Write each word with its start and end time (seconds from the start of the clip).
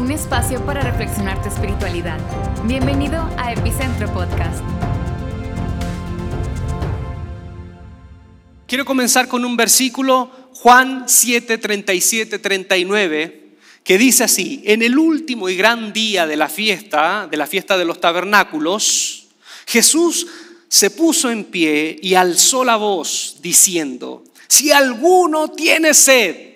un 0.00 0.10
espacio 0.10 0.64
para 0.64 0.80
reflexionar 0.80 1.42
tu 1.42 1.50
espiritualidad. 1.50 2.18
Bienvenido 2.64 3.22
a 3.36 3.52
Epicentro 3.52 4.10
Podcast. 4.14 4.62
Quiero 8.66 8.86
comenzar 8.86 9.28
con 9.28 9.44
un 9.44 9.58
versículo, 9.58 10.30
Juan 10.54 11.04
7, 11.06 11.58
37, 11.58 12.38
39, 12.38 13.56
que 13.84 13.98
dice 13.98 14.24
así, 14.24 14.62
en 14.64 14.80
el 14.80 14.98
último 14.98 15.50
y 15.50 15.56
gran 15.56 15.92
día 15.92 16.26
de 16.26 16.36
la 16.36 16.48
fiesta, 16.48 17.28
de 17.30 17.36
la 17.36 17.46
fiesta 17.46 17.76
de 17.76 17.84
los 17.84 18.00
tabernáculos, 18.00 19.26
Jesús 19.66 20.26
se 20.68 20.90
puso 20.90 21.30
en 21.30 21.44
pie 21.44 21.98
y 22.00 22.14
alzó 22.14 22.64
la 22.64 22.76
voz 22.76 23.36
diciendo, 23.42 24.24
si 24.48 24.72
alguno 24.72 25.48
tiene 25.48 25.92
sed, 25.92 26.54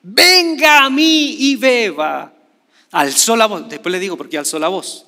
venga 0.00 0.84
a 0.84 0.90
mí 0.90 1.36
y 1.40 1.56
beba. 1.56 2.33
Alzó 2.94 3.34
la 3.34 3.46
voz, 3.46 3.68
después 3.68 3.90
le 3.90 3.98
digo 3.98 4.16
por 4.16 4.28
qué 4.28 4.38
alzó 4.38 4.56
la 4.56 4.68
voz, 4.68 5.04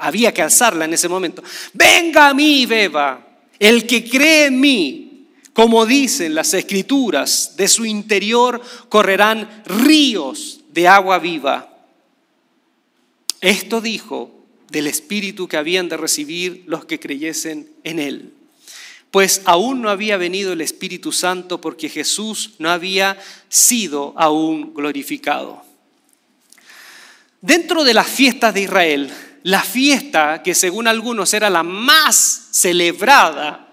había 0.00 0.32
que 0.32 0.40
alzarla 0.40 0.86
en 0.86 0.94
ese 0.94 1.10
momento. 1.10 1.42
Venga 1.74 2.30
a 2.30 2.32
mí 2.32 2.64
beba. 2.64 3.22
El 3.58 3.86
que 3.86 4.08
cree 4.08 4.46
en 4.46 4.58
mí, 4.58 5.26
como 5.52 5.84
dicen 5.84 6.34
las 6.34 6.54
escrituras, 6.54 7.54
de 7.58 7.68
su 7.68 7.84
interior 7.84 8.62
correrán 8.88 9.62
ríos 9.66 10.60
de 10.72 10.88
agua 10.88 11.18
viva. 11.18 11.76
Esto 13.42 13.82
dijo 13.82 14.30
del 14.70 14.86
Espíritu 14.86 15.48
que 15.48 15.58
habían 15.58 15.90
de 15.90 15.98
recibir 15.98 16.62
los 16.64 16.86
que 16.86 16.98
creyesen 16.98 17.68
en 17.84 17.98
Él. 17.98 18.32
Pues 19.10 19.42
aún 19.44 19.82
no 19.82 19.90
había 19.90 20.16
venido 20.16 20.54
el 20.54 20.62
Espíritu 20.62 21.12
Santo 21.12 21.60
porque 21.60 21.90
Jesús 21.90 22.54
no 22.58 22.70
había 22.70 23.18
sido 23.50 24.14
aún 24.16 24.72
glorificado. 24.72 25.67
Dentro 27.40 27.84
de 27.84 27.94
las 27.94 28.08
fiestas 28.08 28.52
de 28.54 28.62
Israel, 28.62 29.12
la 29.44 29.62
fiesta 29.62 30.42
que 30.42 30.54
según 30.54 30.88
algunos 30.88 31.32
era 31.34 31.48
la 31.50 31.62
más 31.62 32.48
celebrada 32.50 33.68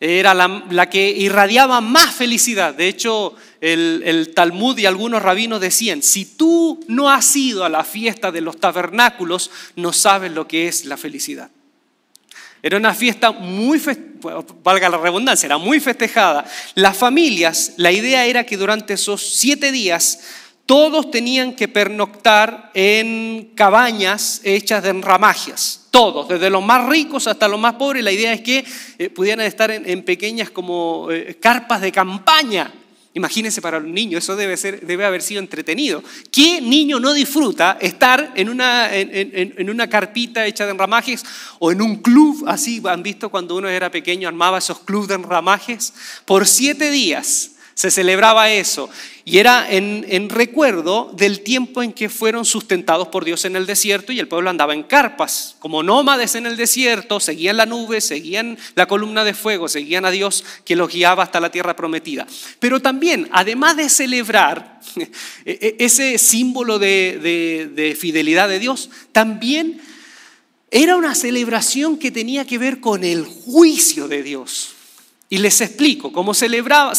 era 0.00 0.32
la, 0.32 0.88
que 0.88 1.10
irradiaba 1.10 1.80
más 1.80 2.14
felicidad. 2.14 2.72
De 2.74 2.86
hecho, 2.86 3.34
el, 3.60 4.02
el, 4.04 4.32
Talmud 4.32 4.78
y 4.78 4.86
algunos 4.86 5.20
rabinos 5.20 5.60
decían, 5.60 6.02
si 6.02 6.24
tú 6.24 6.84
no 6.86 7.10
has 7.10 7.34
ido 7.34 7.64
a 7.64 7.68
la 7.68 7.82
fiesta 7.82 8.30
de 8.30 8.40
los 8.40 8.58
tabernáculos, 8.60 9.50
no 9.74 9.92
sabes 9.92 10.30
lo 10.30 10.46
que 10.46 10.68
es 10.68 10.84
la 10.84 10.96
felicidad. 10.96 11.50
Era 12.62 12.76
una 12.76 12.94
fiesta 12.94 13.32
muy, 13.32 13.80
valga 14.62 14.88
la 14.88 14.98
redundancia, 14.98 15.46
era 15.46 15.58
muy 15.58 15.80
festejada. 15.80 16.44
Las 16.74 16.96
familias, 16.96 17.74
la 17.76 17.90
idea 17.90 18.26
era 18.26 18.44
que 18.44 18.56
durante 18.56 18.94
esos 18.94 19.22
siete 19.22 19.72
días 19.72 20.20
todos 20.68 21.10
tenían 21.10 21.54
que 21.54 21.66
pernoctar 21.66 22.70
en 22.74 23.52
cabañas 23.54 24.42
hechas 24.44 24.82
de 24.82 24.90
enramajes, 24.90 25.86
todos, 25.90 26.28
desde 26.28 26.50
los 26.50 26.62
más 26.62 26.86
ricos 26.86 27.26
hasta 27.26 27.48
los 27.48 27.58
más 27.58 27.76
pobres. 27.76 28.04
La 28.04 28.12
idea 28.12 28.34
es 28.34 28.42
que 28.42 28.66
eh, 28.98 29.08
pudieran 29.08 29.46
estar 29.46 29.70
en, 29.70 30.02
pequeñas 30.02 30.50
como 30.50 31.08
eh, 31.10 31.38
carpas 31.40 31.80
de 31.80 31.90
campaña. 31.90 32.70
Imagínense 33.14 33.62
para 33.62 33.78
un 33.78 33.94
niño, 33.94 34.18
eso 34.18 34.36
debe, 34.36 34.58
ser, 34.58 34.86
debe 34.86 35.06
haber 35.06 35.22
sido 35.22 35.40
entretenido. 35.40 36.02
¿Qué 36.30 36.60
niño 36.60 37.00
no 37.00 37.14
disfruta 37.14 37.78
estar 37.80 38.34
en 38.36 38.50
una, 38.50 38.90
carpita 39.88 40.44
hecha 40.44 40.66
de 40.66 40.72
enramajes 40.72 41.24
o 41.60 41.72
en 41.72 41.80
un 41.80 41.96
club 42.02 42.44
así? 42.46 42.82
¿Han 42.84 43.02
visto 43.02 43.30
cuando 43.30 43.56
uno 43.56 43.70
era 43.70 43.90
pequeño 43.90 44.28
armaba 44.28 44.58
esos 44.58 44.80
clubes 44.80 45.08
de 45.08 45.14
enramajes? 45.14 45.94
Por 46.26 46.46
siete 46.46 46.90
días 46.90 47.52
se 47.78 47.92
celebraba 47.92 48.50
eso. 48.50 48.90
Y 49.24 49.38
era 49.38 49.70
en, 49.70 50.28
recuerdo 50.30 51.12
del 51.16 51.42
tiempo 51.42 51.80
en 51.80 51.92
que 51.92 52.08
fueron 52.08 52.44
sustentados 52.44 53.06
por 53.06 53.24
Dios 53.24 53.44
en 53.44 53.54
el 53.54 53.66
desierto 53.66 54.10
y 54.10 54.18
el 54.18 54.26
pueblo 54.26 54.50
andaba 54.50 54.74
en 54.74 54.82
carpas, 54.82 55.54
como 55.60 55.84
nómades 55.84 56.34
en 56.34 56.46
el 56.46 56.56
desierto, 56.56 57.20
seguían 57.20 57.56
la 57.56 57.66
nube, 57.66 58.00
seguían 58.00 58.58
la 58.74 58.88
columna 58.88 59.22
de 59.22 59.32
fuego, 59.32 59.68
seguían 59.68 60.04
a 60.04 60.10
Dios 60.10 60.44
que 60.64 60.74
los 60.74 60.92
guiaba 60.92 61.22
hasta 61.22 61.38
la 61.38 61.52
tierra 61.52 61.76
prometida. 61.76 62.26
Pero 62.58 62.82
también, 62.82 63.28
además 63.30 63.76
de 63.76 63.88
celebrar 63.88 64.80
e, 64.96 65.06
e, 65.44 65.76
ese 65.78 66.18
símbolo 66.18 66.80
de, 66.80 67.70
de 67.72 67.94
fidelidad 67.94 68.48
de 68.48 68.58
Dios, 68.58 68.90
también 69.12 69.80
era 70.72 70.96
una 70.96 71.14
celebración 71.14 71.96
que 71.96 72.10
tenía 72.10 72.44
que 72.44 72.58
ver 72.58 72.80
con 72.80 73.04
el 73.04 73.24
juicio 73.24 74.08
de 74.08 74.24
Dios. 74.24 74.74
Y 75.30 75.38
les 75.38 75.60
explico 75.60 76.10
cómo 76.10 76.32
se 76.32 76.48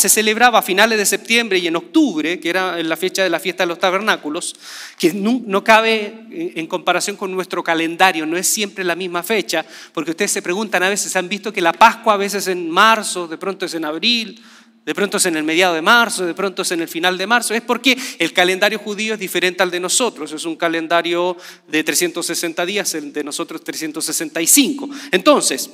celebraba 0.10 0.60
a 0.60 0.62
finales 0.62 1.00
de 1.00 1.06
septiembre 1.08 1.58
y 1.58 1.66
en 1.66 1.76
octubre, 1.76 2.40
que 2.40 2.50
era 2.50 2.82
la 2.84 2.96
fecha 2.96 3.24
de 3.24 3.30
la 3.30 3.40
fiesta 3.40 3.64
de 3.64 3.68
los 3.68 3.80
tabernáculos, 3.80 4.56
que 5.00 5.14
no, 5.14 5.64
cabe 5.64 6.28
en 6.30 6.68
comparación 6.68 7.16
con 7.16 7.32
nuestro 7.32 7.64
calendario, 7.64 8.28
no 8.28 8.38
es 8.38 8.48
siempre 8.48 8.84
la 8.84 8.96
misma 8.96 9.24
fecha, 9.24 9.66
porque 9.94 10.12
ustedes 10.12 10.30
se 10.30 10.44
preguntan, 10.44 10.84
a 10.84 10.90
veces 10.90 11.16
han 11.16 11.28
visto 11.28 11.52
que 11.52 11.62
la 11.62 11.74
Pascua 11.74 12.14
a 12.14 12.18
veces 12.18 12.44
es 12.44 12.50
en 12.50 12.70
marzo, 12.70 13.28
de 13.28 13.40
pronto 13.40 13.66
es 13.66 13.74
en 13.74 13.86
abril, 13.86 14.40
de 14.86 14.96
pronto 14.96 15.18
es 15.18 15.26
en 15.26 15.36
el 15.36 15.44
mediado 15.44 15.74
de 15.74 15.82
marzo, 15.82 16.26
de 16.26 16.34
pronto 16.34 16.62
es 16.62 16.72
en 16.72 16.82
el 16.82 16.88
final 16.88 17.18
de 17.18 17.28
marzo. 17.28 17.54
Es 17.54 17.62
porque 17.62 17.96
el 18.18 18.34
calendario 18.34 18.80
judío 18.80 19.14
es 19.14 19.20
diferente 19.20 19.62
al 19.62 19.70
de 19.70 19.80
nosotros. 19.80 20.32
Es 20.32 20.46
un 20.46 20.56
calendario 20.56 21.38
de 21.68 21.84
360 21.84 22.66
días, 22.66 22.96
el 22.96 23.14
de 23.14 23.24
nosotros 23.24 23.64
365. 23.64 24.90
Entonces, 25.12 25.70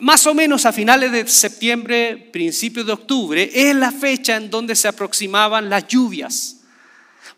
más 0.00 0.26
o 0.26 0.34
menos 0.34 0.64
a 0.64 0.72
finales 0.72 1.12
de 1.12 1.26
septiembre, 1.26 2.16
principios 2.32 2.86
de 2.86 2.92
octubre, 2.92 3.50
es 3.52 3.74
la 3.74 3.92
fecha 3.92 4.36
en 4.36 4.50
donde 4.50 4.74
se 4.74 4.88
aproximaban 4.88 5.68
las 5.68 5.86
lluvias. 5.86 6.58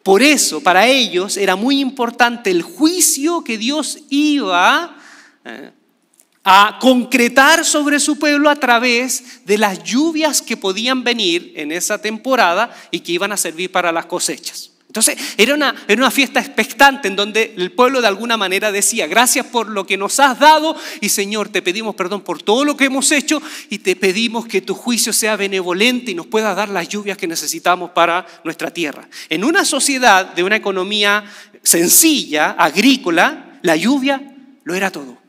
Por 0.03 0.23
eso, 0.23 0.63
para 0.63 0.87
ellos 0.87 1.37
era 1.37 1.57
muy 1.57 1.81
importante 1.81 2.51
el 2.51 2.63
juicio 2.63 3.43
que 3.43 3.59
Dios 3.59 3.99
iba 4.11 4.97
eh, 5.45 5.73
a 6.45 6.79
concretar 6.81 7.65
sobre 7.65 7.99
su 7.99 8.19
pueblo 8.19 8.51
a 8.51 8.57
través 8.57 9.45
de 9.47 9.57
las 9.57 9.83
lluvias 9.83 10.43
que 10.43 10.59
podían 10.59 11.03
venir 11.03 11.55
en 11.57 11.73
esa 11.73 12.01
temporada 12.01 12.77
y 12.91 13.01
que 13.01 13.13
iban 13.13 13.33
a 13.33 13.39
servir 13.39 13.73
para 13.73 13.91
las 13.93 14.07
cosechas. 14.07 14.74
Entonces 14.95 15.19
era 15.37 15.55
una, 15.55 15.75
era 15.89 16.01
una 16.01 16.11
fiesta 16.13 16.39
expectante 16.39 17.09
en 17.09 17.17
donde 17.17 17.53
el 17.57 17.73
pueblo 17.73 18.01
de 18.01 18.07
alguna 18.07 18.37
manera 18.37 18.71
decía, 18.71 19.09
gracias 19.09 19.45
por 19.45 19.69
lo 19.69 19.89
que 19.89 19.97
nos 19.97 20.21
has 20.21 20.39
dado 20.39 20.77
y 21.01 21.09
Señor, 21.09 21.49
te 21.49 21.63
pedimos 21.63 21.97
perdón 21.97 22.21
por 22.21 22.41
todo 22.45 22.65
lo 22.65 22.77
que 22.77 22.85
hemos 22.85 23.11
hecho 23.11 23.43
y 23.71 23.79
te 23.79 23.97
pedimos 23.97 24.47
que 24.47 24.61
tu 24.61 24.77
juicio 24.77 25.13
sea 25.13 25.35
benevolente 25.35 26.13
y 26.13 26.15
nos 26.15 26.29
pueda 26.29 26.55
dar 26.55 26.69
las 26.69 26.89
lluvias 26.89 27.19
que 27.19 27.27
necesitamos 27.27 27.91
para 27.91 28.25
nuestra 28.45 28.71
tierra. 28.71 29.09
En 29.31 29.43
una 29.43 29.65
sociedad 29.65 30.33
de 30.33 30.45
una 30.45 30.55
economía 30.55 31.25
sencilla, 31.65 32.53
agrícola, 32.53 33.59
la 33.63 33.75
lluvia 33.75 34.23
lo 34.63 34.77
era 34.77 34.93
todo. 34.93 35.24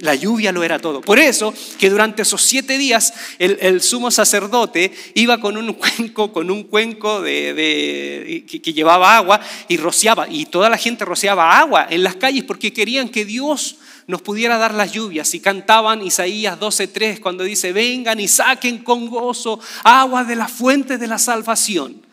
La 0.00 0.14
lluvia 0.14 0.52
lo 0.52 0.62
era 0.62 0.78
todo. 0.78 1.00
Por 1.00 1.18
eso 1.18 1.52
que 1.78 1.90
durante 1.90 2.22
esos 2.22 2.42
siete 2.42 2.78
días 2.78 3.12
el, 3.38 3.80
sumo 3.82 4.10
sacerdote 4.10 4.92
iba 5.14 5.40
con 5.40 5.56
un 5.56 5.72
cuenco, 5.74 6.32
con 6.32 6.50
un 6.50 6.64
cuenco 6.64 7.20
de, 7.20 8.44
que, 8.48 8.72
llevaba 8.72 9.16
agua 9.16 9.40
y 9.68 9.76
rociaba. 9.76 10.26
Y 10.28 10.46
toda 10.46 10.70
la 10.70 10.78
gente 10.78 11.04
rociaba 11.04 11.58
agua 11.58 11.86
en 11.90 12.02
las 12.02 12.16
calles 12.16 12.44
porque 12.44 12.72
querían 12.72 13.08
que 13.08 13.24
Dios 13.24 13.76
nos 14.06 14.22
pudiera 14.22 14.56
dar 14.58 14.74
las 14.74 14.92
lluvias. 14.92 15.34
Y 15.34 15.40
cantaban 15.40 16.02
Isaías 16.02 16.58
12:3 16.58 17.20
cuando 17.20 17.44
dice, 17.44 17.72
vengan 17.72 18.20
y 18.20 18.28
saquen 18.28 18.78
con 18.78 19.08
gozo 19.08 19.60
agua 19.82 20.24
de 20.24 20.36
la 20.36 20.48
fuente 20.48 20.98
de 20.98 21.06
la 21.06 21.18
salvación. 21.18 22.06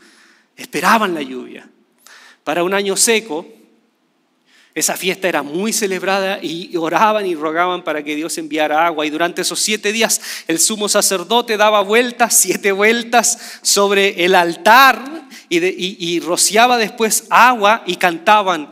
Esperaban 0.57 1.13
la 1.13 1.21
lluvia. 1.21 1.69
Para 2.43 2.63
un 2.63 2.73
año 2.73 2.97
seco, 2.97 3.47
esa 4.73 4.95
fiesta 4.95 5.27
era 5.27 5.43
muy 5.43 5.73
celebrada 5.73 6.39
y 6.41 6.75
oraban 6.77 7.25
y 7.25 7.35
rogaban 7.35 7.83
para 7.83 8.03
que 8.03 8.15
Dios 8.15 8.37
enviara 8.37 8.85
agua. 8.85 9.05
Y 9.05 9.09
durante 9.09 9.41
esos 9.41 9.59
siete 9.59 9.91
días 9.91 10.21
el 10.47 10.59
sumo 10.59 10.87
sacerdote 10.87 11.57
daba 11.57 11.81
vueltas, 11.81 12.37
siete 12.37 12.71
vueltas 12.71 13.59
sobre 13.61 14.23
el 14.23 14.33
altar 14.33 15.27
y, 15.49 16.19
rociaba 16.21 16.77
después 16.77 17.25
agua 17.29 17.83
y 17.85 17.97
cantaban, 17.97 18.71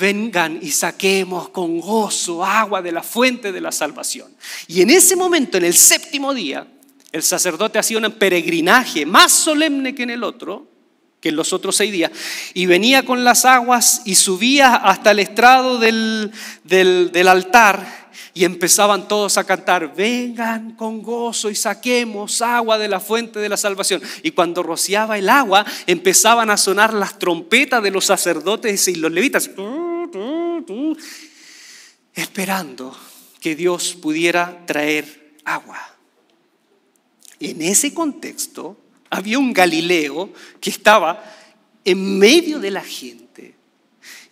vengan 0.00 0.58
y 0.60 0.72
saquemos 0.72 1.50
con 1.50 1.78
gozo 1.78 2.44
agua 2.44 2.82
de 2.82 2.90
la 2.90 3.04
fuente 3.04 3.52
de 3.52 3.60
la 3.60 3.70
salvación. 3.70 4.34
Y 4.66 4.82
en 4.82 4.90
ese 4.90 5.14
momento, 5.14 5.56
en 5.56 5.66
el 5.66 5.74
séptimo 5.74 6.34
día, 6.34 6.66
el 7.12 7.22
sacerdote 7.22 7.78
hacía 7.78 7.98
un 7.98 8.10
peregrinaje 8.10 9.06
más 9.06 9.30
solemne 9.30 9.94
que 9.94 10.02
en 10.02 10.10
el 10.10 10.24
otro 10.24 10.69
que 11.20 11.28
en 11.28 11.36
los 11.36 11.52
otros 11.52 11.76
seis 11.76 11.92
días, 11.92 12.10
y 12.54 12.66
venía 12.66 13.04
con 13.04 13.24
las 13.24 13.44
aguas 13.44 14.02
y 14.04 14.14
subía 14.14 14.74
hasta 14.74 15.10
el 15.10 15.18
estrado 15.18 15.78
del, 15.78 16.32
del, 16.64 17.28
altar 17.28 18.10
y 18.32 18.44
empezaban 18.44 19.06
todos 19.06 19.36
a 19.36 19.44
cantar, 19.44 19.94
vengan 19.94 20.72
con 20.72 21.02
gozo 21.02 21.50
y 21.50 21.54
saquemos 21.54 22.40
agua 22.40 22.78
de 22.78 22.88
la 22.88 23.00
fuente 23.00 23.38
de 23.38 23.48
la 23.48 23.56
salvación. 23.58 24.00
Y 24.22 24.30
cuando 24.30 24.62
rociaba 24.62 25.18
el 25.18 25.28
agua, 25.28 25.66
empezaban 25.86 26.48
a 26.48 26.56
sonar 26.56 26.94
las 26.94 27.18
trompetas 27.18 27.82
de 27.82 27.90
los 27.90 28.06
sacerdotes 28.06 28.88
y 28.88 28.94
los 28.94 29.12
levitas, 29.12 29.50
esperando 32.14 32.96
que 33.40 33.56
Dios 33.56 33.96
pudiera 34.00 34.64
traer 34.66 35.34
agua. 35.44 35.78
En 37.40 37.62
ese 37.62 37.92
contexto, 37.92 38.76
había 39.10 39.38
un 39.38 39.52
Galileo 39.52 40.32
que 40.60 40.70
estaba 40.70 41.22
en 41.84 42.18
medio 42.18 42.58
de 42.58 42.70
la 42.70 42.82
gente, 42.82 43.20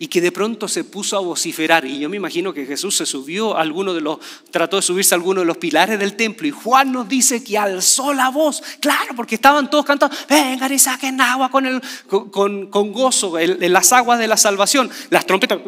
y 0.01 0.07
que 0.07 0.21
de 0.21 0.31
pronto 0.31 0.69
se 0.69 0.85
puso 0.85 1.17
a 1.17 1.19
vociferar. 1.19 1.85
Y 1.85 1.99
yo 1.99 2.09
me 2.09 2.15
imagino 2.15 2.53
que 2.53 2.65
Jesús 2.65 2.95
se 2.95 3.05
subió 3.05 3.57
a 3.57 3.61
alguno 3.61 3.93
de 3.93 3.99
los, 3.99 4.17
trató 4.49 4.77
de 4.77 4.81
subirse 4.81 5.13
a 5.13 5.17
alguno 5.17 5.41
de 5.41 5.45
los 5.45 5.57
pilares 5.57 5.99
del 5.99 6.15
templo. 6.15 6.47
Y 6.47 6.51
Juan 6.51 6.93
nos 6.93 7.09
dice 7.09 7.43
que 7.43 7.57
alzó 7.57 8.13
la 8.13 8.29
voz. 8.29 8.63
Claro, 8.79 9.13
porque 9.13 9.35
estaban 9.35 9.69
todos 9.69 9.85
cantando, 9.85 10.15
vengan 10.29 10.71
y 10.71 10.79
saquen 10.79 11.19
agua 11.19 11.51
con, 11.51 11.65
el, 11.65 11.81
con, 12.07 12.67
con 12.67 12.93
gozo 12.93 13.37
en 13.37 13.73
las 13.73 13.91
aguas 13.91 14.19
de 14.19 14.27
la 14.27 14.37
salvación. 14.37 14.89
Las 15.09 15.25
trompetas. 15.25 15.59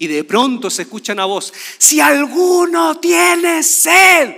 Y 0.00 0.06
de 0.08 0.24
pronto 0.24 0.68
se 0.68 0.82
escucha 0.82 1.12
una 1.12 1.26
voz, 1.26 1.52
si 1.78 2.00
alguno 2.00 2.98
tiene 2.98 3.62
sed, 3.62 4.34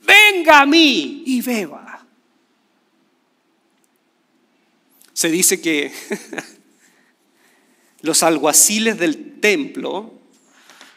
venga 0.00 0.60
a 0.60 0.66
mí 0.66 1.22
y 1.26 1.42
beba. 1.42 1.81
Se 5.22 5.30
dice 5.30 5.60
que 5.60 5.92
los 8.02 8.24
alguaciles 8.24 8.98
del 8.98 9.38
templo 9.38 10.14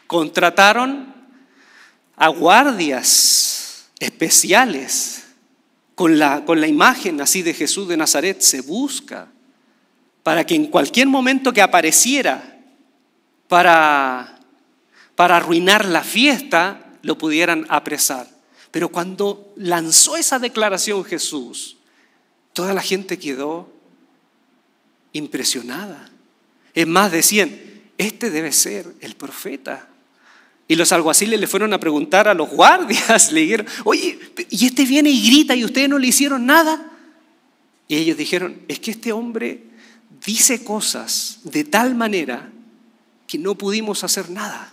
contrataron 0.08 1.14
a 2.16 2.26
guardias 2.26 3.86
especiales 4.00 5.26
con 5.94 6.18
la, 6.18 6.44
con 6.44 6.60
la 6.60 6.66
imagen 6.66 7.20
así 7.20 7.42
de 7.42 7.54
Jesús 7.54 7.86
de 7.86 7.96
Nazaret. 7.96 8.40
Se 8.40 8.62
busca 8.62 9.28
para 10.24 10.44
que 10.44 10.56
en 10.56 10.66
cualquier 10.66 11.06
momento 11.06 11.52
que 11.52 11.62
apareciera 11.62 12.58
para, 13.46 14.40
para 15.14 15.36
arruinar 15.36 15.84
la 15.84 16.02
fiesta, 16.02 16.98
lo 17.02 17.16
pudieran 17.16 17.64
apresar. 17.68 18.28
Pero 18.72 18.88
cuando 18.88 19.52
lanzó 19.54 20.16
esa 20.16 20.40
declaración 20.40 21.04
Jesús, 21.04 21.76
toda 22.52 22.74
la 22.74 22.82
gente 22.82 23.20
quedó 23.20 23.75
impresionada. 25.16 26.10
Es 26.74 26.86
más, 26.86 27.10
decían, 27.10 27.58
este 27.98 28.30
debe 28.30 28.52
ser 28.52 28.94
el 29.00 29.16
profeta. 29.16 29.88
Y 30.68 30.74
los 30.74 30.92
alguaciles 30.92 31.38
le 31.38 31.46
fueron 31.46 31.72
a 31.72 31.80
preguntar 31.80 32.28
a 32.28 32.34
los 32.34 32.50
guardias, 32.50 33.32
le 33.32 33.40
dijeron, 33.40 33.66
oye, 33.84 34.18
y 34.50 34.66
este 34.66 34.84
viene 34.84 35.10
y 35.10 35.26
grita 35.26 35.54
y 35.54 35.64
ustedes 35.64 35.88
no 35.88 35.98
le 35.98 36.08
hicieron 36.08 36.46
nada. 36.46 36.92
Y 37.88 37.96
ellos 37.96 38.16
dijeron, 38.16 38.60
es 38.68 38.80
que 38.80 38.90
este 38.90 39.12
hombre 39.12 39.62
dice 40.24 40.64
cosas 40.64 41.38
de 41.44 41.64
tal 41.64 41.94
manera 41.94 42.50
que 43.26 43.38
no 43.38 43.54
pudimos 43.54 44.02
hacer 44.02 44.28
nada. 44.30 44.72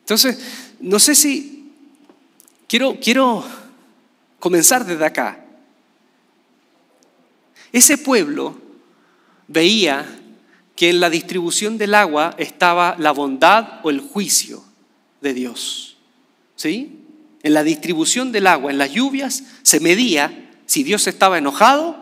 Entonces, 0.00 0.38
no 0.80 0.98
sé 0.98 1.14
si 1.14 1.70
quiero, 2.66 2.98
quiero 3.00 3.44
comenzar 4.38 4.84
desde 4.84 5.04
acá. 5.04 5.44
Ese 7.70 7.96
pueblo 7.96 8.61
veía 9.52 10.06
que 10.74 10.90
en 10.90 11.00
la 11.00 11.10
distribución 11.10 11.78
del 11.78 11.94
agua 11.94 12.34
estaba 12.38 12.96
la 12.98 13.12
bondad 13.12 13.80
o 13.82 13.90
el 13.90 14.00
juicio 14.00 14.64
de 15.20 15.34
Dios. 15.34 15.96
¿Sí? 16.56 16.98
En 17.42 17.54
la 17.54 17.62
distribución 17.62 18.32
del 18.32 18.46
agua, 18.46 18.70
en 18.70 18.78
las 18.78 18.92
lluvias, 18.92 19.44
se 19.62 19.80
medía 19.80 20.50
si 20.66 20.82
Dios 20.82 21.06
estaba 21.06 21.38
enojado 21.38 21.96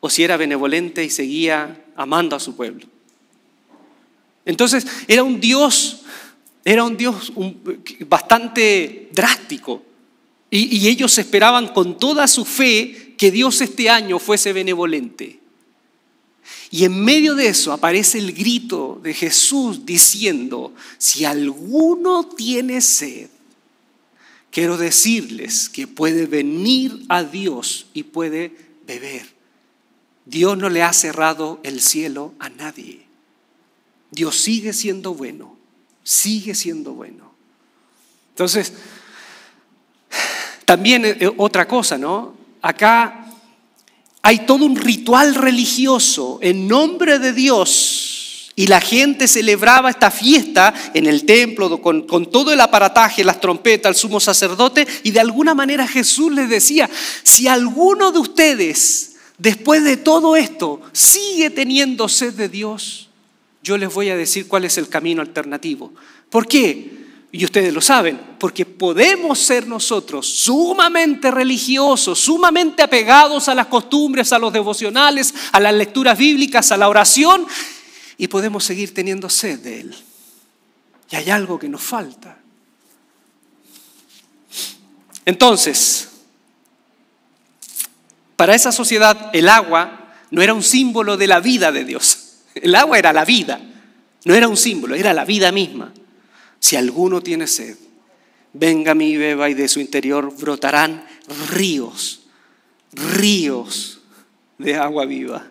o 0.00 0.10
si 0.10 0.22
era 0.22 0.36
benevolente 0.36 1.04
y 1.04 1.10
seguía 1.10 1.84
amando 1.96 2.36
a 2.36 2.40
su 2.40 2.54
pueblo. 2.54 2.86
Entonces, 4.44 4.86
era 5.08 5.22
un 5.22 5.40
Dios, 5.40 6.02
era 6.64 6.84
un 6.84 6.96
Dios 6.96 7.32
bastante 8.06 9.08
drástico. 9.12 9.82
y 10.50 10.86
ellos 10.86 11.16
esperaban 11.16 11.68
con 11.68 11.98
toda 11.98 12.28
su 12.28 12.44
fe 12.44 13.14
que 13.16 13.30
Dios 13.30 13.58
este 13.62 13.88
año 13.88 14.18
fuese 14.18 14.52
benevolente. 14.52 15.41
Y 16.70 16.84
en 16.84 17.04
medio 17.04 17.34
de 17.34 17.48
eso 17.48 17.72
aparece 17.72 18.18
el 18.18 18.32
grito 18.32 18.98
de 19.02 19.14
Jesús 19.14 19.84
diciendo, 19.84 20.72
si 20.98 21.24
alguno 21.24 22.24
tiene 22.24 22.80
sed, 22.80 23.28
quiero 24.50 24.76
decirles 24.76 25.68
que 25.68 25.86
puede 25.86 26.26
venir 26.26 27.04
a 27.08 27.24
Dios 27.24 27.86
y 27.94 28.04
puede 28.04 28.56
beber. 28.86 29.26
Dios 30.24 30.56
no 30.56 30.68
le 30.68 30.82
ha 30.82 30.92
cerrado 30.92 31.60
el 31.62 31.80
cielo 31.80 32.34
a 32.38 32.48
nadie. 32.48 33.02
Dios 34.10 34.36
sigue 34.36 34.72
siendo 34.72 35.14
bueno, 35.14 35.56
sigue 36.04 36.54
siendo 36.54 36.92
bueno. 36.92 37.32
Entonces, 38.30 38.72
también 40.64 41.04
eh, 41.04 41.30
otra 41.36 41.66
cosa, 41.66 41.98
¿no? 41.98 42.34
Acá 42.60 43.21
hay 44.22 44.46
todo 44.46 44.64
un 44.64 44.76
ritual 44.76 45.34
religioso 45.34 46.38
en 46.40 46.68
nombre 46.68 47.18
de 47.18 47.32
Dios 47.32 48.52
y 48.54 48.68
la 48.68 48.80
gente 48.80 49.26
celebraba 49.26 49.90
esta 49.90 50.10
fiesta 50.10 50.72
en 50.94 51.06
el 51.06 51.24
templo 51.24 51.80
con, 51.82 52.06
todo 52.30 52.52
el 52.52 52.60
aparataje, 52.60 53.24
las 53.24 53.40
trompetas, 53.40 53.90
el 53.90 53.96
sumo 53.96 54.20
sacerdote 54.20 54.86
y 55.02 55.10
de 55.10 55.20
alguna 55.20 55.54
manera 55.54 55.88
Jesús 55.88 56.32
les 56.32 56.48
decía, 56.48 56.88
si 57.24 57.48
alguno 57.48 58.12
de 58.12 58.20
ustedes 58.20 59.16
después 59.38 59.82
de 59.82 59.96
todo 59.96 60.36
esto 60.36 60.80
sigue 60.92 61.50
teniendo 61.50 62.08
sed 62.08 62.34
de 62.34 62.48
Dios, 62.48 63.08
yo 63.62 63.76
les 63.76 63.92
voy 63.92 64.10
a 64.10 64.16
decir 64.16 64.46
cuál 64.46 64.64
es 64.64 64.78
el 64.78 64.88
camino 64.88 65.22
alternativo. 65.22 65.92
¿Por 66.30 66.46
qué? 66.46 67.01
Y 67.34 67.46
ustedes 67.46 67.72
lo 67.72 67.80
saben, 67.80 68.20
porque 68.38 68.66
podemos 68.66 69.38
ser 69.38 69.66
nosotros 69.66 70.26
sumamente 70.26 71.30
religiosos, 71.30 72.18
sumamente 72.18 72.82
apegados 72.82 73.48
a 73.48 73.54
las 73.54 73.68
costumbres, 73.68 74.34
a 74.34 74.38
los 74.38 74.52
devocionales, 74.52 75.32
a 75.50 75.58
las 75.58 75.72
lecturas 75.72 76.18
bíblicas, 76.18 76.70
a 76.72 76.76
la 76.76 76.90
oración, 76.90 77.46
y 78.18 78.28
podemos 78.28 78.64
seguir 78.64 78.92
teniendo 78.92 79.30
sed 79.30 79.60
de 79.60 79.80
Él. 79.80 79.94
Y 81.10 81.16
hay 81.16 81.30
algo 81.30 81.58
que 81.58 81.70
nos 81.70 81.82
falta. 81.82 82.38
Entonces, 85.24 86.10
para 88.36 88.54
esa 88.54 88.72
sociedad 88.72 89.30
el 89.32 89.48
agua 89.48 90.16
no 90.30 90.42
era 90.42 90.52
un 90.52 90.62
símbolo 90.62 91.16
de 91.16 91.28
la 91.28 91.40
vida 91.40 91.72
de 91.72 91.84
Dios. 91.86 92.18
El 92.54 92.74
agua 92.74 92.98
era 92.98 93.14
la 93.14 93.24
vida, 93.24 93.58
no 94.26 94.34
era 94.34 94.48
un 94.48 94.56
símbolo, 94.58 94.94
era 94.94 95.14
la 95.14 95.24
vida 95.24 95.50
misma. 95.50 95.94
Si 96.62 96.76
alguno 96.76 97.20
tiene 97.20 97.48
sed, 97.48 97.76
venga 98.52 98.92
a 98.92 98.94
mí 98.94 99.10
y 99.10 99.16
beba 99.16 99.50
y 99.50 99.54
de 99.54 99.66
su 99.66 99.80
interior 99.80 100.32
brotarán 100.38 101.04
ríos, 101.50 102.22
ríos 102.92 104.00
de 104.58 104.76
agua 104.76 105.04
viva. 105.04 105.50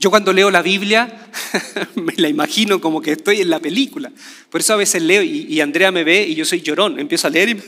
Yo 0.00 0.10
cuando 0.10 0.32
leo 0.32 0.50
la 0.50 0.62
Biblia 0.62 1.30
me 1.94 2.12
la 2.16 2.28
imagino 2.28 2.80
como 2.80 3.00
que 3.00 3.12
estoy 3.12 3.40
en 3.40 3.50
la 3.50 3.60
película. 3.60 4.10
Por 4.50 4.60
eso 4.60 4.72
a 4.72 4.78
veces 4.78 5.00
leo 5.00 5.22
y, 5.22 5.60
Andrea 5.60 5.92
me 5.92 6.02
ve 6.02 6.26
y 6.26 6.34
yo 6.34 6.44
soy 6.44 6.60
llorón. 6.60 6.98
Empiezo 6.98 7.28
a 7.28 7.30
leer 7.30 7.50
y 7.50 7.62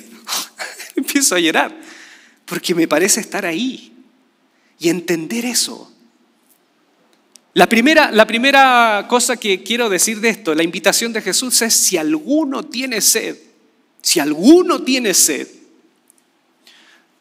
empiezo 0.97 1.37
a 1.37 1.39
llorar. 1.39 1.79
Porque 2.45 2.75
me 2.75 2.89
parece 2.89 3.21
estar 3.21 3.47
ahí 3.47 3.93
y 4.81 4.89
entender 4.89 5.45
eso. 5.45 5.96
La 7.57 7.71
primera, 7.71 8.11
la 8.13 8.27
primera 8.27 9.07
cosa 9.09 9.39
que 9.39 9.63
quiero 9.63 9.89
decir 9.89 10.21
de 10.21 10.29
esto, 10.29 10.55
la 10.55 10.63
invitación 10.63 11.15
de 11.15 11.23
Jesús 11.23 11.63
es 11.63 11.73
si 11.73 11.97
alguno 11.97 12.67
tiene 12.67 13.01
sed, 13.01 13.35
si 14.03 14.21
alguno 14.21 14.83
tiene 14.83 15.15
sed, 15.15 15.49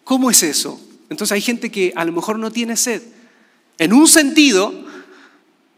¿cómo 0.04 0.30
es 0.30 0.44
eso? 0.44 0.78
Entonces 1.10 1.32
hay 1.32 1.40
gente 1.40 1.72
que 1.72 1.94
a 1.96 2.04
lo 2.04 2.12
mejor 2.12 2.38
no 2.38 2.52
tiene 2.52 2.76
sed. 2.76 3.02
En 3.78 3.94
un 3.94 4.10
sentido, 4.10 4.74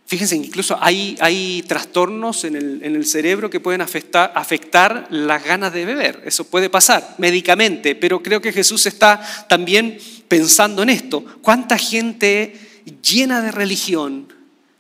fíjense, 0.07 0.35
incluso 0.35 0.75
hay, 0.81 1.15
hay 1.19 1.63
trastornos 1.67 2.43
en 2.43 2.55
el, 2.55 2.79
en 2.81 2.95
el, 2.95 3.05
cerebro 3.05 3.51
que 3.51 3.59
pueden 3.59 3.81
afectar, 3.81 4.31
afectar 4.33 5.07
las 5.11 5.43
ganas 5.43 5.71
de 5.71 5.85
beber. 5.85 6.23
Eso 6.25 6.45
puede 6.45 6.71
pasar 6.71 7.13
médicamente, 7.19 7.93
pero 7.93 8.23
creo 8.23 8.41
que 8.41 8.51
Jesús 8.51 8.87
está 8.87 9.21
también 9.47 9.99
pensando 10.27 10.81
en 10.81 10.89
esto. 10.89 11.23
¿Cuánta 11.43 11.77
gente 11.77 12.59
llena 13.03 13.43
de 13.43 13.51
religión 13.51 14.35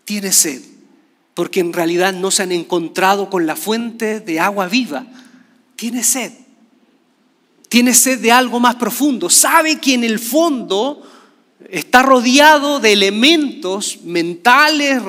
tiene 0.07 0.31
sed, 0.31 0.61
porque 1.33 1.59
en 1.59 1.73
realidad 1.73 2.13
no 2.13 2.31
se 2.31 2.41
han 2.41 2.53
encontrado 2.53 3.29
con 3.29 3.45
la 3.45 3.57
fuente 3.57 4.21
de 4.21 4.39
agua 4.39 4.69
viva. 4.69 5.05
Tiene 5.75 6.01
sed. 6.01 6.31
Tiene 7.67 7.93
sed 7.93 8.19
de 8.19 8.31
algo 8.31 8.61
más 8.61 8.75
profundo. 8.75 9.29
Sabe 9.29 9.81
que 9.81 9.95
en 9.95 10.05
el 10.05 10.17
fondo 10.17 11.03
está 11.69 12.03
rodeado 12.03 12.79
de 12.79 12.93
elementos 12.93 13.99
mentales, 14.05 15.01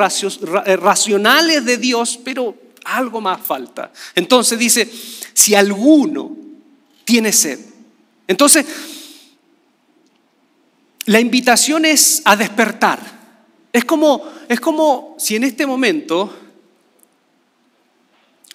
eh, 0.67 0.77
racionales 0.77 1.65
de 1.65 1.77
Dios, 1.77 2.19
pero 2.25 2.57
algo 2.85 3.21
más 3.21 3.41
falta. 3.41 3.93
Entonces 4.17 4.59
dice, 4.59 4.91
si 5.33 5.55
alguno 5.55 6.37
tiene 7.05 7.33
sed. 7.33 7.61
Entonces, 8.27 8.67
la 11.05 11.21
invitación 11.21 11.85
es 11.85 12.21
a 12.25 12.35
despertar. 12.35 13.18
Es 13.79 13.85
como, 13.85 14.25
es 14.49 14.59
como 14.59 15.15
si 15.21 15.37
en 15.37 15.45
este 15.45 15.65
momento 15.65 16.35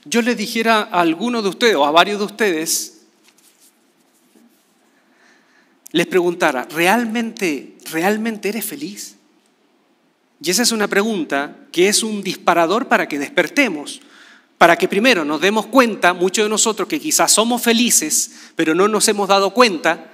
yo 0.03 0.21
les 0.21 0.35
dijera 0.35 0.89
a 0.91 0.99
alguno 0.99 1.41
de 1.41 1.47
ustedes 1.47 1.75
o 1.75 1.85
a 1.85 1.91
varios 1.91 2.19
de 2.19 2.25
ustedes, 2.25 3.05
les 5.93 6.07
preguntara, 6.07 6.67
¿realmente, 6.69 7.77
realmente 7.89 8.49
eres 8.49 8.65
feliz? 8.65 9.15
Y 10.41 10.49
esa 10.49 10.63
es 10.63 10.73
una 10.73 10.89
pregunta 10.89 11.55
que 11.71 11.87
es 11.87 12.03
un 12.03 12.21
disparador 12.21 12.89
para 12.89 13.07
que 13.07 13.17
despertemos, 13.17 14.01
para 14.57 14.75
que 14.75 14.89
primero 14.89 15.23
nos 15.23 15.39
demos 15.39 15.67
cuenta, 15.67 16.11
muchos 16.11 16.43
de 16.43 16.49
nosotros 16.49 16.89
que 16.89 16.99
quizás 16.99 17.31
somos 17.31 17.61
felices, 17.61 18.49
pero 18.57 18.75
no 18.75 18.89
nos 18.89 19.07
hemos 19.07 19.29
dado 19.29 19.53
cuenta, 19.53 20.11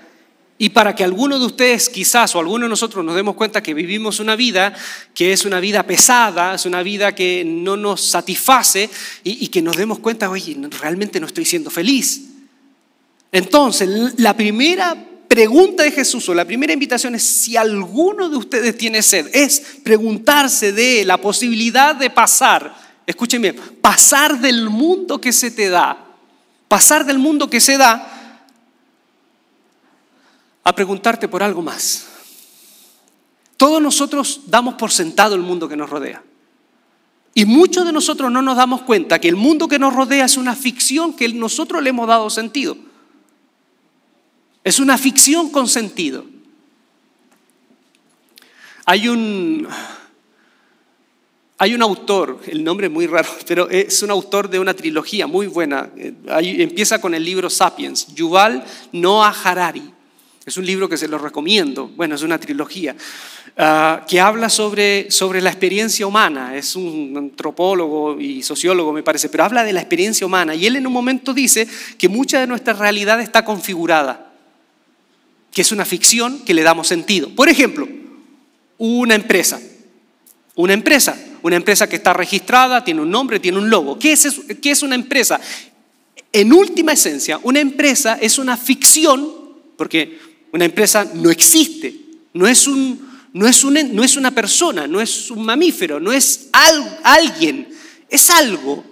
y 0.62 0.70
para 0.70 0.94
que 0.94 1.06
alguno 1.06 1.40
de 1.40 1.46
ustedes 1.46 1.88
quizás 1.88 2.36
o 2.36 2.40
alguno 2.40 2.66
de 2.66 2.70
nosotros 2.70 3.04
nos 3.06 3.16
demos 3.16 3.36
cuenta 3.36 3.64
que 3.64 3.74
vivimos 3.74 4.20
una 4.20 4.36
vida 4.36 4.76
que 5.14 5.32
es 5.32 5.46
una 5.46 5.62
vida 5.62 5.84
pesada, 5.84 6.54
es 6.54 6.66
una 6.66 6.84
vida 6.84 7.16
que 7.16 7.46
no 7.46 7.78
nos 7.78 8.02
satisface 8.02 8.90
y, 9.24 9.48
que 9.48 9.62
nos 9.62 9.78
demos 9.78 10.00
cuenta, 10.00 10.30
oye, 10.30 10.58
realmente 10.82 11.22
no 11.22 11.28
estoy 11.28 11.46
siendo 11.46 11.72
feliz. 11.72 12.24
Entonces, 13.32 13.88
la 14.18 14.36
primera 14.36 14.98
pregunta 15.30 15.84
de 15.84 15.92
Jesús 15.92 16.28
o 16.28 16.34
la 16.34 16.44
primera 16.44 16.74
invitación 16.74 17.16
es 17.16 17.24
si 17.24 17.56
alguno 17.56 18.28
de 18.28 18.36
ustedes 18.36 18.78
tiene 18.78 19.02
sed, 19.02 19.30
es 19.32 19.62
preguntarse 19.86 20.74
de 20.74 21.06
la 21.06 21.20
posibilidad 21.20 21.96
de 21.96 22.10
pasar, 22.10 22.76
escuchen 23.08 23.56
pasar 23.80 24.42
del 24.42 24.70
mundo 24.70 25.22
que 25.22 25.32
se 25.32 25.52
te 25.52 25.70
da, 25.70 26.06
pasar 26.68 27.06
del 27.06 27.18
mundo 27.18 27.50
que 27.50 27.62
se 27.62 27.78
da 27.78 28.19
a 30.70 30.76
preguntarte 30.76 31.28
por 31.28 31.42
algo 31.42 31.62
más. 31.62 32.08
Todos 33.58 33.82
nosotros 33.82 34.42
damos 34.46 34.76
por 34.76 34.92
sentado 34.92 35.36
el 35.36 35.42
mundo 35.42 35.68
que 35.68 35.76
nos 35.76 35.90
rodea. 35.90 36.24
Y 37.34 37.46
muchos 37.46 37.86
de 37.86 37.92
nosotros 37.92 38.32
no 38.32 38.42
nos 38.42 38.56
damos 38.56 38.82
cuenta 38.84 39.20
que 39.20 39.30
el 39.30 39.36
mundo 39.36 39.68
que 39.68 39.80
nos 39.80 39.94
rodea 39.94 40.26
es 40.26 40.38
una 40.38 40.56
ficción 40.56 41.14
que 41.14 41.28
nosotros 41.30 41.82
le 41.82 41.90
hemos 41.90 42.08
dado 42.08 42.30
sentido. 42.30 42.78
Es 44.64 44.80
una 44.80 44.98
ficción 44.98 45.50
con 45.50 45.68
sentido. 45.68 46.26
Hay 48.86 49.08
un, 49.08 49.68
hay 51.58 51.74
un 51.74 51.82
autor, 51.82 52.42
el 52.46 52.64
nombre 52.64 52.88
es 52.88 52.94
muy 52.94 53.08
raro, 53.08 53.30
pero 53.48 53.70
es 53.70 54.04
un 54.04 54.12
autor 54.12 54.50
de 54.50 54.60
una 54.60 54.76
trilogía 54.76 55.26
muy 55.26 55.48
buena. 55.48 55.90
empieza 55.96 57.02
con 57.02 57.16
el 57.16 57.24
libro 57.24 57.50
Sapiens, 57.50 58.14
Yuval 58.14 58.64
Noah 58.92 59.36
Harari. 59.44 59.99
Es 60.50 60.58
un 60.58 60.66
libro 60.66 60.90
que 60.90 60.98
se 60.98 61.08
lo 61.08 61.20
recomiendo. 61.20 61.92
Bueno, 61.96 62.16
es 62.16 62.24
una 62.24 62.40
trilogía 62.40 62.96
ah, 63.56 64.04
que 64.08 64.20
habla 64.20 64.50
sobre, 64.50 65.12
sobre 65.12 65.44
la 65.44 65.52
experiencia 65.52 66.08
humana. 66.08 66.56
Es 66.56 66.76
un 66.76 67.14
antropólogo 67.16 68.20
y 68.20 68.42
sociólogo, 68.42 68.92
me 68.92 69.04
parece, 69.04 69.30
pero 69.30 69.44
habla 69.44 69.64
de 69.64 69.74
la 69.74 69.82
experiencia 69.82 70.26
humana. 70.26 70.56
Y 70.56 70.66
él 70.66 70.76
en 70.76 70.88
un 70.88 70.94
momento 70.94 71.36
dice 71.36 71.68
que 72.00 72.10
mucha 72.10 72.40
de 72.40 72.48
nuestra 72.48 72.74
realidad 72.74 73.22
está 73.22 73.46
configurada 73.46 74.32
que 75.52 75.62
es 75.62 75.72
una 75.72 75.86
ficción 75.86 76.40
que 76.40 76.56
le 76.56 76.64
damos 76.64 76.88
sentido. 76.88 77.30
Por 77.36 77.48
ejemplo, 77.48 77.88
una 78.80 79.14
empresa. 79.14 79.62
Una 80.56 80.74
empresa, 80.74 81.16
una 81.44 81.58
empresa 81.58 81.88
que 81.88 81.98
está 81.98 82.12
registrada, 82.14 82.84
tiene 82.84 83.02
un 83.02 83.12
nombre, 83.12 83.40
tiene 83.40 83.60
un 83.60 83.70
logo. 83.70 84.00
¿Qué 84.00 84.14
es, 84.14 84.42
qué 84.60 84.72
es 84.72 84.82
una 84.82 84.96
empresa? 84.96 85.40
En 86.34 86.52
última 86.54 86.94
esencia, 86.94 87.40
una 87.44 87.60
empresa 87.60 88.18
es 88.20 88.40
una 88.40 88.58
ficción, 88.58 89.30
porque 89.78 90.29
una 90.52 90.66
empresa 90.66 91.10
no 91.14 91.30
existe, 91.30 91.94
no 92.34 92.48
es, 92.48 92.68
un, 92.68 93.00
no 93.34 93.48
es, 93.48 93.64
no 93.64 94.04
es 94.04 94.18
una 94.18 94.32
persona, 94.32 94.88
no 94.88 95.02
es 95.02 95.32
un 95.32 95.44
mamífero, 95.44 96.00
no 96.00 96.12
es 96.12 96.50
alguien, 97.04 97.70
es 98.10 98.30
algo. 98.30 98.84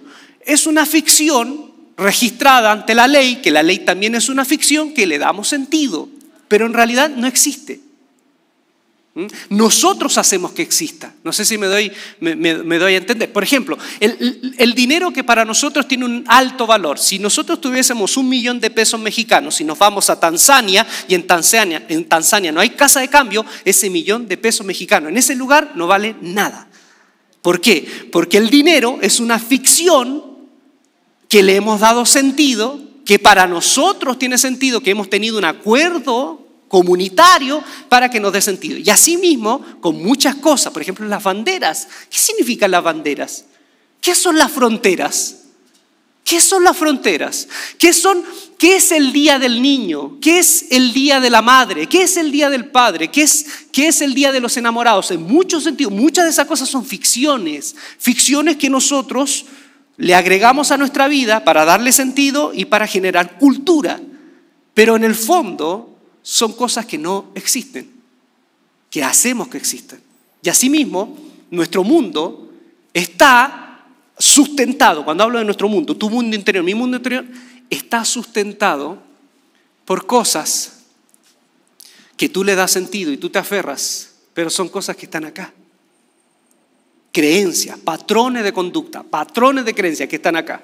Es 0.44 0.66
una 0.66 0.86
ficción 0.86 1.72
registrada 1.96 2.72
ante 2.72 2.94
la 2.94 3.06
ley, 3.06 3.36
que 3.42 3.50
la 3.50 3.62
ley 3.62 3.80
también 3.80 4.14
es 4.14 4.28
una 4.28 4.44
ficción 4.44 4.94
que 4.94 5.06
le 5.06 5.18
damos 5.18 5.48
sentido 5.48 6.08
pero 6.48 6.66
en 6.66 6.72
realidad 6.72 7.10
no 7.10 7.26
existe. 7.26 7.80
¿Mm? 9.18 9.26
Nosotros 9.50 10.16
hacemos 10.16 10.52
que 10.52 10.62
exista. 10.62 11.12
No 11.24 11.32
sé 11.32 11.44
si 11.44 11.58
me 11.58 11.66
doy, 11.66 11.90
me, 12.20 12.78
doy 12.78 12.94
a 12.94 12.98
entender. 12.98 13.32
Por 13.32 13.42
ejemplo, 13.42 13.76
el, 13.98 14.74
dinero 14.76 15.12
que 15.12 15.24
para 15.24 15.44
nosotros 15.44 15.88
tiene 15.88 16.04
un 16.04 16.24
alto 16.28 16.68
valor. 16.68 17.00
Si 17.00 17.18
nosotros 17.18 17.60
tuviésemos 17.60 18.16
un 18.16 18.28
millón 18.28 18.60
de 18.60 18.70
pesos 18.70 19.00
mexicanos, 19.00 19.56
si 19.56 19.64
nos 19.64 19.76
vamos 19.76 20.08
a 20.08 20.20
Tanzania 20.20 20.86
y 21.08 21.16
en 21.16 21.26
Tanzania, 21.26 21.84
en 21.88 22.04
Tanzania 22.04 22.52
no 22.52 22.60
hay 22.60 22.70
casa 22.70 23.00
de 23.00 23.08
cambio, 23.08 23.44
ese 23.64 23.90
millón 23.90 24.28
de 24.28 24.36
pesos 24.36 24.64
mexicanos 24.64 25.10
en 25.10 25.16
ese 25.16 25.34
lugar 25.34 25.72
no 25.74 25.88
vale 25.88 26.14
nada. 26.20 26.68
¿Por 27.42 27.60
qué? 27.60 28.08
Porque 28.12 28.36
el 28.36 28.50
dinero 28.50 29.00
es 29.02 29.18
una 29.18 29.40
ficción 29.40 30.22
que 31.28 31.42
le 31.42 31.56
hemos 31.56 31.80
dado 31.80 32.06
sentido 32.06 32.78
que 33.04 33.18
para 33.18 33.48
nosotros 33.48 34.16
tiene 34.16 34.38
sentido 34.38 34.80
que 34.80 34.92
hemos 34.92 35.10
tenido 35.10 35.38
un 35.38 35.44
acuerdo 35.44 36.47
comunitario 36.68 37.62
para 37.88 38.10
que 38.10 38.20
nos 38.20 38.32
dé 38.32 38.40
sentido. 38.40 38.78
Y 38.78 38.88
asimismo, 38.90 39.64
con 39.80 40.02
muchas 40.02 40.36
cosas, 40.36 40.72
por 40.72 40.82
ejemplo, 40.82 41.06
las 41.06 41.22
banderas. 41.22 41.88
¿Qué 42.10 42.18
significan 42.18 42.70
las 42.70 42.84
banderas? 42.84 43.44
¿Qué 44.00 44.14
son 44.14 44.36
las 44.38 44.52
fronteras? 44.52 45.36
¿Qué 46.28 46.42
son 46.42 46.62
las 46.62 46.76
fronteras? 46.76 47.48
¿Qué, 47.78 47.94
son, 47.94 48.22
¿Qué 48.58 48.76
es 48.76 48.92
el 48.92 49.12
día 49.14 49.38
del 49.38 49.62
niño? 49.62 50.18
¿Qué 50.20 50.38
es 50.38 50.66
el 50.70 50.92
día 50.92 51.20
de 51.20 51.30
la 51.30 51.40
madre? 51.40 51.88
¿Qué 51.88 52.02
es 52.02 52.18
el 52.18 52.30
día 52.30 52.50
del 52.50 52.66
padre? 52.66 53.10
¿Qué 53.10 53.22
es, 53.22 53.46
qué 53.72 53.88
es 53.88 54.02
el 54.02 54.12
día 54.12 54.30
de 54.30 54.40
los 54.40 54.58
enamorados? 54.58 55.10
En 55.10 55.22
muchos 55.22 55.64
sentidos, 55.64 55.90
muchas 55.90 56.26
de 56.26 56.30
esas 56.30 56.46
cosas 56.46 56.68
son 56.68 56.84
ficciones, 56.84 57.74
ficciones 57.98 58.58
que 58.58 58.68
nosotros 58.68 59.46
le 59.96 60.14
agregamos 60.14 60.70
a 60.70 60.76
nuestra 60.76 61.08
vida 61.08 61.44
para 61.44 61.64
darle 61.64 61.92
sentido 61.92 62.52
y 62.54 62.66
para 62.66 62.86
generar 62.86 63.38
cultura. 63.38 63.98
Pero 64.74 64.96
en 64.96 65.04
el 65.04 65.14
fondo 65.14 65.97
son 66.30 66.52
cosas 66.52 66.84
que 66.84 66.98
no 66.98 67.30
existen, 67.34 67.90
que 68.90 69.02
hacemos 69.02 69.48
que 69.48 69.56
existen. 69.56 69.98
Y 70.42 70.50
asimismo, 70.50 71.16
nuestro 71.50 71.82
mundo 71.82 72.52
está 72.92 73.86
sustentado, 74.18 75.06
cuando 75.06 75.24
hablo 75.24 75.38
de 75.38 75.46
nuestro 75.46 75.70
mundo, 75.70 75.96
tu 75.96 76.10
mundo 76.10 76.36
interior, 76.36 76.62
mi 76.62 76.74
mundo 76.74 76.98
interior, 76.98 77.24
está 77.70 78.04
sustentado 78.04 79.02
por 79.86 80.06
cosas 80.06 80.80
que 82.18 82.28
tú 82.28 82.44
le 82.44 82.54
das 82.54 82.72
sentido 82.72 83.10
y 83.10 83.16
tú 83.16 83.30
te 83.30 83.38
aferras, 83.38 84.16
pero 84.34 84.50
son 84.50 84.68
cosas 84.68 84.96
que 84.96 85.06
están 85.06 85.24
acá 85.24 85.54
creencias, 87.10 87.78
patrones 87.78 88.44
de 88.44 88.52
conducta, 88.52 89.02
patrones 89.02 89.64
de 89.64 89.74
creencia 89.74 90.06
que 90.06 90.16
están 90.16 90.36
acá. 90.36 90.60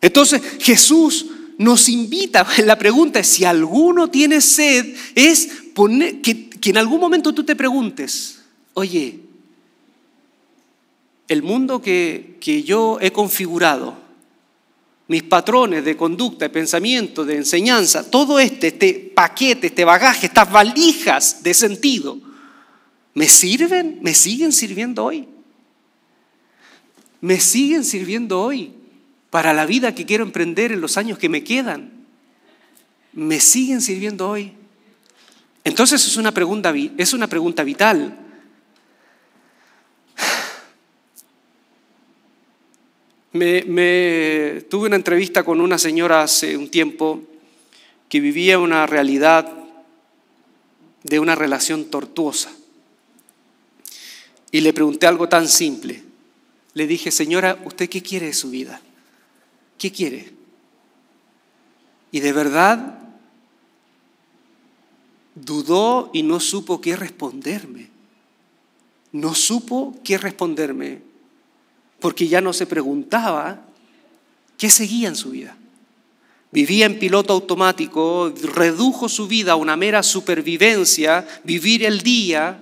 Entonces 0.00 0.42
Jesús 0.60 1.26
nos 1.58 1.88
invita, 1.88 2.46
la 2.64 2.78
pregunta 2.78 3.20
es 3.20 3.28
si 3.28 3.44
alguno 3.44 4.08
tiene 4.08 4.40
sed, 4.40 4.94
es 5.14 5.48
poner, 5.74 6.20
que, 6.20 6.48
que 6.48 6.70
en 6.70 6.78
algún 6.78 7.00
momento 7.00 7.32
tú 7.32 7.44
te 7.44 7.56
preguntes, 7.56 8.40
oye, 8.74 9.20
el 11.28 11.42
mundo 11.42 11.80
que, 11.80 12.36
que 12.40 12.62
yo 12.62 12.98
he 13.00 13.10
configurado, 13.10 14.02
mis 15.06 15.22
patrones 15.22 15.84
de 15.84 15.96
conducta, 15.96 16.46
de 16.46 16.50
pensamiento, 16.50 17.24
de 17.24 17.36
enseñanza, 17.36 18.10
todo 18.10 18.38
este, 18.38 18.68
este 18.68 19.12
paquete, 19.14 19.66
este 19.66 19.84
bagaje, 19.84 20.26
estas 20.26 20.50
valijas 20.50 21.42
de 21.42 21.52
sentido, 21.52 22.18
¿Me 23.14 23.28
sirven? 23.28 24.00
¿Me 24.02 24.12
siguen 24.12 24.52
sirviendo 24.52 25.04
hoy? 25.04 25.28
¿Me 27.20 27.40
siguen 27.40 27.84
sirviendo 27.84 28.42
hoy 28.42 28.72
para 29.34 29.52
la 29.52 29.66
vida 29.66 29.96
que 29.96 30.06
quiero 30.06 30.22
emprender 30.22 30.70
en 30.70 30.80
los 30.80 30.96
años 30.96 31.18
que 31.18 31.28
me 31.28 31.42
quedan? 31.42 31.90
¿Me 33.14 33.40
siguen 33.40 33.80
sirviendo 33.80 34.28
hoy? 34.28 34.52
Entonces 35.64 36.06
es 36.06 36.16
una 36.16 36.30
pregunta, 36.30 36.72
es 36.96 37.12
una 37.12 37.26
pregunta 37.26 37.64
vital. 37.64 38.16
Me, 43.32 44.62
tuve 44.70 44.86
una 44.86 44.94
entrevista 44.94 45.42
con 45.42 45.60
una 45.60 45.78
señora 45.78 46.22
hace 46.22 46.56
un 46.56 46.70
tiempo 46.70 47.20
que 48.08 48.20
vivía 48.20 48.60
una 48.60 48.86
realidad 48.86 49.52
de 51.02 51.18
una 51.18 51.34
relación 51.34 51.86
tortuosa. 51.86 52.52
Y 54.52 54.60
le 54.60 54.72
pregunté 54.72 55.08
algo 55.08 55.28
tan 55.28 55.48
simple. 55.48 56.04
Le 56.74 56.86
dije, 56.86 57.10
señora, 57.10 57.58
¿usted 57.64 57.88
qué 57.88 58.00
quiere 58.00 58.26
de 58.26 58.32
su 58.32 58.50
vida? 58.50 58.80
¿Qué 59.78 59.92
quiere? 59.92 60.32
Y 62.10 62.20
de 62.20 62.32
verdad 62.32 62.98
dudó 65.34 66.10
y 66.12 66.22
no 66.22 66.40
supo 66.40 66.80
qué 66.80 66.96
responderme. 66.96 67.90
No 69.12 69.34
supo 69.34 69.96
qué 70.02 70.18
responderme, 70.18 71.00
porque 72.00 72.26
ya 72.26 72.40
no 72.40 72.52
se 72.52 72.66
preguntaba 72.66 73.64
qué 74.58 74.68
seguía 74.68 75.08
en 75.08 75.16
su 75.16 75.30
vida. 75.30 75.56
Vivía 76.50 76.86
en 76.86 76.98
piloto 76.98 77.32
automático, 77.32 78.32
redujo 78.42 79.08
su 79.08 79.28
vida 79.28 79.52
a 79.52 79.56
una 79.56 79.76
mera 79.76 80.02
supervivencia, 80.02 81.26
vivir 81.44 81.84
el 81.84 82.00
día, 82.00 82.60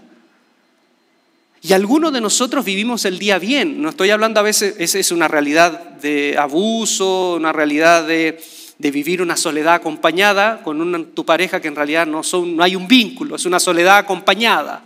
y 1.64 1.74
algunos 1.74 2.12
de 2.12 2.20
nosotros 2.20 2.64
vivimos 2.64 3.04
el 3.04 3.20
día 3.20 3.38
bien. 3.38 3.80
No 3.80 3.90
estoy 3.90 4.10
hablando 4.10 4.40
a 4.40 4.42
veces, 4.42 4.74
esa 4.78 4.98
es 4.98 5.12
una 5.12 5.28
realidad 5.28 5.92
de 5.92 6.36
abuso, 6.36 7.34
una 7.36 7.52
realidad 7.52 8.04
de, 8.04 8.42
vivir 8.78 9.22
una 9.22 9.36
soledad 9.36 9.74
acompañada 9.74 10.60
con 10.64 11.12
tu 11.14 11.24
pareja 11.24 11.60
que 11.60 11.68
en 11.68 11.76
realidad 11.76 12.04
no, 12.04 12.24
son, 12.24 12.56
no 12.56 12.64
hay 12.64 12.74
un 12.74 12.88
vínculo, 12.88 13.36
es 13.36 13.46
una 13.46 13.60
soledad 13.60 13.98
acompañada. 13.98 14.82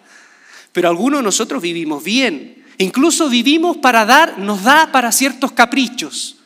pero 0.72 0.90
algunos 0.90 1.20
de 1.20 1.24
nosotros 1.24 1.62
vivimos 1.62 2.04
bien. 2.04 2.62
Incluso 2.76 3.30
vivimos 3.30 3.78
para 3.78 4.04
dar, 4.04 4.38
nos 4.38 4.62
da 4.62 4.92
para 4.92 5.12
ciertos 5.12 5.52
caprichos. 5.52 6.36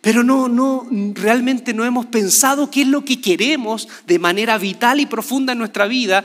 Pero 0.00 0.22
no, 0.22 0.48
no, 0.48 0.86
realmente 1.14 1.74
no 1.74 1.84
hemos 1.84 2.06
pensado 2.06 2.70
qué 2.70 2.82
es 2.82 2.86
lo 2.86 3.04
que 3.04 3.20
queremos 3.20 3.88
de 4.06 4.20
manera 4.20 4.56
vital 4.56 5.00
y 5.00 5.06
profunda 5.06 5.54
en 5.54 5.58
nuestra 5.58 5.88
vida 5.88 6.24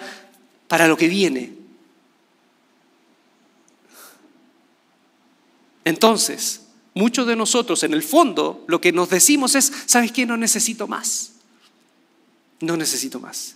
para 0.68 0.88
lo 0.88 0.96
que 0.96 1.08
viene. 1.08 1.63
Entonces, 5.86 6.62
muchos 6.94 7.28
de 7.28 7.36
nosotros 7.36 7.84
en 7.84 7.94
el 7.94 8.04
fondo 8.04 8.64
lo 8.68 8.80
que 8.80 8.92
nos 8.92 9.10
decimos 9.10 9.56
es, 9.56 9.72
¿sabes 9.86 10.12
qué? 10.12 10.26
No 10.26 10.38
necesito 10.38 10.88
más. 10.88 11.34
No 12.60 12.78
necesito 12.78 13.20
más. 13.20 13.56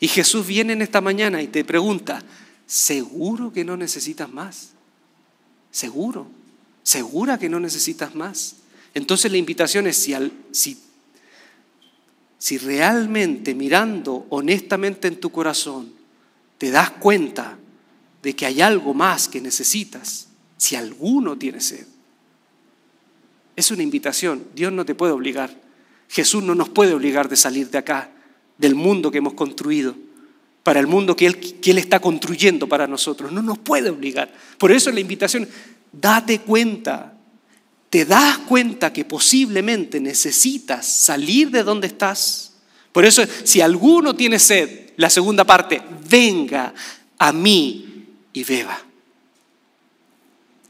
Y 0.00 0.08
Jesús 0.08 0.46
viene 0.46 0.72
en 0.72 0.82
esta 0.82 1.00
mañana 1.00 1.42
y 1.42 1.48
te 1.48 1.64
pregunta, 1.64 2.22
¿seguro 2.66 3.52
que 3.52 3.64
no 3.64 3.76
necesitas 3.76 4.30
más? 4.30 4.70
¿Seguro? 5.70 6.26
¿Segura 6.82 7.38
que 7.38 7.48
no 7.48 7.60
necesitas 7.60 8.14
más? 8.14 8.56
Entonces 8.94 9.30
la 9.30 9.38
invitación 9.38 9.86
es 9.86 9.96
si, 9.96 10.14
si, 10.52 10.78
si 12.38 12.58
realmente 12.58 13.54
mirando 13.54 14.26
honestamente 14.30 15.08
en 15.08 15.20
tu 15.20 15.30
corazón 15.30 15.92
te 16.58 16.70
das 16.70 16.90
cuenta 16.92 17.58
de 18.22 18.34
que 18.34 18.46
hay 18.46 18.60
algo 18.60 18.94
más 18.94 19.28
que 19.28 19.40
necesitas, 19.40 20.25
si 20.56 20.76
alguno 20.76 21.36
tiene 21.36 21.60
sed. 21.60 21.86
Es 23.54 23.70
una 23.70 23.82
invitación, 23.82 24.44
Dios 24.54 24.72
no 24.72 24.84
te 24.84 24.94
puede 24.94 25.12
obligar. 25.12 25.50
Jesús 26.08 26.42
no 26.42 26.54
nos 26.54 26.68
puede 26.68 26.92
obligar 26.92 27.28
de 27.28 27.36
salir 27.36 27.70
de 27.70 27.78
acá, 27.78 28.10
del 28.58 28.74
mundo 28.74 29.10
que 29.10 29.18
hemos 29.18 29.34
construido, 29.34 29.94
para 30.62 30.80
el 30.80 30.86
mundo 30.86 31.16
que 31.16 31.26
Él, 31.26 31.78
está 31.78 32.00
construyendo 32.00 32.68
para 32.68 32.86
nosotros. 32.86 33.32
No 33.32 33.42
nos 33.42 33.58
puede 33.58 33.90
obligar. 33.90 34.32
Por 34.58 34.72
eso 34.72 34.90
la 34.90 35.00
invitación, 35.00 35.48
date 35.92 36.40
cuenta, 36.40 37.14
te 37.88 38.04
das 38.04 38.38
cuenta 38.38 38.92
que 38.92 39.04
posiblemente 39.04 40.00
necesitas 40.00 40.86
salir 40.86 41.50
de 41.50 41.62
donde 41.62 41.86
estás. 41.86 42.54
Por 42.92 43.04
eso, 43.04 43.22
si 43.44 43.60
alguno 43.60 44.14
tiene 44.14 44.38
sed, 44.38 44.90
la 44.96 45.10
segunda 45.10 45.44
parte, 45.44 45.82
venga 46.08 46.74
a 47.18 47.32
mí 47.32 48.06
y 48.32 48.44
beba. 48.44 48.85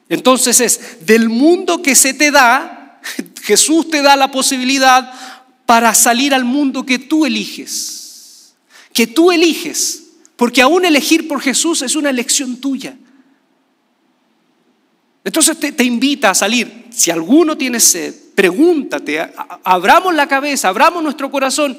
Entonces 0.08 0.60
es, 0.60 1.06
del 1.06 1.28
mundo 1.28 1.82
que 1.82 1.94
se 1.94 2.14
te 2.14 2.30
da, 2.30 3.00
Jesús 3.42 3.90
te 3.90 4.02
da 4.02 4.16
la 4.16 4.30
posibilidad 4.30 5.12
para 5.66 5.94
salir 5.94 6.32
al 6.32 6.44
mundo 6.44 6.86
que 6.86 6.98
tú 6.98 7.26
eliges. 7.26 8.54
Que 8.92 9.06
tú 9.06 9.32
eliges. 9.32 10.04
Porque 10.36 10.62
aún 10.62 10.84
elegir 10.84 11.26
por 11.26 11.40
Jesús 11.40 11.82
es 11.82 11.96
una 11.96 12.10
elección 12.10 12.56
tuya. 12.56 12.96
Entonces 15.25 15.58
te, 15.58 15.84
invita 15.84 16.30
a 16.30 16.34
salir. 16.34 16.86
Si 16.90 17.10
alguno 17.10 17.56
tiene 17.58 17.80
sed, 17.80 18.14
pregúntate, 18.34 19.32
abramos 19.64 20.14
la 20.14 20.28
cabeza, 20.28 20.68
abramos 20.68 21.02
nuestro 21.02 21.30
corazón 21.32 21.76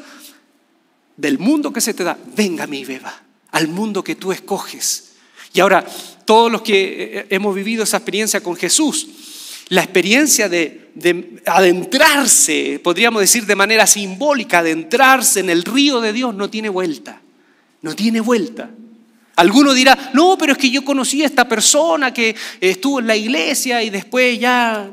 del 1.15 1.39
mundo 1.39 1.71
que 1.71 1.79
se 1.79 1.93
te 1.93 2.03
da. 2.03 2.17
Venga 2.35 2.67
mi 2.67 2.83
beba, 2.83 3.23
al 3.51 3.69
mundo 3.69 4.03
que 4.03 4.15
tú 4.15 4.33
escoges. 4.33 5.06
Y 5.53 5.59
ahora, 5.59 5.85
todos 6.25 6.51
los 6.51 6.61
que 6.61 6.83
eh, 6.83 6.97
eh, 6.99 7.27
hemos 7.29 7.55
vivido 7.55 7.83
esa 7.83 7.97
experiencia 7.97 8.41
con 8.41 8.55
Jesús, 8.55 9.07
la 9.69 9.81
experiencia 9.81 10.49
de, 10.49 10.91
de, 10.93 11.41
adentrarse, 11.45 12.79
podríamos 12.83 13.21
decir 13.21 13.45
de 13.45 13.55
manera 13.55 13.87
simbólica, 13.87 14.59
adentrarse 14.59 15.39
en 15.39 15.49
el 15.49 15.63
río 15.63 15.99
de 16.01 16.13
Dios 16.13 16.35
no 16.35 16.49
tiene 16.49 16.69
vuelta, 16.69 17.21
no 17.81 17.95
tiene 17.95 18.19
vuelta. 18.19 18.69
Alguno 19.35 19.73
dirá, 19.73 20.11
no, 20.13 20.37
pero 20.37 20.53
es 20.53 20.57
que 20.57 20.69
yo 20.69 20.83
conocí 20.83 21.21
a 21.21 21.27
esta 21.27 21.47
persona 21.47 22.13
que 22.13 22.35
estuvo 22.59 22.99
en 22.99 23.07
la 23.07 23.15
iglesia 23.15 23.83
y 23.83 23.89
después 23.89 24.39
ya... 24.39 24.91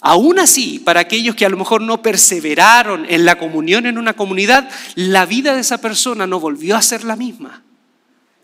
Aún 0.00 0.38
así, 0.38 0.78
para 0.78 1.00
aquellos 1.00 1.34
que 1.34 1.44
a 1.44 1.48
lo 1.48 1.56
mejor 1.56 1.82
no 1.82 2.00
perseveraron 2.02 3.04
en 3.08 3.24
la 3.24 3.36
comunión 3.36 3.84
en 3.84 3.98
una 3.98 4.12
comunidad, 4.12 4.70
la 4.94 5.26
vida 5.26 5.56
de 5.56 5.60
esa 5.60 5.78
persona 5.78 6.24
no 6.24 6.38
volvió 6.38 6.76
a 6.76 6.82
ser 6.82 7.02
la 7.02 7.16
misma 7.16 7.64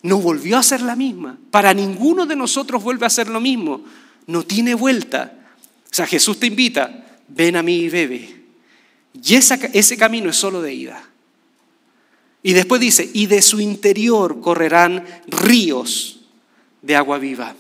no 0.05 0.19
volvió 0.19 0.59
a 0.59 0.63
ser 0.63 0.83
la 0.83 0.97
misma. 0.97 1.39
Para 1.51 1.73
ninguno 1.73 2.27
de 2.27 2.37
nosotros 2.37 2.83
vuelve 2.83 3.07
a 3.07 3.11
ser 3.11 3.29
lo 3.29 3.41
mismo. 3.41 3.83
No 4.27 4.43
tiene 4.43 4.75
vuelta. 4.75 5.33
O 5.91 5.95
sea, 5.95 6.07
Jesús 6.07 6.39
te 6.39 6.47
invita, 6.47 7.07
ven 7.27 7.57
a 7.57 7.63
mí 7.63 7.77
y 7.77 7.89
bebe. 7.89 8.43
Y 9.15 9.35
ese 9.35 9.97
camino 9.97 10.29
es 10.29 10.37
solo 10.37 10.61
de 10.61 10.75
ida. 10.75 11.03
Y 12.43 12.53
después 12.53 12.83
dice, 12.83 13.09
y 13.15 13.27
de 13.27 13.41
su 13.41 13.61
interior 13.61 14.43
correrán 14.43 15.07
ríos 15.27 16.21
de 16.83 16.97
agua 16.97 17.17
viva. 17.17 17.55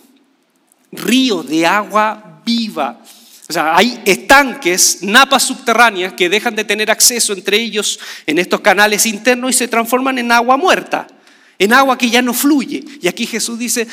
Ríos 0.93 1.49
de 1.49 1.65
agua 1.65 2.43
viva. 2.45 3.01
O 3.49 3.53
sea, 3.55 3.75
hay 3.75 4.03
estanques, 4.05 4.99
napas 5.03 5.45
subterráneas 5.45 6.13
que 6.13 6.29
dejan 6.29 6.55
de 6.55 6.65
tener 6.65 6.91
acceso 6.91 7.33
entre 7.33 7.57
ellos 7.57 7.99
en 8.27 8.39
estos 8.39 8.61
canales 8.61 9.07
internos 9.07 9.51
y 9.51 9.55
se 9.55 9.69
transforman 9.69 10.19
en 10.19 10.31
agua 10.31 10.59
muerta 10.59 11.07
en 11.59 11.73
agua 11.73 11.99
que 11.99 12.11
ya 12.11 12.23
no 12.23 12.35
fluye. 12.35 12.85
Y 13.01 13.09
aquí 13.09 13.27
Jesús 13.27 13.59
dice, 13.59 13.87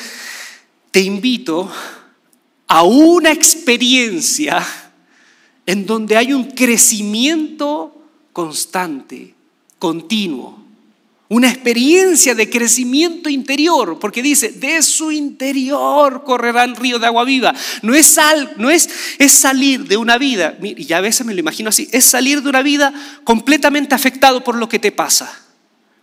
te 0.90 1.00
invito 1.00 1.70
a 2.68 2.82
una 2.82 3.30
experiencia 3.32 4.64
en 5.66 5.86
donde 5.86 6.16
hay 6.16 6.32
un 6.32 6.50
crecimiento 6.50 7.96
constante, 8.32 9.34
continuo. 9.78 10.60
Una 11.28 11.48
experiencia 11.48 12.34
de 12.34 12.50
crecimiento 12.50 13.30
interior, 13.30 13.98
porque 13.98 14.22
dice, 14.22 14.50
de 14.50 14.82
su 14.82 15.10
interior 15.12 16.24
correrán 16.24 16.76
ríos 16.76 17.00
de 17.00 17.06
agua 17.06 17.24
viva. 17.24 17.54
No 17.80 17.94
es, 17.94 18.18
no 18.58 18.70
es, 18.70 18.90
es 19.18 19.32
salir 19.32 19.86
de 19.86 19.96
una 19.96 20.18
vida, 20.18 20.58
y 20.62 20.84
ya 20.84 20.98
a 20.98 21.00
veces 21.00 21.24
me 21.24 21.32
lo 21.32 21.40
imagino 21.40 21.70
así, 21.70 21.88
es 21.90 22.04
salir 22.04 22.42
de 22.42 22.50
una 22.50 22.60
vida 22.60 22.92
completamente 23.24 23.94
afectado 23.94 24.44
por 24.44 24.56
lo 24.56 24.68
que 24.68 24.78
te 24.78 24.92
pasa 24.92 25.41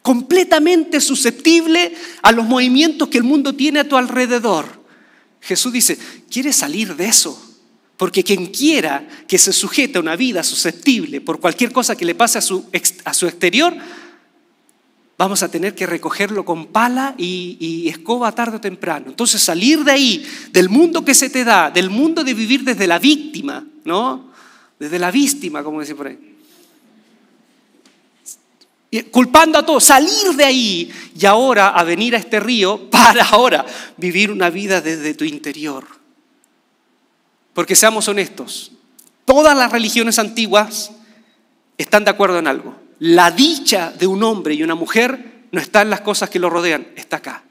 completamente 0.09 1.01
susceptible 1.01 1.93
a 2.23 2.31
los 2.31 2.43
movimientos 2.43 3.09
que 3.09 3.19
el 3.19 3.23
mundo 3.23 3.53
tiene 3.53 3.81
a 3.81 3.87
tu 3.87 3.95
alrededor. 3.95 4.65
Jesús 5.39 5.71
dice, 5.71 5.99
¿quieres 6.31 6.55
salir 6.55 6.95
de 6.95 7.05
eso? 7.05 7.39
Porque 7.95 8.23
quien 8.23 8.47
quiera 8.47 9.07
que 9.27 9.37
se 9.37 9.53
sujete 9.53 9.99
a 9.99 10.01
una 10.01 10.15
vida 10.15 10.41
susceptible 10.41 11.21
por 11.21 11.39
cualquier 11.39 11.71
cosa 11.71 11.95
que 11.95 12.05
le 12.05 12.15
pase 12.15 12.39
a 12.39 12.41
su, 12.41 12.65
a 13.05 13.13
su 13.13 13.27
exterior, 13.27 13.77
vamos 15.15 15.43
a 15.43 15.51
tener 15.51 15.75
que 15.75 15.85
recogerlo 15.85 16.43
con 16.43 16.65
pala 16.65 17.13
y, 17.15 17.87
escoba 17.87 18.31
tarde 18.31 18.57
o 18.57 18.61
temprano. 18.61 19.09
Entonces 19.09 19.43
salir 19.43 19.83
de 19.83 19.91
ahí, 19.91 20.25
del 20.51 20.69
mundo 20.69 21.05
que 21.05 21.13
se 21.13 21.29
te 21.29 21.43
da, 21.43 21.69
del 21.69 21.91
mundo 21.91 22.23
de 22.23 22.33
vivir 22.33 22.63
desde 22.63 22.87
la 22.87 22.97
víctima, 22.97 23.63
¿no? 23.85 24.31
Desde 24.79 24.97
la 24.97 25.11
víctima, 25.11 25.63
como 25.63 25.81
dice 25.81 25.93
por 25.93 26.07
ahí 26.07 26.29
culpando 29.11 29.59
a 29.59 29.65
todos, 29.65 29.83
salir 29.83 30.33
de 30.35 30.45
ahí 30.45 30.91
y 31.17 31.25
ahora 31.25 31.69
a 31.69 31.83
venir 31.83 32.15
a 32.15 32.19
este 32.19 32.39
río 32.39 32.89
para 32.89 33.23
ahora 33.31 33.65
vivir 33.97 34.31
una 34.31 34.49
vida 34.49 34.81
desde 34.81 35.13
tu 35.13 35.23
interior. 35.23 35.85
Porque 37.53 37.75
seamos 37.75 38.07
honestos, 38.07 38.71
todas 39.25 39.55
las 39.55 39.71
religiones 39.71 40.17
antiguas 40.17 40.91
están 41.77 42.03
de 42.03 42.11
acuerdo 42.11 42.39
en 42.39 42.47
algo. 42.47 42.75
La 42.99 43.31
dicha 43.31 43.91
de 43.91 44.07
un 44.07 44.23
hombre 44.23 44.53
y 44.55 44.63
una 44.63 44.75
mujer 44.75 45.45
no 45.51 45.61
está 45.61 45.81
en 45.81 45.89
las 45.89 46.01
cosas 46.01 46.29
que 46.29 46.39
lo 46.39 46.49
rodean, 46.49 46.87
está 46.95 47.17
acá. 47.17 47.43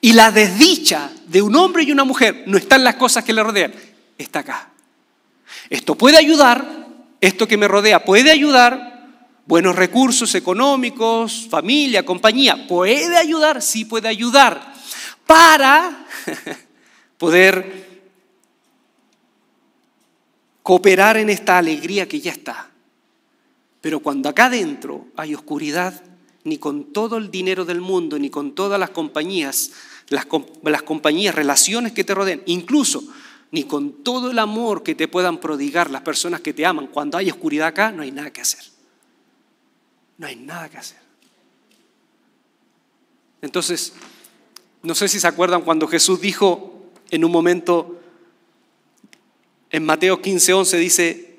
Y 0.00 0.12
la 0.12 0.30
desdicha 0.30 1.10
de 1.26 1.42
un 1.42 1.56
hombre 1.56 1.82
y 1.82 1.92
una 1.92 2.04
mujer 2.04 2.44
no 2.46 2.56
está 2.56 2.76
en 2.76 2.84
las 2.84 2.94
cosas 2.94 3.24
que 3.24 3.32
le 3.32 3.42
rodean, 3.42 3.74
está 4.18 4.40
acá. 4.40 4.70
Esto 5.70 5.96
puede 5.96 6.16
ayudar, 6.16 6.86
esto 7.20 7.48
que 7.48 7.56
me 7.56 7.68
rodea 7.68 8.04
puede 8.04 8.30
ayudar, 8.30 8.93
buenos 9.46 9.76
recursos 9.76 10.34
económicos, 10.34 11.46
familia, 11.48 12.04
compañía. 12.04 12.66
¿Puede 12.66 13.16
ayudar? 13.16 13.62
Sí 13.62 13.84
puede 13.84 14.08
ayudar. 14.08 14.74
Para 15.26 16.06
poder 17.18 17.94
cooperar 20.62 21.16
en 21.16 21.30
esta 21.30 21.58
alegría 21.58 22.08
que 22.08 22.20
ya 22.20 22.32
está. 22.32 22.70
Pero 23.80 24.00
cuando 24.00 24.28
acá 24.28 24.46
adentro 24.46 25.06
hay 25.16 25.34
oscuridad, 25.34 26.02
ni 26.44 26.58
con 26.58 26.92
todo 26.92 27.16
el 27.16 27.30
dinero 27.30 27.64
del 27.64 27.80
mundo, 27.80 28.18
ni 28.18 28.30
con 28.30 28.54
todas 28.54 28.78
las 28.78 28.90
compañías, 28.90 29.72
las, 30.08 30.26
las 30.62 30.82
compañías, 30.82 31.34
relaciones 31.34 31.92
que 31.92 32.04
te 32.04 32.14
rodean, 32.14 32.42
incluso 32.46 33.02
ni 33.50 33.64
con 33.64 34.02
todo 34.02 34.30
el 34.30 34.38
amor 34.38 34.82
que 34.82 34.94
te 34.94 35.06
puedan 35.06 35.38
prodigar 35.38 35.90
las 35.90 36.02
personas 36.02 36.40
que 36.40 36.52
te 36.52 36.66
aman, 36.66 36.88
cuando 36.88 37.16
hay 37.16 37.30
oscuridad 37.30 37.68
acá, 37.68 37.92
no 37.92 38.02
hay 38.02 38.10
nada 38.10 38.30
que 38.30 38.40
hacer 38.40 38.73
no 40.18 40.26
hay 40.26 40.36
nada 40.36 40.68
que 40.68 40.78
hacer. 40.78 40.98
Entonces, 43.42 43.92
no 44.82 44.94
sé 44.94 45.08
si 45.08 45.20
se 45.20 45.26
acuerdan 45.26 45.62
cuando 45.62 45.86
Jesús 45.86 46.20
dijo 46.20 46.90
en 47.10 47.24
un 47.24 47.32
momento, 47.32 48.00
en 49.70 49.84
Mateo 49.84 50.20
15, 50.20 50.52
11 50.52 50.76
dice, 50.78 51.36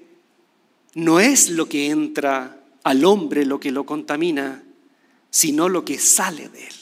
no 0.93 1.19
es 1.19 1.49
lo 1.49 1.67
que 1.67 1.89
entra 1.89 2.59
al 2.83 3.03
hombre 3.05 3.45
lo 3.45 3.59
que 3.59 3.71
lo 3.71 3.85
contamina, 3.85 4.63
sino 5.31 5.67
lo 5.67 5.83
que 5.83 5.99
sale 5.99 6.49
de 6.49 6.67
él. 6.67 6.75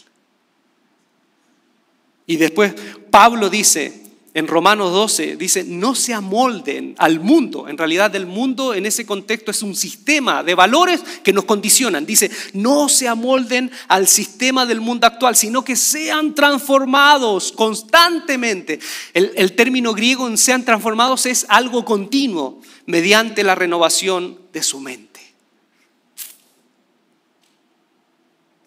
Y 2.27 2.37
después 2.37 2.75
Pablo 3.09 3.49
dice, 3.49 4.02
en 4.35 4.47
Romanos 4.47 4.91
12 4.91 5.35
dice, 5.35 5.63
no 5.63 5.93
se 5.93 6.11
amolden 6.11 6.95
al 6.97 7.19
mundo. 7.19 7.67
En 7.67 7.77
realidad 7.77 8.15
el 8.15 8.25
mundo 8.25 8.73
en 8.73 8.87
ese 8.87 9.05
contexto 9.05 9.51
es 9.51 9.61
un 9.61 9.75
sistema 9.75 10.41
de 10.41 10.55
valores 10.55 11.01
que 11.23 11.31
nos 11.31 11.43
condicionan. 11.43 12.07
Dice, 12.07 12.31
no 12.53 12.89
se 12.89 13.07
amolden 13.07 13.69
al 13.87 14.07
sistema 14.07 14.65
del 14.65 14.81
mundo 14.81 15.05
actual, 15.05 15.35
sino 15.35 15.63
que 15.63 15.75
sean 15.75 16.33
transformados 16.33 17.51
constantemente. 17.51 18.79
El, 19.13 19.53
término 19.53 19.93
griego 19.93 20.27
en 20.27 20.39
sean 20.39 20.65
transformados 20.65 21.27
es 21.27 21.45
algo 21.47 21.85
continuo 21.85 22.59
mediante 22.87 23.43
la 23.43 23.53
renovación 23.53 24.39
de 24.51 24.63
su 24.63 24.79
mente. 24.79 25.19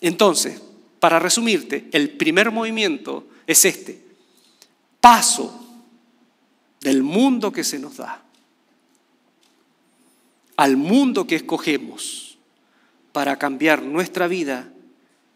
Entonces, 0.01 0.63
para 1.01 1.19
resumirte, 1.19 1.89
el 1.91 2.11
primer 2.11 2.53
movimiento 2.53 3.27
es 3.49 3.65
este 3.65 4.06
paso 5.07 5.55
del 6.81 7.05
mundo 7.05 7.53
que 7.53 7.63
se 7.63 7.79
nos 7.79 7.99
da 7.99 8.25
al 10.57 10.77
mundo 10.77 11.29
que 11.29 11.37
escogemos 11.37 12.39
para 13.13 13.39
cambiar 13.39 13.83
nuestra 13.83 14.27
vida 14.27 14.69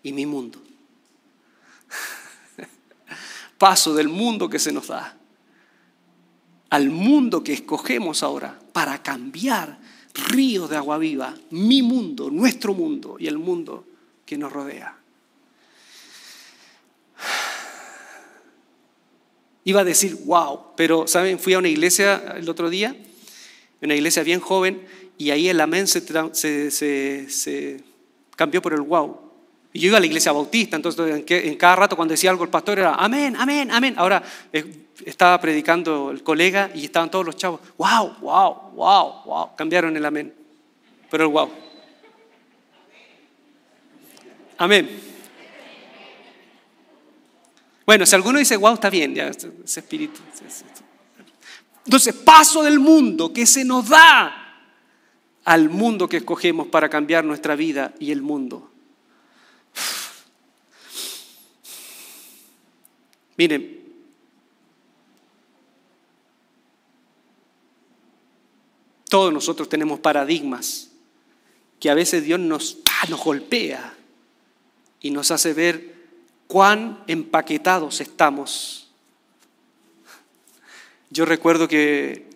y 0.03 0.13
mi 0.13 0.27
mundo. 0.27 0.61
Paso 3.59 3.95
del 3.95 4.09
mundo 4.09 4.51
que 4.51 4.59
se 4.59 4.73
nos 4.73 4.89
da 4.89 5.17
al 6.71 6.91
mundo 6.91 7.45
que 7.45 7.53
escogemos 7.53 8.25
ahora 8.25 8.59
para 8.73 9.01
cambiar 9.05 9.79
ríos 10.15 10.69
de 10.69 10.79
agua 10.79 10.99
viva, 10.99 11.33
mi 11.51 11.83
mundo, 11.83 12.29
nuestro 12.29 12.75
mundo 12.75 13.19
y 13.21 13.29
el 13.29 13.39
mundo 13.39 13.87
que 14.27 14.37
nos 14.37 14.53
rodea. 14.53 15.00
Iba 19.64 19.81
a 19.81 19.85
decir, 19.85 20.16
wow, 20.25 20.75
pero 20.77 21.07
¿saben? 21.07 21.38
Fui 21.38 21.53
a 21.53 21.59
una 21.59 21.68
iglesia 21.68 22.35
el 22.37 22.49
otro 22.49 22.70
día, 22.70 22.96
una 23.83 23.94
iglesia 23.94 24.23
bien 24.23 24.40
joven, 24.40 24.87
y 25.18 25.31
ahí 25.31 25.49
el 25.49 25.61
amén 25.61 25.87
se, 25.87 26.03
cambió 28.37 28.62
por 28.62 28.73
el 28.73 28.81
wow. 28.81 29.20
Y 29.73 29.81
yo 29.81 29.88
iba 29.88 29.99
a 29.99 30.01
la 30.01 30.07
iglesia 30.07 30.33
bautista, 30.33 30.77
entonces 30.77 31.25
en, 31.29 31.57
cada 31.57 31.77
rato 31.77 31.94
cuando 31.94 32.12
decía 32.12 32.31
algo 32.31 32.42
el 32.42 32.51
pastor 32.51 32.79
era 32.79 32.94
amén, 32.94 33.37
amén, 33.37 33.70
amén. 33.70 33.94
Ahora 33.99 34.23
eh, 34.53 34.64
estaba 35.05 35.38
predicando 35.40 36.11
el 36.11 36.23
colega 36.23 36.70
y 36.75 36.87
estaban 36.87 37.11
todos 37.11 37.27
los 37.27 37.37
chavos, 37.37 37.61
wow, 37.77 38.16
wow, 38.20 38.70
wow, 38.73 39.23
wow. 39.27 39.57
Cambiaron 39.57 39.94
el 39.96 40.05
amén, 40.05 40.35
pero 41.11 41.25
el 41.25 41.31
wow. 41.31 41.51
Amén. 44.57 44.88
Bueno, 47.87 48.05
si 48.07 48.14
alguno 48.14 48.38
dice, 48.38 48.57
wow, 48.57 48.75
está 48.75 48.88
bien, 48.90 49.14
ya, 49.14 49.29
ese 49.29 49.51
espíritu. 49.64 50.21
Entonces, 51.85 52.14
paso 52.14 52.62
del 52.62 52.79
mundo 52.79 53.33
que 53.33 53.47
se 53.47 53.64
nos 53.64 53.88
da 53.88 54.37
al 55.45 55.71
mundo 55.71 56.09
que 56.09 56.19
escogemos 56.19 56.69
para 56.69 56.88
cambiar 56.88 57.25
nuestra 57.25 57.57
vida 57.57 57.93
y 57.99 58.12
el 58.12 58.23
mundo. 58.23 58.71
Miren, 63.37 63.81
todos 69.09 69.33
nosotros 69.33 69.69
tenemos 69.69 69.99
paradigmas 69.99 70.90
que 71.81 71.90
a 71.90 71.95
veces 71.95 72.23
Dios 72.25 72.38
nos, 72.38 72.79
nos 73.09 73.25
golpea 73.25 73.97
y 75.01 75.11
nos 75.11 75.33
hace 75.33 75.55
ver 75.55 76.00
cuán 76.51 76.99
empaquetados 77.07 78.01
estamos. 78.01 78.89
Yo 81.09 81.25
recuerdo 81.25 81.69
que 81.69 82.27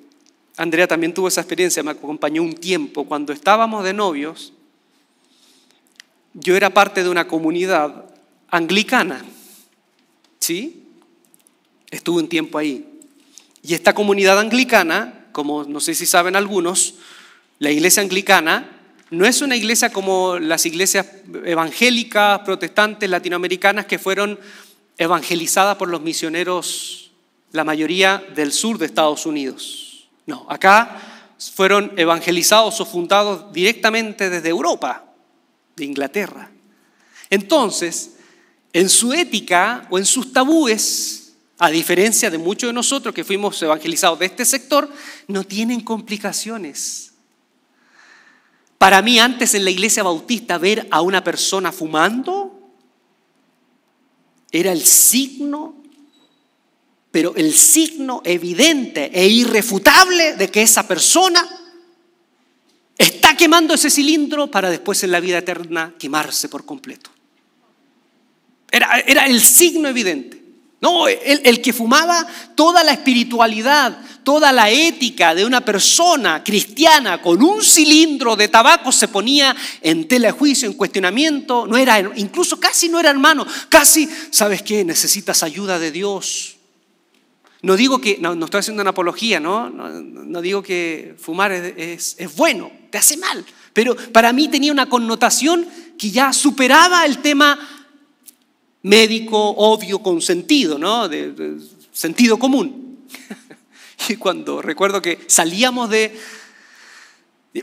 Andrea 0.56 0.86
también 0.86 1.12
tuvo 1.12 1.26
esa 1.26 1.40
experiencia, 1.40 1.82
me 1.82 1.90
acompañó 1.90 2.40
un 2.40 2.54
tiempo. 2.54 3.06
Cuando 3.06 3.32
estábamos 3.32 3.82
de 3.82 3.92
novios, 3.92 4.52
yo 6.32 6.56
era 6.56 6.70
parte 6.70 7.02
de 7.02 7.08
una 7.08 7.26
comunidad 7.26 8.04
anglicana, 8.50 9.24
¿sí? 10.38 10.84
Estuve 11.90 12.22
un 12.22 12.28
tiempo 12.28 12.58
ahí. 12.58 12.86
Y 13.64 13.74
esta 13.74 13.94
comunidad 13.94 14.38
anglicana, 14.38 15.26
como 15.32 15.64
no 15.64 15.80
sé 15.80 15.92
si 15.92 16.06
saben 16.06 16.36
algunos, 16.36 16.94
la 17.58 17.72
iglesia 17.72 18.00
anglicana 18.00 18.73
no 19.14 19.26
es 19.26 19.42
una 19.42 19.56
iglesia 19.56 19.90
como 19.90 20.38
las 20.38 20.66
iglesias 20.66 21.06
evangélicas, 21.44 22.40
protestantes, 22.40 23.08
latinoamericanas 23.08 23.86
que 23.86 23.98
fueron 23.98 24.38
evangelizadas 24.98 25.76
por 25.76 25.88
los 25.88 26.02
misioneros, 26.02 27.12
la 27.52 27.64
mayoría 27.64 28.24
del 28.34 28.52
sur 28.52 28.78
de 28.78 28.86
Estados 28.86 29.26
Unidos. 29.26 30.08
No, 30.26 30.46
acá 30.48 31.34
fueron 31.54 31.92
evangelizados 31.96 32.80
o 32.80 32.86
fundados 32.86 33.52
directamente 33.52 34.30
desde 34.30 34.48
Europa, 34.48 35.04
de 35.76 35.84
Inglaterra. 35.84 36.50
Entonces, 37.30 38.16
en 38.72 38.88
su 38.88 39.12
ética 39.12 39.86
o 39.90 39.98
en 39.98 40.04
sus 40.04 40.32
tabúes, 40.32 41.34
a 41.58 41.70
diferencia 41.70 42.30
de 42.30 42.38
muchos 42.38 42.68
de 42.68 42.74
nosotros 42.74 43.14
que 43.14 43.24
fuimos 43.24 43.60
evangelizados 43.62 44.18
de 44.18 44.26
este 44.26 44.44
sector, 44.44 44.88
no 45.28 45.44
tienen 45.44 45.80
complicaciones. 45.80 47.13
Para 48.78 49.02
mí 49.02 49.18
antes 49.18 49.54
en 49.54 49.64
la 49.64 49.70
iglesia 49.70 50.02
bautista 50.02 50.58
ver 50.58 50.86
a 50.90 51.00
una 51.00 51.24
persona 51.24 51.72
fumando 51.72 52.60
era 54.52 54.70
el 54.70 54.82
signo, 54.84 55.82
pero 57.10 57.34
el 57.34 57.52
signo 57.54 58.22
evidente 58.24 59.10
e 59.12 59.26
irrefutable 59.26 60.36
de 60.36 60.50
que 60.50 60.62
esa 60.62 60.86
persona 60.86 61.44
está 62.96 63.36
quemando 63.36 63.74
ese 63.74 63.90
cilindro 63.90 64.50
para 64.50 64.70
después 64.70 65.02
en 65.02 65.10
la 65.10 65.20
vida 65.20 65.38
eterna 65.38 65.94
quemarse 65.98 66.48
por 66.48 66.64
completo. 66.64 67.10
Era, 68.70 69.00
era 69.00 69.26
el 69.26 69.40
signo 69.40 69.88
evidente. 69.88 70.43
No, 70.84 71.08
el, 71.08 71.62
que 71.62 71.72
fumaba 71.72 72.26
toda 72.54 72.84
la 72.84 72.92
espiritualidad, 72.92 73.96
toda 74.22 74.52
la 74.52 74.68
ética 74.68 75.34
de 75.34 75.46
una 75.46 75.62
persona 75.62 76.44
cristiana 76.44 77.22
con 77.22 77.42
un 77.42 77.62
cilindro 77.62 78.36
de 78.36 78.48
tabaco 78.48 78.92
se 78.92 79.08
ponía 79.08 79.56
en 79.80 80.06
tela 80.06 80.28
de 80.28 80.32
juicio, 80.32 80.68
en 80.68 80.74
cuestionamiento, 80.74 81.66
no 81.66 81.78
era, 81.78 81.98
incluso 82.16 82.60
casi 82.60 82.90
no 82.90 83.00
era 83.00 83.08
hermano, 83.08 83.46
casi, 83.70 84.06
¿sabes 84.30 84.60
qué? 84.60 84.84
Necesitas 84.84 85.42
ayuda 85.42 85.78
de 85.78 85.90
Dios. 85.90 86.56
No 87.62 87.76
digo 87.76 87.98
que, 87.98 88.18
no, 88.20 88.34
estoy 88.44 88.60
haciendo 88.60 88.82
una 88.82 88.90
apología, 88.90 89.40
¿no? 89.40 89.70
No, 89.70 90.42
digo 90.42 90.62
que 90.62 91.14
fumar 91.18 91.50
es, 91.50 92.14
es, 92.18 92.36
bueno, 92.36 92.70
te 92.90 92.98
hace 92.98 93.16
mal, 93.16 93.42
pero 93.72 93.96
para 94.12 94.34
mí 94.34 94.48
tenía 94.48 94.70
una 94.70 94.90
connotación 94.90 95.66
que 95.96 96.10
ya 96.10 96.34
superaba 96.34 97.06
el 97.06 97.22
tema 97.22 97.58
médico, 98.84 99.38
obvio, 99.38 99.98
consentido, 100.00 100.78
¿no? 100.78 101.08
de 101.08 101.58
sentido 101.92 102.38
común. 102.38 103.06
Y 104.08 104.16
cuando 104.16 104.60
recuerdo 104.60 105.00
que 105.00 105.20
salíamos 105.28 105.88
de... 105.88 106.18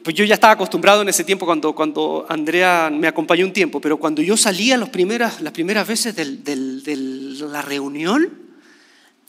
Pues 0.03 0.15
yo 0.15 0.23
ya 0.23 0.35
estaba 0.35 0.53
acostumbrado 0.53 1.01
en 1.01 1.09
ese 1.09 1.25
tiempo 1.25 1.45
cuando, 1.45 1.75
cuando 1.75 2.25
Andrea 2.29 2.89
me 2.89 3.07
acompañó 3.07 3.45
un 3.45 3.51
tiempo, 3.51 3.81
pero 3.81 3.97
cuando 3.97 4.21
yo 4.21 4.37
salía 4.37 4.77
las 4.77 4.89
primeras, 4.89 5.41
las 5.41 5.51
primeras 5.51 5.85
veces 5.85 6.15
de 6.15 6.95
la 7.51 7.61
reunión, 7.61 8.31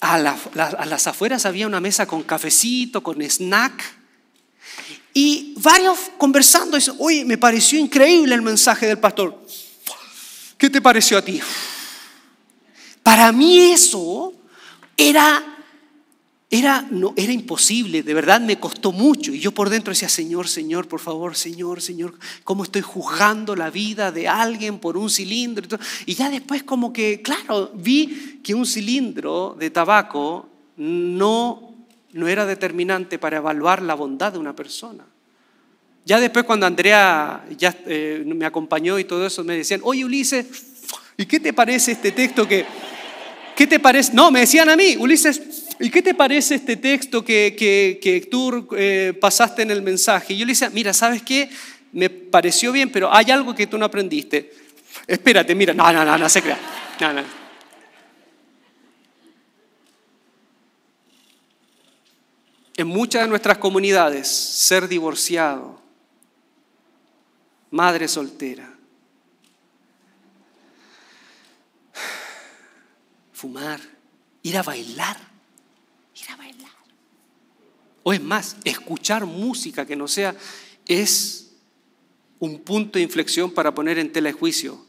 a, 0.00 0.14
a, 0.14 0.86
las 0.86 1.06
afueras 1.08 1.46
había 1.46 1.66
una 1.66 1.80
mesa 1.80 2.06
con 2.06 2.22
cafecito, 2.22 3.02
con 3.02 3.20
snack, 3.20 3.82
y 5.12 5.54
varios 5.56 5.98
conversando, 6.16 6.76
dicen, 6.76 6.94
oye, 6.98 7.24
me 7.24 7.38
pareció 7.38 7.80
increíble 7.80 8.34
el 8.36 8.42
mensaje 8.42 8.86
del 8.86 8.98
pastor. 8.98 9.44
¿Qué 10.56 10.70
te 10.70 10.80
pareció 10.80 11.18
a 11.18 11.22
ti? 11.22 11.40
Para 13.02 13.32
mí 13.32 13.72
eso 13.72 14.32
era 14.96 15.52
era, 16.54 16.86
no, 16.90 17.14
era 17.16 17.32
imposible, 17.32 18.02
de 18.02 18.12
verdad 18.12 18.38
me 18.38 18.60
costó 18.60 18.92
mucho. 18.92 19.32
Y 19.32 19.40
yo 19.40 19.52
por 19.52 19.70
dentro 19.70 19.90
decía, 19.90 20.10
Señor, 20.10 20.48
Señor, 20.48 20.86
por 20.86 21.00
favor, 21.00 21.34
Señor, 21.34 21.80
Señor, 21.80 22.12
¿cómo 22.44 22.64
estoy 22.64 22.82
juzgando 22.82 23.56
la 23.56 23.70
vida 23.70 24.12
de 24.12 24.28
alguien 24.28 24.78
por 24.78 24.98
un 24.98 25.08
cilindro? 25.08 25.78
Y 26.04 26.12
ya 26.12 26.28
después 26.28 26.62
como 26.62 26.92
que, 26.92 27.22
claro, 27.22 27.70
vi 27.74 28.40
que 28.44 28.54
un 28.54 28.66
cilindro 28.66 29.56
de 29.58 29.70
tabaco 29.70 30.46
no, 30.76 31.74
no 32.12 32.28
era 32.28 32.44
determinante 32.44 33.18
para 33.18 33.38
evaluar 33.38 33.80
la 33.80 33.94
bondad 33.94 34.34
de 34.34 34.38
una 34.38 34.54
persona. 34.54 35.06
Ya 36.04 36.20
después 36.20 36.44
cuando 36.44 36.66
Andrea 36.66 37.46
ya 37.56 37.74
eh, 37.86 38.24
me 38.26 38.44
acompañó 38.44 38.98
y 38.98 39.04
todo 39.04 39.26
eso, 39.26 39.42
me 39.42 39.56
decían, 39.56 39.80
oye 39.84 40.04
Ulises, 40.04 40.46
¿y 41.16 41.24
qué 41.24 41.40
te 41.40 41.54
parece 41.54 41.92
este 41.92 42.12
texto 42.12 42.46
que 42.46 42.91
te 43.66 43.78
parece? 43.78 44.12
No, 44.14 44.30
me 44.30 44.40
decían 44.40 44.68
a 44.68 44.76
mí, 44.76 44.96
Ulises, 44.98 45.40
¿y 45.78 45.90
qué 45.90 46.02
te 46.02 46.14
parece 46.14 46.54
este 46.56 46.76
texto 46.76 47.24
que, 47.24 47.54
que, 47.56 48.28
tú 48.30 48.68
eh, 48.76 49.16
pasaste 49.20 49.62
en 49.62 49.70
el 49.70 49.82
mensaje? 49.82 50.34
Y 50.34 50.38
yo 50.38 50.46
le 50.46 50.52
decía, 50.52 50.70
mira, 50.70 50.92
¿sabes 50.92 51.22
qué? 51.22 51.50
Me 51.92 52.08
pareció 52.08 52.72
bien, 52.72 52.90
pero 52.90 53.12
hay 53.12 53.30
algo 53.30 53.54
que 53.54 53.66
tú 53.66 53.76
no 53.78 53.84
aprendiste. 53.84 54.52
Espérate, 55.06 55.54
mira, 55.54 55.74
no, 55.74 55.92
no, 55.92 56.04
no, 56.04 56.16
no 56.16 56.28
se 56.28 56.42
crea. 56.42 56.58
No, 57.00 57.12
no. 57.12 57.42
En 62.76 62.86
muchas 62.86 63.22
de 63.22 63.28
nuestras 63.28 63.58
comunidades, 63.58 64.28
ser 64.28 64.88
divorciado, 64.88 65.80
madre 67.70 68.08
soltera, 68.08 68.71
fumar, 73.42 73.80
ir 74.44 74.56
a 74.56 74.62
bailar, 74.62 75.16
ir 76.14 76.30
a 76.30 76.36
bailar. 76.36 76.70
O 78.04 78.12
es 78.12 78.22
más, 78.22 78.56
escuchar 78.62 79.26
música 79.26 79.84
que 79.84 79.96
no 79.96 80.06
sea, 80.06 80.36
es 80.86 81.50
un 82.38 82.60
punto 82.60 83.00
de 83.00 83.02
inflexión 83.02 83.50
para 83.50 83.74
poner 83.74 83.98
en 83.98 84.12
tela 84.12 84.28
de 84.28 84.34
juicio 84.34 84.86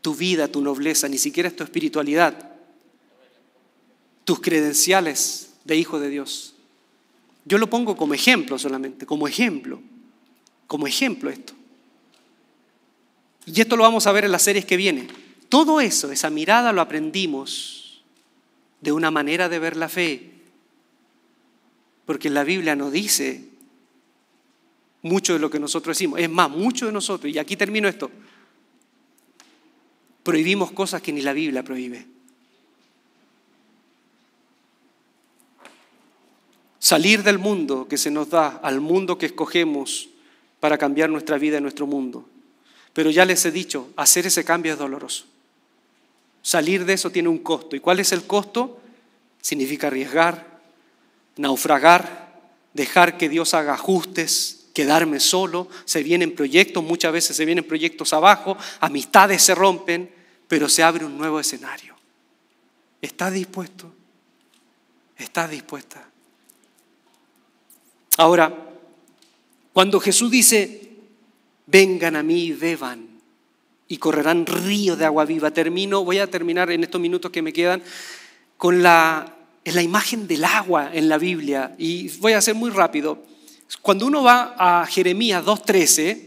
tu 0.00 0.14
vida, 0.14 0.48
tu 0.48 0.62
nobleza, 0.62 1.06
ni 1.06 1.18
siquiera 1.18 1.50
es 1.50 1.54
tu 1.54 1.62
espiritualidad, 1.62 2.50
tus 4.24 4.40
credenciales 4.40 5.50
de 5.64 5.76
hijo 5.76 6.00
de 6.00 6.08
Dios. 6.08 6.54
Yo 7.44 7.58
lo 7.58 7.68
pongo 7.68 7.94
como 7.94 8.14
ejemplo 8.14 8.58
solamente, 8.58 9.04
como 9.04 9.28
ejemplo, 9.28 9.82
como 10.66 10.86
ejemplo 10.86 11.28
esto. 11.28 11.52
Y 13.44 13.60
esto 13.60 13.76
lo 13.76 13.82
vamos 13.82 14.06
a 14.06 14.12
ver 14.12 14.24
en 14.24 14.32
las 14.32 14.42
series 14.42 14.64
que 14.64 14.78
vienen. 14.78 15.21
Todo 15.52 15.82
eso, 15.82 16.10
esa 16.10 16.30
mirada 16.30 16.72
lo 16.72 16.80
aprendimos 16.80 18.02
de 18.80 18.90
una 18.90 19.10
manera 19.10 19.50
de 19.50 19.58
ver 19.58 19.76
la 19.76 19.90
fe, 19.90 20.30
porque 22.06 22.30
la 22.30 22.42
Biblia 22.42 22.74
nos 22.74 22.90
dice 22.90 23.50
mucho 25.02 25.34
de 25.34 25.40
lo 25.40 25.50
que 25.50 25.60
nosotros 25.60 25.94
decimos. 25.94 26.20
Es 26.20 26.30
más, 26.30 26.48
mucho 26.48 26.86
de 26.86 26.92
nosotros, 26.92 27.30
y 27.30 27.38
aquí 27.38 27.58
termino 27.58 27.86
esto, 27.86 28.10
prohibimos 30.22 30.72
cosas 30.72 31.02
que 31.02 31.12
ni 31.12 31.20
la 31.20 31.34
Biblia 31.34 31.62
prohíbe. 31.62 32.06
Salir 36.78 37.22
del 37.22 37.38
mundo 37.38 37.86
que 37.86 37.98
se 37.98 38.10
nos 38.10 38.30
da 38.30 38.56
al 38.62 38.80
mundo 38.80 39.18
que 39.18 39.26
escogemos 39.26 40.08
para 40.60 40.78
cambiar 40.78 41.10
nuestra 41.10 41.36
vida 41.36 41.58
y 41.58 41.60
nuestro 41.60 41.86
mundo. 41.86 42.26
Pero 42.94 43.10
ya 43.10 43.26
les 43.26 43.44
he 43.44 43.50
dicho, 43.50 43.90
hacer 43.96 44.26
ese 44.26 44.46
cambio 44.46 44.72
es 44.72 44.78
doloroso. 44.78 45.26
Salir 46.42 46.84
de 46.84 46.94
eso 46.94 47.10
tiene 47.10 47.28
un 47.28 47.38
costo. 47.38 47.76
¿Y 47.76 47.80
cuál 47.80 48.00
es 48.00 48.12
el 48.12 48.26
costo? 48.26 48.80
Significa 49.40 49.86
arriesgar, 49.86 50.60
naufragar, 51.36 52.40
dejar 52.74 53.16
que 53.16 53.28
Dios 53.28 53.54
haga 53.54 53.74
ajustes, 53.74 54.66
quedarme 54.74 55.20
solo. 55.20 55.68
Se 55.84 56.02
vienen 56.02 56.34
proyectos, 56.34 56.82
muchas 56.82 57.12
veces 57.12 57.36
se 57.36 57.44
vienen 57.44 57.64
proyectos 57.64 58.12
abajo, 58.12 58.56
amistades 58.80 59.42
se 59.42 59.54
rompen, 59.54 60.10
pero 60.48 60.68
se 60.68 60.82
abre 60.82 61.04
un 61.04 61.16
nuevo 61.16 61.38
escenario. 61.38 61.96
¿Estás 63.00 63.32
dispuesto? 63.32 63.92
¿Estás 65.16 65.50
dispuesta? 65.50 66.08
Ahora, 68.18 68.52
cuando 69.72 70.00
Jesús 70.00 70.30
dice, 70.30 70.90
vengan 71.66 72.16
a 72.16 72.22
mí 72.22 72.44
y 72.44 72.52
beban, 72.52 73.11
y 73.92 73.98
correrán 73.98 74.46
ríos 74.46 74.98
de 74.98 75.04
agua 75.04 75.26
viva. 75.26 75.50
Termino, 75.50 76.02
voy 76.02 76.18
a 76.18 76.26
terminar 76.26 76.70
en 76.70 76.82
estos 76.82 76.98
minutos 76.98 77.30
que 77.30 77.42
me 77.42 77.52
quedan 77.52 77.82
con 78.56 78.82
la, 78.82 79.36
la 79.64 79.82
imagen 79.82 80.26
del 80.26 80.44
agua 80.44 80.88
en 80.94 81.10
la 81.10 81.18
Biblia. 81.18 81.74
Y 81.76 82.08
voy 82.16 82.32
a 82.32 82.38
hacer 82.38 82.54
muy 82.54 82.70
rápido. 82.70 83.22
Cuando 83.82 84.06
uno 84.06 84.22
va 84.22 84.54
a 84.56 84.86
Jeremías 84.86 85.44
2.13, 85.44 86.22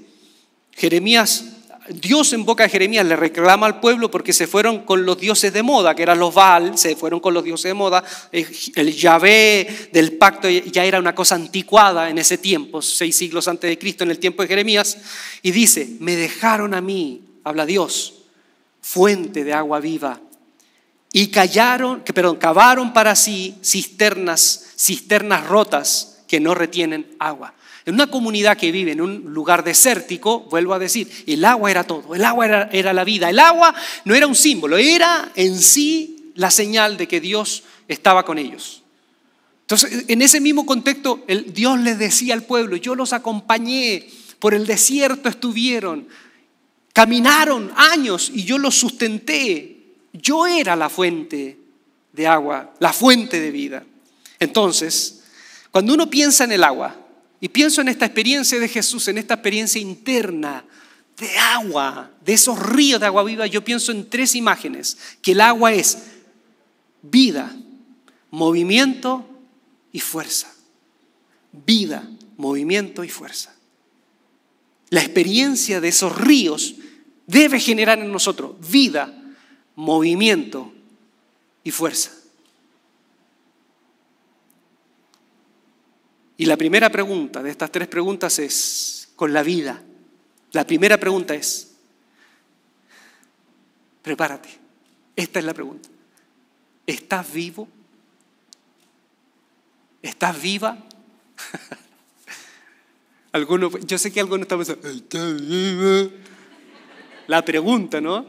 Jeremías 0.73 1.45
Dios 1.89 2.33
en 2.33 2.45
boca 2.45 2.63
de 2.63 2.69
Jeremías 2.69 3.05
le 3.05 3.15
reclama 3.15 3.67
al 3.67 3.79
pueblo 3.79 4.09
porque 4.09 4.33
se 4.33 4.47
fueron 4.47 4.79
con 4.79 5.05
los 5.05 5.19
dioses 5.19 5.53
de 5.53 5.61
moda, 5.61 5.95
que 5.95 6.03
eran 6.03 6.17
los 6.17 6.33
Baal, 6.33 6.77
se 6.77 6.95
fueron 6.95 7.19
con 7.19 7.33
los 7.33 7.43
dioses 7.43 7.69
de 7.69 7.73
moda. 7.73 8.03
El 8.31 8.95
Yahvé 8.95 9.89
del 9.91 10.13
pacto 10.13 10.49
ya 10.49 10.83
era 10.83 10.99
una 10.99 11.13
cosa 11.13 11.35
anticuada 11.35 12.09
en 12.09 12.17
ese 12.17 12.37
tiempo, 12.39 12.81
seis 12.81 13.15
siglos 13.15 13.47
antes 13.47 13.69
de 13.69 13.77
Cristo, 13.77 14.03
en 14.03 14.11
el 14.11 14.19
tiempo 14.19 14.41
de 14.41 14.47
Jeremías. 14.47 14.97
Y 15.43 15.51
dice, 15.51 15.87
me 15.99 16.15
dejaron 16.15 16.73
a 16.73 16.81
mí, 16.81 17.21
habla 17.45 17.65
Dios, 17.65 18.15
fuente 18.81 19.45
de 19.45 19.53
agua 19.53 19.79
viva. 19.79 20.19
Y 21.13 21.27
callaron, 21.27 22.01
que, 22.01 22.11
perdón, 22.11 22.35
cavaron 22.35 22.91
para 22.91 23.15
sí 23.15 23.55
cisternas, 23.63 24.73
cisternas 24.77 25.47
rotas 25.47 26.23
que 26.27 26.41
no 26.41 26.53
retienen 26.53 27.07
agua. 27.19 27.53
En 27.85 27.93
una 27.93 28.07
comunidad 28.07 28.57
que 28.57 28.71
vive 28.71 28.91
en 28.91 28.99
un 28.99 29.33
lugar 29.33 29.63
desértico, 29.63 30.41
vuelvo 30.49 30.73
a 30.73 30.79
decir, 30.79 31.09
el 31.27 31.45
agua 31.45 31.69
era 31.71 31.83
todo, 31.83 32.15
el 32.15 32.25
agua 32.25 32.45
era, 32.45 32.69
era, 32.73 32.93
la 32.93 33.03
vida, 33.03 33.29
el 33.29 33.39
agua 33.39 33.73
no 34.05 34.15
era 34.15 34.27
un 34.27 34.35
símbolo, 34.35 34.77
era 34.77 35.31
en 35.35 35.57
sí 35.59 36.31
la 36.33 36.49
señal 36.49 36.97
de 36.97 37.07
que 37.07 37.21
Dios 37.21 37.63
estaba 37.87 38.25
con 38.25 38.39
ellos. 38.39 38.81
Entonces, 39.61 40.05
en 40.07 40.21
ese 40.21 40.41
mismo 40.41 40.65
contexto, 40.65 41.23
Dios 41.47 41.79
les 41.79 41.99
decía 41.99 42.33
al 42.33 42.43
pueblo, 42.43 42.75
yo 42.75 42.95
los 42.95 43.13
acompañé, 43.13 44.09
por 44.39 44.53
el 44.55 44.65
desierto 44.65 45.29
estuvieron, 45.29 46.07
caminaron 46.95 47.73
años 47.75 48.31
y 48.33 48.45
yo 48.45 48.57
los 48.57 48.73
sustenté, 48.73 49.95
yo 50.13 50.47
era 50.47 50.77
la 50.77 50.87
fuente 50.87 51.59
de 52.13 52.25
agua, 52.25 52.73
la 52.79 52.93
fuente 52.93 53.41
de 53.41 53.51
vida. 53.51 53.85
Entonces, 54.39 55.21
cuando 55.71 55.93
uno 55.93 56.09
piensa 56.09 56.45
en 56.45 56.53
el 56.53 56.63
agua, 56.63 56.95
y 57.41 57.49
pienso 57.49 57.81
en 57.81 57.89
esta 57.89 58.05
experiencia 58.05 58.57
de 58.61 58.69
Jesús, 58.69 59.09
en 59.09 59.17
esta 59.17 59.33
experiencia 59.33 59.81
interna 59.81 60.63
de 61.17 61.37
agua, 61.37 62.11
de 62.23 62.31
esos 62.31 62.57
ríos 62.57 63.01
de 63.01 63.07
agua 63.07 63.25
viva, 63.25 63.45
yo 63.45 63.61
pienso 63.61 63.91
en 63.91 64.09
tres 64.09 64.33
imágenes, 64.33 64.97
que 65.21 65.33
el 65.33 65.41
agua 65.41 65.73
es 65.73 65.97
vida, 67.01 67.53
movimiento 68.31 69.29
y 69.91 69.99
fuerza. 69.99 70.49
Vida, 71.51 72.09
movimiento 72.37 73.03
y 73.03 73.09
fuerza. 73.09 73.53
La 74.91 75.01
experiencia 75.01 75.81
de 75.81 75.89
esos 75.89 76.17
ríos 76.17 76.75
debe 77.27 77.59
generar 77.59 77.99
en 77.99 78.11
nosotros 78.11 78.55
vida, 78.69 79.13
movimiento 79.75 80.71
y 81.63 81.71
fuerza. 81.71 82.11
Y 86.37 86.45
la 86.45 86.57
primera 86.57 86.89
pregunta 86.89 87.41
de 87.41 87.49
estas 87.49 87.71
tres 87.71 87.87
preguntas 87.87 88.39
es, 88.39 89.09
con 89.15 89.31
la 89.31 89.41
vida, 89.41 89.81
la 90.51 90.65
primera 90.65 90.99
pregunta 90.99 91.33
es, 91.33 91.75
prepárate, 94.01 94.49
esta 95.15 95.39
es 95.39 95.45
la 95.45 95.53
pregunta, 95.53 95.89
¿estás 96.85 97.31
vivo? 97.31 97.67
¿Estás 100.01 100.39
viva? 100.41 100.77
algunos, 103.31 103.73
yo 103.85 103.97
sé 103.97 104.11
que 104.11 104.19
algunos 104.19 104.43
están 104.43 104.59
pensando, 104.59 104.87
¿estás 104.89 105.41
viva? 105.41 106.09
La 107.27 107.43
pregunta, 107.43 107.99
¿no? 107.99 108.25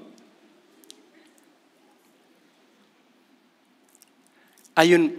Hay 4.75 4.95
un, 4.95 5.15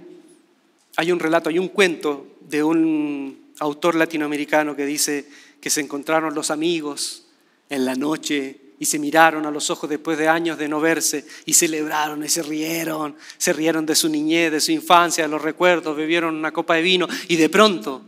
hay 0.95 1.11
un 1.11 1.19
relato, 1.19 1.49
hay 1.49 1.59
un 1.59 1.69
cuento 1.69 2.37
de 2.41 2.63
un 2.63 3.51
autor 3.59 3.95
latinoamericano 3.95 4.75
que 4.75 4.85
dice 4.85 5.27
que 5.59 5.69
se 5.69 5.81
encontraron 5.81 6.33
los 6.33 6.51
amigos 6.51 7.27
en 7.69 7.85
la 7.85 7.95
noche 7.95 8.61
y 8.79 8.85
se 8.85 8.99
miraron 8.99 9.45
a 9.45 9.51
los 9.51 9.69
ojos 9.71 9.89
después 9.89 10.17
de 10.17 10.27
años 10.27 10.57
de 10.57 10.67
no 10.67 10.79
verse 10.79 11.25
y 11.45 11.53
celebraron 11.53 12.23
y 12.23 12.29
se 12.29 12.43
rieron, 12.43 13.15
se 13.37 13.53
rieron 13.53 13.85
de 13.85 13.95
su 13.95 14.09
niñez, 14.09 14.51
de 14.51 14.61
su 14.61 14.71
infancia, 14.71 15.23
de 15.23 15.29
los 15.29 15.41
recuerdos, 15.41 15.97
bebieron 15.97 16.35
una 16.35 16.51
copa 16.51 16.75
de 16.75 16.83
vino 16.83 17.07
y 17.27 17.35
de 17.35 17.49
pronto 17.49 18.03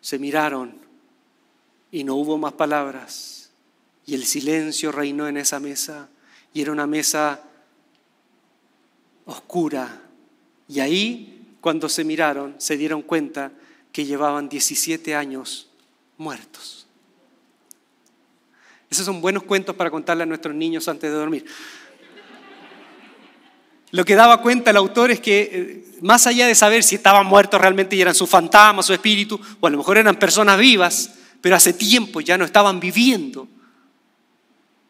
se 0.00 0.18
miraron 0.18 0.74
y 1.92 2.04
no 2.04 2.14
hubo 2.14 2.38
más 2.38 2.54
palabras 2.54 3.37
y 4.08 4.14
el 4.14 4.24
silencio 4.24 4.90
reinó 4.90 5.28
en 5.28 5.36
esa 5.36 5.60
mesa 5.60 6.08
y 6.54 6.62
era 6.62 6.72
una 6.72 6.86
mesa 6.86 7.42
oscura 9.26 10.00
y 10.66 10.80
ahí 10.80 11.56
cuando 11.60 11.90
se 11.90 12.04
miraron 12.04 12.54
se 12.56 12.78
dieron 12.78 13.02
cuenta 13.02 13.52
que 13.92 14.06
llevaban 14.06 14.48
17 14.48 15.14
años 15.14 15.68
muertos. 16.16 16.86
Esos 18.88 19.04
son 19.04 19.20
buenos 19.20 19.42
cuentos 19.42 19.76
para 19.76 19.90
contarle 19.90 20.22
a 20.22 20.26
nuestros 20.26 20.54
niños 20.54 20.88
antes 20.88 21.10
de 21.10 21.16
dormir. 21.16 21.44
Lo 23.90 24.06
que 24.06 24.14
daba 24.14 24.40
cuenta 24.40 24.70
el 24.70 24.78
autor 24.78 25.10
es 25.10 25.20
que, 25.20 25.50
eh, 25.52 25.98
más 26.00 26.26
allá 26.26 26.46
de 26.46 26.54
saber 26.54 26.82
si 26.82 26.94
estaban 26.94 27.26
muertos 27.26 27.60
realmente 27.60 27.94
y 27.94 28.00
eran 28.00 28.14
sus 28.14 28.30
fantasmas, 28.30 28.86
su 28.86 28.94
espíritu, 28.94 29.38
o 29.60 29.66
a 29.66 29.70
lo 29.70 29.76
mejor 29.76 29.98
eran 29.98 30.18
personas 30.18 30.58
vivas, 30.58 31.14
pero 31.42 31.56
hace 31.56 31.74
tiempo 31.74 32.22
ya 32.22 32.38
no 32.38 32.46
estaban 32.46 32.80
viviendo. 32.80 33.48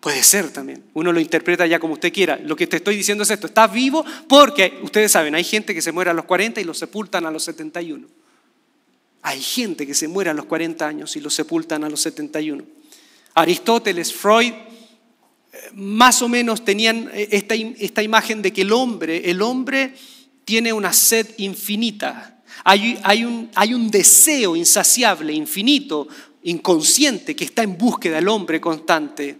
Puede 0.00 0.22
ser 0.22 0.50
también. 0.50 0.84
Uno 0.94 1.12
lo 1.12 1.20
interpreta 1.20 1.66
ya 1.66 1.80
como 1.80 1.94
usted 1.94 2.12
quiera. 2.12 2.36
Lo 2.36 2.54
que 2.54 2.66
te 2.66 2.76
estoy 2.76 2.96
diciendo 2.96 3.24
es 3.24 3.30
esto. 3.30 3.48
Estás 3.48 3.72
vivo 3.72 4.04
porque, 4.28 4.78
ustedes 4.82 5.10
saben, 5.10 5.34
hay 5.34 5.44
gente 5.44 5.74
que 5.74 5.82
se 5.82 5.90
muere 5.90 6.10
a 6.10 6.14
los 6.14 6.24
40 6.24 6.60
y 6.60 6.64
los 6.64 6.78
sepultan 6.78 7.26
a 7.26 7.30
los 7.30 7.42
71. 7.42 8.06
Hay 9.22 9.40
gente 9.42 9.86
que 9.86 9.94
se 9.94 10.06
muere 10.06 10.30
a 10.30 10.34
los 10.34 10.44
40 10.44 10.86
años 10.86 11.16
y 11.16 11.20
lo 11.20 11.30
sepultan 11.30 11.82
a 11.82 11.90
los 11.90 12.00
71. 12.00 12.64
Aristóteles, 13.34 14.12
Freud, 14.12 14.52
eh, 14.52 15.56
más 15.74 16.22
o 16.22 16.28
menos 16.28 16.64
tenían 16.64 17.10
eh, 17.12 17.28
esta, 17.32 17.54
esta 17.54 18.02
imagen 18.02 18.40
de 18.40 18.52
que 18.52 18.62
el 18.62 18.72
hombre, 18.72 19.28
el 19.28 19.42
hombre 19.42 19.94
tiene 20.44 20.72
una 20.72 20.92
sed 20.92 21.26
infinita 21.38 22.40
Hay, 22.64 22.98
hay, 23.02 23.24
un, 23.24 23.50
hay 23.54 23.74
un 23.74 23.90
deseo 23.90 24.56
insaciable, 24.56 25.32
infinito, 25.32 26.08
inconsciente, 26.44 27.34
que 27.34 27.44
está 27.44 27.62
en 27.62 27.76
búsqueda 27.76 28.16
del 28.16 28.28
hombre 28.28 28.60
constante. 28.60 29.38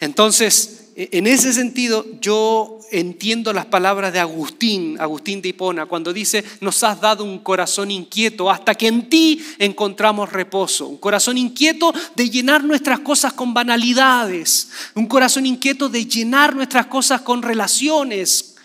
Entonces, 0.00 0.90
e, 0.96 1.10
en 1.12 1.26
ese 1.26 1.52
sentido, 1.52 2.06
yo 2.20 2.80
entiendo 2.90 3.52
las 3.52 3.66
palabras 3.66 4.12
de 4.12 4.20
Agustín, 4.20 4.96
Agustín 5.00 5.42
de 5.42 5.48
Hipona, 5.48 5.86
cuando 5.86 6.12
dice, 6.12 6.44
nos 6.60 6.82
has 6.82 7.00
dado 7.00 7.24
un 7.24 7.40
corazón 7.40 7.90
inquieto 7.90 8.50
hasta 8.50 8.74
que 8.74 8.86
en 8.86 9.08
ti 9.08 9.44
encontramos 9.58 10.32
reposo. 10.32 10.86
Un 10.86 10.98
corazón 10.98 11.38
inquieto 11.38 11.92
de 12.14 12.30
llenar 12.30 12.64
nuestras 12.64 13.00
cosas 13.00 13.32
con 13.32 13.52
banalidades. 13.52 14.70
Un 14.94 15.06
corazón 15.06 15.46
inquieto 15.46 15.88
de 15.88 16.06
llenar 16.06 16.54
nuestras 16.54 16.86
cosas 16.86 17.20
con 17.20 17.42
relaciones. 17.42 18.56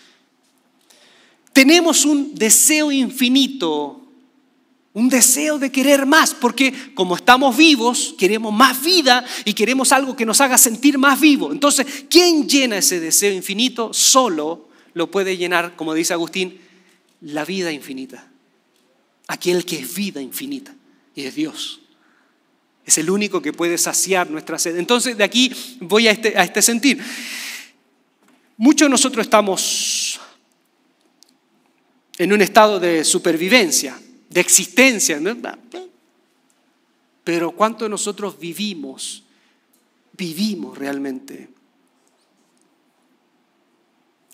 Tenemos 1.52 2.04
un 2.04 2.34
deseo 2.34 2.90
infinito 2.90 4.01
un 4.94 5.08
deseo 5.08 5.58
de 5.58 5.72
querer 5.72 6.04
más, 6.04 6.34
porque 6.34 6.92
como 6.94 7.16
estamos 7.16 7.56
vivos, 7.56 8.14
queremos 8.18 8.52
más 8.52 8.82
vida 8.82 9.24
y 9.44 9.54
queremos 9.54 9.90
algo 9.90 10.14
que 10.14 10.26
nos 10.26 10.40
haga 10.40 10.58
sentir 10.58 10.98
más 10.98 11.18
vivo. 11.18 11.50
Entonces, 11.50 12.04
¿quién 12.10 12.46
llena 12.46 12.76
ese 12.76 13.00
deseo 13.00 13.32
infinito? 13.32 13.92
Solo 13.94 14.68
lo 14.92 15.10
puede 15.10 15.36
llenar, 15.38 15.76
como 15.76 15.94
dice 15.94 16.12
Agustín, 16.12 16.60
la 17.22 17.44
vida 17.44 17.72
infinita. 17.72 18.28
Aquel 19.28 19.64
que 19.64 19.78
es 19.78 19.94
vida 19.94 20.20
infinita 20.20 20.74
y 21.14 21.22
es 21.22 21.34
Dios. 21.34 21.80
Es 22.84 22.98
el 22.98 23.08
único 23.08 23.40
que 23.40 23.54
puede 23.54 23.78
saciar 23.78 24.28
nuestra 24.30 24.58
sed. 24.58 24.76
Entonces, 24.76 25.16
de 25.16 25.24
aquí 25.24 25.52
voy 25.80 26.08
a 26.08 26.10
este, 26.10 26.36
a 26.36 26.44
este 26.44 26.60
sentir. 26.60 27.02
Muchos 28.58 28.86
de 28.86 28.90
nosotros 28.90 29.24
estamos 29.24 30.20
en 32.18 32.32
un 32.32 32.42
estado 32.42 32.78
de 32.78 33.04
supervivencia 33.04 33.98
de 34.32 34.40
existencia. 34.40 35.20
Pero 37.24 37.52
¿cuánto 37.52 37.88
nosotros 37.88 38.38
vivimos? 38.38 39.22
Vivimos 40.12 40.76
realmente. 40.76 41.48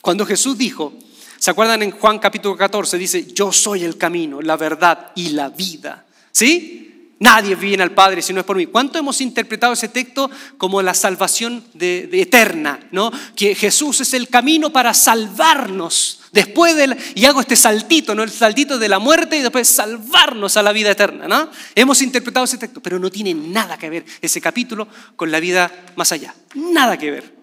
Cuando 0.02 0.24
Jesús 0.24 0.56
dijo, 0.56 0.94
¿se 1.38 1.50
acuerdan 1.50 1.82
en 1.82 1.90
Juan 1.90 2.18
capítulo 2.18 2.56
14? 2.56 2.96
Dice, 2.96 3.26
yo 3.32 3.52
soy 3.52 3.84
el 3.84 3.98
camino, 3.98 4.40
la 4.40 4.56
verdad 4.56 5.12
y 5.14 5.30
la 5.30 5.50
vida. 5.50 6.06
¿Sí? 6.32 6.97
Nadie 7.20 7.57
viene 7.57 7.83
al 7.83 7.90
Padre 7.90 8.22
si 8.22 8.33
no 8.33 8.40
es 8.40 8.46
por 8.46 8.57
mí. 8.57 8.66
¿Cuánto 8.66 8.98
hemos 8.98 9.20
interpretado 9.20 9.72
ese 9.72 9.88
texto 9.88 10.31
como 10.57 10.83
la 10.83 10.94
salvación 10.94 11.64
de, 11.74 12.09
eterna? 12.12 12.78
¿no? 12.92 13.11
Que 13.35 13.57
Jesús 13.57 14.00
es 14.00 14.14
el 14.14 14.28
camino 14.28 14.70
para 14.70 14.94
salvarnos 14.94 16.20
después 16.31 16.76
del... 16.76 16.96
Y 17.16 17.24
hago 17.24 17.40
este 17.40 17.57
saltito, 17.57 18.14
¿no? 18.14 18.22
el 18.22 18.31
saltito 18.31 18.78
de 18.78 18.88
la 18.88 19.00
muerte 19.00 19.37
y 19.37 19.42
después 19.42 19.66
salvarnos 19.68 20.57
a 20.57 20.62
la 20.62 20.72
vida 20.72 20.92
eterna. 20.92 21.26
¿no? 21.26 21.50
Hemos 21.74 22.02
interpretado 22.02 22.44
ese 22.44 22.59
texto, 22.59 22.81
pero 22.81 23.00
no 23.00 23.11
tiene 23.11 23.35
nada 23.35 23.76
que 23.76 23.90
ver 23.90 24.04
ese 24.20 24.40
capítulo 24.40 24.87
con 25.16 25.33
la 25.33 25.40
vida 25.40 25.72
más 25.96 26.12
allá. 26.12 26.33
Nada 26.54 26.96
que 26.96 27.11
ver. 27.11 27.35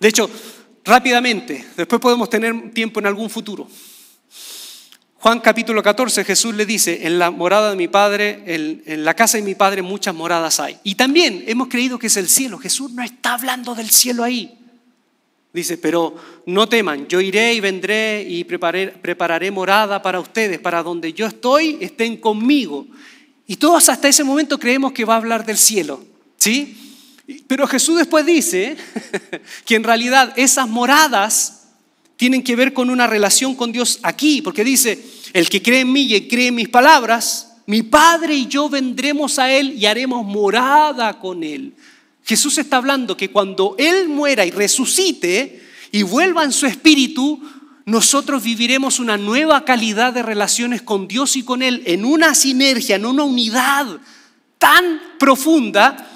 De 0.00 0.08
hecho, 0.08 0.28
rápidamente, 0.84 1.68
después 1.76 2.00
podemos 2.00 2.28
tener 2.28 2.72
tiempo 2.72 2.98
en 2.98 3.06
algún 3.06 3.30
futuro. 3.30 3.68
Juan 5.20 5.40
capítulo 5.40 5.82
14, 5.82 6.24
Jesús 6.24 6.54
le 6.54 6.64
dice, 6.64 7.04
en 7.04 7.18
la 7.18 7.32
morada 7.32 7.70
de 7.70 7.76
mi 7.76 7.88
Padre, 7.88 8.44
en, 8.46 9.04
la 9.04 9.14
casa 9.14 9.36
de 9.36 9.42
mi 9.42 9.56
Padre 9.56 9.82
muchas 9.82 10.14
moradas 10.14 10.60
hay. 10.60 10.78
Y 10.84 10.94
también 10.94 11.42
hemos 11.48 11.66
creído 11.66 11.98
que 11.98 12.06
es 12.06 12.16
el 12.16 12.28
cielo. 12.28 12.56
Jesús 12.56 12.92
no 12.92 13.02
está 13.02 13.34
hablando 13.34 13.74
del 13.74 13.90
cielo 13.90 14.22
ahí. 14.22 14.56
Dice, 15.52 15.76
pero 15.76 16.14
no 16.46 16.68
teman, 16.68 17.08
yo 17.08 17.20
iré 17.20 17.52
y 17.54 17.58
vendré 17.58 18.24
y 18.28 18.44
prepararé, 18.44 19.50
morada 19.50 20.00
para 20.02 20.20
ustedes, 20.20 20.60
para 20.60 20.84
donde 20.84 21.12
yo 21.12 21.26
estoy, 21.26 21.78
estén 21.80 22.18
conmigo. 22.18 22.86
Y 23.44 23.56
todos 23.56 23.88
hasta 23.88 24.06
ese 24.06 24.22
momento 24.22 24.56
creemos 24.56 24.92
que 24.92 25.04
va 25.04 25.14
a 25.14 25.16
hablar 25.16 25.44
del 25.44 25.58
cielo, 25.58 26.04
¿sí? 26.36 27.02
Pero 27.48 27.66
Jesús 27.66 27.96
después 27.96 28.24
dice 28.24 28.76
que 29.64 29.74
en 29.74 29.82
realidad 29.82 30.32
esas 30.36 30.68
moradas 30.68 31.67
tienen 32.18 32.42
que 32.42 32.56
ver 32.56 32.72
con 32.72 32.90
una 32.90 33.06
relación 33.06 33.54
con 33.54 33.70
Dios 33.70 34.00
aquí, 34.02 34.42
porque 34.42 34.64
dice, 34.64 35.02
el 35.32 35.48
que 35.48 35.62
cree 35.62 35.80
en 35.80 35.92
mí 35.92 36.12
y 36.12 36.26
cree 36.26 36.48
en 36.48 36.56
mis 36.56 36.68
palabras, 36.68 37.54
mi 37.66 37.84
Padre 37.84 38.34
y 38.34 38.48
yo 38.48 38.68
vendremos 38.68 39.38
a 39.38 39.52
Él 39.52 39.74
y 39.78 39.86
haremos 39.86 40.26
morada 40.26 41.20
con 41.20 41.44
Él. 41.44 41.74
Jesús 42.24 42.58
está 42.58 42.78
hablando 42.78 43.16
que 43.16 43.30
cuando 43.30 43.76
Él 43.78 44.08
muera 44.08 44.44
y 44.44 44.50
resucite 44.50 45.62
y 45.92 46.02
vuelva 46.02 46.42
en 46.42 46.50
su 46.50 46.66
espíritu, 46.66 47.40
nosotros 47.84 48.42
viviremos 48.42 48.98
una 48.98 49.16
nueva 49.16 49.64
calidad 49.64 50.12
de 50.12 50.24
relaciones 50.24 50.82
con 50.82 51.06
Dios 51.06 51.36
y 51.36 51.44
con 51.44 51.62
Él, 51.62 51.84
en 51.86 52.04
una 52.04 52.34
sinergia, 52.34 52.96
en 52.96 53.06
una 53.06 53.22
unidad 53.22 53.86
tan 54.58 55.00
profunda 55.20 56.07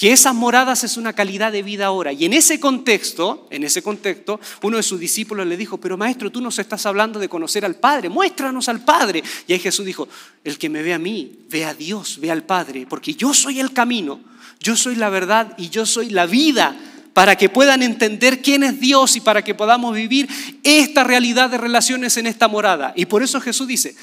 que 0.00 0.12
esas 0.12 0.34
moradas 0.34 0.82
es 0.82 0.96
una 0.96 1.12
calidad 1.12 1.52
de 1.52 1.62
vida 1.62 1.84
ahora. 1.84 2.10
Y 2.10 2.24
en 2.24 2.32
ese 2.32 2.58
contexto, 2.58 3.46
en 3.50 3.64
ese 3.64 3.82
contexto, 3.82 4.40
uno 4.62 4.78
de 4.78 4.82
sus 4.82 4.98
discípulos 4.98 5.46
le 5.46 5.58
dijo, 5.58 5.76
pero 5.76 5.98
maestro, 5.98 6.32
tú 6.32 6.40
nos 6.40 6.58
estás 6.58 6.86
hablando 6.86 7.20
de 7.20 7.28
conocer 7.28 7.66
al 7.66 7.74
Padre, 7.74 8.08
muéstranos 8.08 8.70
al 8.70 8.82
Padre. 8.82 9.22
Y 9.46 9.52
ahí 9.52 9.58
Jesús 9.58 9.84
dijo, 9.84 10.08
el 10.42 10.56
que 10.56 10.70
me 10.70 10.82
ve 10.82 10.94
a 10.94 10.98
mí, 10.98 11.40
ve 11.50 11.66
a 11.66 11.74
Dios, 11.74 12.18
ve 12.18 12.30
al 12.30 12.44
Padre, 12.44 12.86
porque 12.88 13.12
yo 13.12 13.34
soy 13.34 13.60
el 13.60 13.74
camino, 13.74 14.20
yo 14.58 14.74
soy 14.74 14.94
la 14.94 15.10
verdad 15.10 15.52
y 15.58 15.68
yo 15.68 15.84
soy 15.84 16.08
la 16.08 16.24
vida 16.24 16.74
para 17.12 17.36
que 17.36 17.50
puedan 17.50 17.82
entender 17.82 18.40
quién 18.40 18.62
es 18.62 18.80
Dios 18.80 19.16
y 19.16 19.20
para 19.20 19.44
que 19.44 19.54
podamos 19.54 19.94
vivir 19.94 20.30
esta 20.62 21.04
realidad 21.04 21.50
de 21.50 21.58
relaciones 21.58 22.16
en 22.16 22.26
esta 22.26 22.48
morada. 22.48 22.94
Y 22.96 23.04
por 23.04 23.22
eso 23.22 23.38
Jesús 23.38 23.68
dice, 23.68 23.94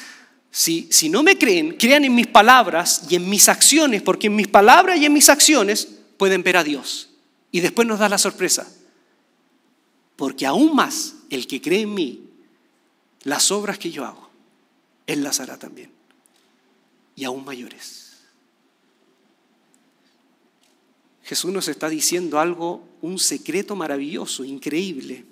si, 0.52 1.10
no 1.10 1.24
me 1.24 1.38
creen, 1.38 1.78
crean 1.78 2.06
en 2.06 2.16
mis 2.16 2.28
palabras 2.28 3.04
y 3.10 3.16
en 3.16 3.30
mis 3.30 3.48
acciones, 3.50 4.02
porque 4.02 4.28
en 4.28 4.36
mis 4.36 4.48
palabras 4.48 4.98
y 4.98 5.06
en 5.06 5.14
mis 5.14 5.30
acciones 5.30 5.88
pueden 6.18 6.44
ver 6.44 6.58
a 6.58 6.64
Dios. 6.64 7.10
Y 7.52 7.60
después 7.60 7.88
nos 7.88 8.00
da 8.00 8.10
la 8.10 8.18
sorpresa. 8.18 8.68
Porque 10.16 10.46
aún 10.46 10.76
más 10.76 11.16
el 11.30 11.46
que 11.48 11.62
cree 11.62 11.82
en 11.82 11.94
mí, 11.94 12.24
las 13.24 13.52
obras 13.52 13.78
que 13.78 13.92
yo 13.92 14.06
hago, 14.06 14.30
Él 15.06 15.24
las 15.24 15.40
hará 15.40 15.58
también. 15.58 15.92
Y 17.16 17.24
aún 17.24 17.46
mayores. 17.46 18.08
Jesús 21.24 21.52
nos 21.52 21.68
está 21.68 21.90
diciendo 21.90 22.40
algo, 22.40 22.88
un 23.02 23.20
secreto 23.20 23.76
maravilloso, 23.76 24.46
increíble. 24.46 25.26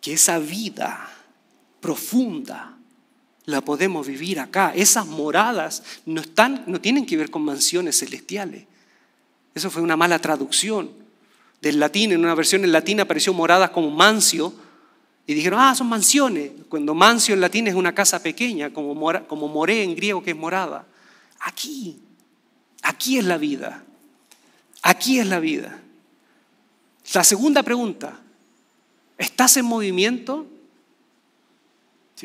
Que 0.00 0.14
esa 0.14 0.38
vida 0.38 1.10
profunda, 1.80 2.79
la 3.50 3.60
podemos 3.60 4.06
vivir 4.06 4.40
acá. 4.40 4.72
Esas 4.74 5.06
moradas 5.06 5.82
no, 6.06 6.20
están, 6.20 6.64
no 6.66 6.80
tienen 6.80 7.06
que 7.06 7.16
ver 7.16 7.30
con 7.30 7.42
mansiones 7.42 7.98
celestiales. 7.98 8.64
Eso 9.54 9.70
fue 9.70 9.82
una 9.82 9.96
mala 9.96 10.18
traducción 10.18 10.90
del 11.60 11.80
latín. 11.80 12.12
En 12.12 12.20
una 12.20 12.34
versión 12.34 12.64
en 12.64 12.72
latín 12.72 13.00
apareció 13.00 13.32
moradas 13.32 13.70
como 13.70 13.90
mancio. 13.90 14.52
Y 15.26 15.34
dijeron, 15.34 15.60
ah, 15.60 15.74
son 15.74 15.88
mansiones. 15.88 16.52
Cuando 16.68 16.94
mancio 16.94 17.34
en 17.34 17.40
latín 17.40 17.66
es 17.68 17.74
una 17.74 17.94
casa 17.94 18.22
pequeña, 18.22 18.72
como, 18.72 18.94
mora, 18.94 19.26
como 19.26 19.48
moré 19.48 19.82
en 19.82 19.94
griego 19.94 20.22
que 20.22 20.30
es 20.30 20.36
morada. 20.36 20.86
Aquí, 21.40 21.98
aquí 22.82 23.18
es 23.18 23.24
la 23.24 23.38
vida. 23.38 23.84
Aquí 24.82 25.18
es 25.18 25.26
la 25.26 25.40
vida. 25.40 25.80
La 27.12 27.24
segunda 27.24 27.62
pregunta, 27.62 28.20
¿estás 29.18 29.56
en 29.56 29.64
movimiento? 29.64 30.46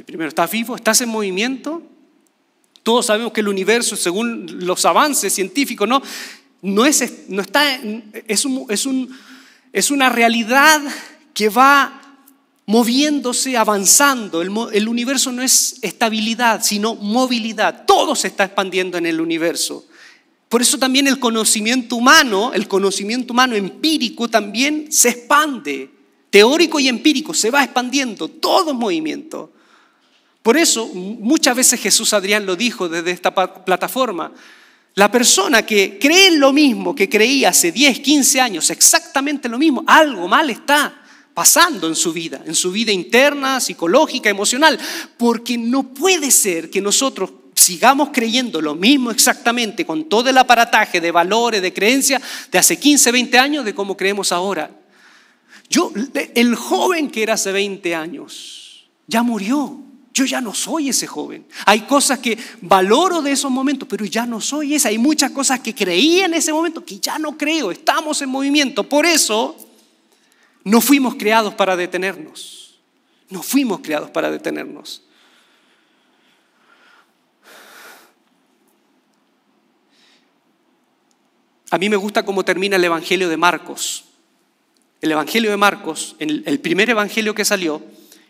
Primero, 0.03 0.29
¿estás 0.29 0.51
vivo? 0.51 0.75
¿Estás 0.75 1.01
en 1.01 1.09
movimiento? 1.09 1.81
Todos 2.83 3.05
sabemos 3.05 3.33
que 3.33 3.41
el 3.41 3.47
universo, 3.47 3.95
según 3.95 4.65
los 4.65 4.85
avances 4.85 5.33
científicos, 5.33 5.87
no, 5.87 6.85
es, 6.85 7.13
no 7.29 7.41
está, 7.41 7.79
es 8.27 9.91
una 9.91 10.09
realidad 10.09 10.81
que 11.33 11.49
va 11.49 12.01
moviéndose, 12.65 13.57
avanzando. 13.57 14.41
El, 14.41 14.51
el, 14.73 14.87
universo 14.87 15.31
no 15.31 15.41
es 15.41 15.77
estabilidad, 15.81 16.63
sino 16.63 16.95
movilidad. 16.95 17.85
Todo 17.85 18.15
se 18.15 18.27
está 18.27 18.45
expandiendo 18.45 18.97
en 18.97 19.05
el 19.05 19.21
universo. 19.21 19.85
Por 20.49 20.61
eso 20.61 20.77
también 20.77 21.07
el 21.07 21.19
conocimiento 21.19 21.95
humano, 21.95 22.53
el 22.53 22.67
conocimiento 22.67 23.33
humano 23.33 23.55
empírico 23.55 24.29
también 24.29 24.91
se 24.91 25.09
expande. 25.09 25.89
Teórico 26.29 26.79
y 26.79 26.87
empírico 26.87 27.33
se 27.33 27.49
va 27.49 27.63
expandiendo, 27.63 28.27
todo 28.27 28.71
es 28.71 28.75
movimiento. 28.75 29.53
Por 30.45 30.57
eso 30.57 30.85
muchas 30.93 31.55
veces 31.55 31.81
Jesús 31.81 32.13
Adrián 32.13 32.45
lo 32.45 32.55
dijo 32.55 32.87
desde 32.87 33.09
esta 33.09 33.33
plataforma. 33.33 34.31
La 34.93 35.11
persona 35.11 35.65
que 35.65 35.97
cree 35.97 36.27
en 36.27 36.39
lo 36.39 36.53
mismo 36.53 36.93
que 36.93 37.09
creía 37.09 37.49
hace 37.49 37.71
10, 37.71 37.99
15 38.01 38.41
años, 38.41 38.69
exactamente 38.69 39.49
lo 39.49 39.57
mismo, 39.57 39.83
algo 39.87 40.27
mal 40.27 40.51
está 40.51 41.01
pasando 41.33 41.87
en 41.87 41.95
su 41.95 42.13
vida, 42.13 42.43
en 42.45 42.53
su 42.53 42.71
vida 42.71 42.91
interna, 42.91 43.59
psicológica, 43.59 44.29
emocional, 44.29 44.79
porque 45.17 45.57
no 45.57 45.95
puede 45.95 46.29
ser 46.29 46.69
que 46.69 46.79
nosotros 46.79 47.31
sigamos 47.55 48.09
creyendo 48.13 48.61
lo 48.61 48.75
mismo 48.75 49.09
exactamente 49.09 49.83
con 49.83 50.07
todo 50.07 50.29
el 50.29 50.37
aparataje 50.37 51.01
de 51.01 51.09
valores, 51.09 51.63
de 51.63 51.73
creencias 51.73 52.21
de 52.51 52.59
hace 52.59 52.77
15, 52.77 53.11
20 53.11 53.39
años 53.39 53.65
de 53.65 53.73
como 53.73 53.97
creemos 53.97 54.31
ahora. 54.31 54.69
Yo, 55.71 55.91
el 56.35 56.53
joven 56.53 57.09
que 57.09 57.23
era 57.23 57.33
hace 57.33 57.51
20 57.51 57.95
años, 57.95 58.85
ya 59.07 59.23
murió. 59.23 59.84
Yo 60.15 60.23
ya 60.23 60.39
no 60.39 60.53
soy 60.53 60.87
ese 60.87 61.07
joven. 61.07 61.45
Hay 61.65 61.81
cosas 61.81 62.19
que 62.19 62.37
valoro 62.61 63.21
de 63.21 63.33
esos 63.33 63.51
momentos, 63.51 63.85
pero 63.85 64.05
ya 64.05 64.25
no 64.25 64.39
soy 64.39 64.73
esa. 64.73 64.87
Hay 64.87 64.97
muchas 64.97 65.31
cosas 65.31 65.59
que 65.59 65.75
creía 65.75 66.23
en 66.23 66.33
ese 66.33 66.53
momento 66.53 66.85
que 66.85 67.01
ya 67.01 67.19
no 67.19 67.37
creo. 67.37 67.69
Estamos 67.69 68.21
en 68.21 68.29
movimiento. 68.29 68.87
Por 68.87 69.05
eso 69.05 69.57
no 70.63 70.79
fuimos 70.79 71.15
creados 71.15 71.53
para 71.53 71.75
detenernos. 71.75 72.79
No 73.29 73.43
fuimos 73.43 73.81
creados 73.81 74.09
para 74.09 74.31
detenernos. 74.31 75.01
A 81.71 81.77
mí 81.77 81.89
me 81.89 81.97
gusta 81.97 82.23
cómo 82.23 82.45
termina 82.45 82.77
el 82.77 82.83
Evangelio 82.85 83.27
de 83.27 83.35
Marcos. 83.35 84.05
El 85.01 85.11
Evangelio 85.11 85.51
de 85.51 85.57
Marcos, 85.57 86.15
el 86.19 86.59
primer 86.61 86.89
Evangelio 86.89 87.35
que 87.35 87.43
salió, 87.43 87.83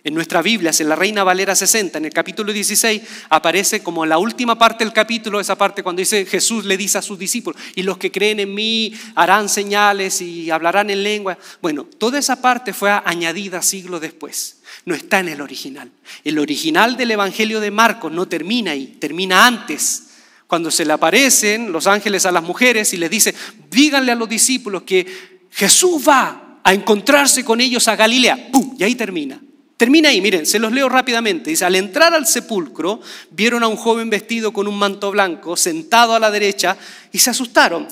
en 0.05 0.13
nuestra 0.13 0.43
Biblia, 0.43 0.71
en 0.77 0.87
la 0.87 0.95
Reina 0.95 1.23
Valera 1.23 1.55
60, 1.55 1.97
en 1.97 2.05
el 2.05 2.13
capítulo 2.13 2.53
16, 2.53 3.01
aparece 3.27 3.81
como 3.81 4.05
la 4.05 4.19
última 4.19 4.55
parte 4.55 4.83
del 4.85 4.93
capítulo, 4.93 5.39
esa 5.39 5.57
parte 5.57 5.81
cuando 5.81 5.99
dice 5.99 6.27
Jesús 6.27 6.63
le 6.63 6.77
dice 6.77 6.99
a 6.99 7.01
sus 7.01 7.17
discípulos, 7.17 7.59
y 7.73 7.81
los 7.81 7.97
que 7.97 8.11
creen 8.11 8.39
en 8.39 8.53
mí 8.53 8.93
harán 9.15 9.49
señales 9.49 10.21
y 10.21 10.51
hablarán 10.51 10.91
en 10.91 11.01
lengua. 11.01 11.39
Bueno, 11.59 11.85
toda 11.85 12.19
esa 12.19 12.39
parte 12.39 12.71
fue 12.71 12.91
añadida 13.03 13.63
siglos 13.63 13.99
después. 13.99 14.59
No 14.85 14.93
está 14.93 15.21
en 15.21 15.29
el 15.29 15.41
original. 15.41 15.89
El 16.23 16.37
original 16.37 16.97
del 16.97 17.09
Evangelio 17.09 17.59
de 17.59 17.71
Marcos 17.71 18.11
no 18.11 18.27
termina 18.27 18.71
ahí, 18.71 18.97
termina 18.99 19.47
antes. 19.47 20.03
Cuando 20.45 20.69
se 20.69 20.85
le 20.85 20.93
aparecen 20.93 21.71
los 21.71 21.87
ángeles 21.87 22.27
a 22.27 22.31
las 22.31 22.43
mujeres 22.43 22.93
y 22.93 22.97
les 22.97 23.09
dice, 23.09 23.33
díganle 23.71 24.11
a 24.11 24.15
los 24.15 24.29
discípulos 24.29 24.83
que 24.83 25.47
Jesús 25.49 26.07
va 26.07 26.59
a 26.63 26.73
encontrarse 26.75 27.43
con 27.43 27.59
ellos 27.59 27.87
a 27.87 27.95
Galilea. 27.95 28.51
¡Pum! 28.51 28.75
Y 28.77 28.83
ahí 28.83 28.93
termina. 28.93 29.41
Termina 29.77 30.09
ahí, 30.09 30.21
miren, 30.21 30.45
se 30.45 30.59
los 30.59 30.71
leo 30.71 30.87
rápidamente. 30.87 31.49
Dice, 31.49 31.65
al 31.65 31.75
entrar 31.75 32.13
al 32.13 32.25
sepulcro, 32.25 33.01
vieron 33.31 33.61
a 33.63 33.67
un 33.67 33.75
joven 33.75 34.09
vestido 34.09 34.53
con 34.53 34.67
un 34.67 34.79
manto 34.79 35.11
blanco, 35.11 35.57
sentado 35.57 36.15
a 36.15 36.19
la 36.19 36.31
derecha, 36.31 36.77
y 37.11 37.19
se 37.19 37.29
asustaron. 37.29 37.87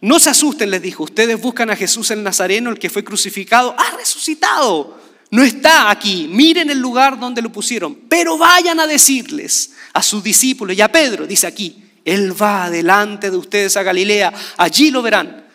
No 0.00 0.18
se 0.18 0.30
asusten, 0.30 0.70
les 0.70 0.82
dijo, 0.82 1.04
ustedes 1.04 1.40
buscan 1.40 1.70
a 1.70 1.76
Jesús 1.76 2.10
el 2.10 2.22
Nazareno, 2.22 2.70
el 2.70 2.78
que 2.78 2.90
fue 2.90 3.04
crucificado, 3.04 3.74
ha 3.78 3.96
resucitado. 3.96 4.98
No 5.30 5.42
está 5.42 5.90
aquí, 5.90 6.28
miren 6.30 6.70
el 6.70 6.78
lugar 6.78 7.18
donde 7.18 7.40
lo 7.40 7.52
pusieron, 7.52 7.94
pero 8.08 8.36
vayan 8.36 8.80
a 8.80 8.86
decirles 8.86 9.72
a 9.92 10.02
sus 10.02 10.22
discípulos 10.22 10.76
y 10.76 10.80
a 10.80 10.90
Pedro, 10.90 11.26
dice 11.26 11.46
aquí, 11.46 11.84
Él 12.04 12.40
va 12.40 12.68
delante 12.68 13.30
de 13.30 13.36
ustedes 13.36 13.76
a 13.76 13.82
Galilea, 13.82 14.32
allí 14.56 14.90
lo 14.90 15.02
verán, 15.02 15.46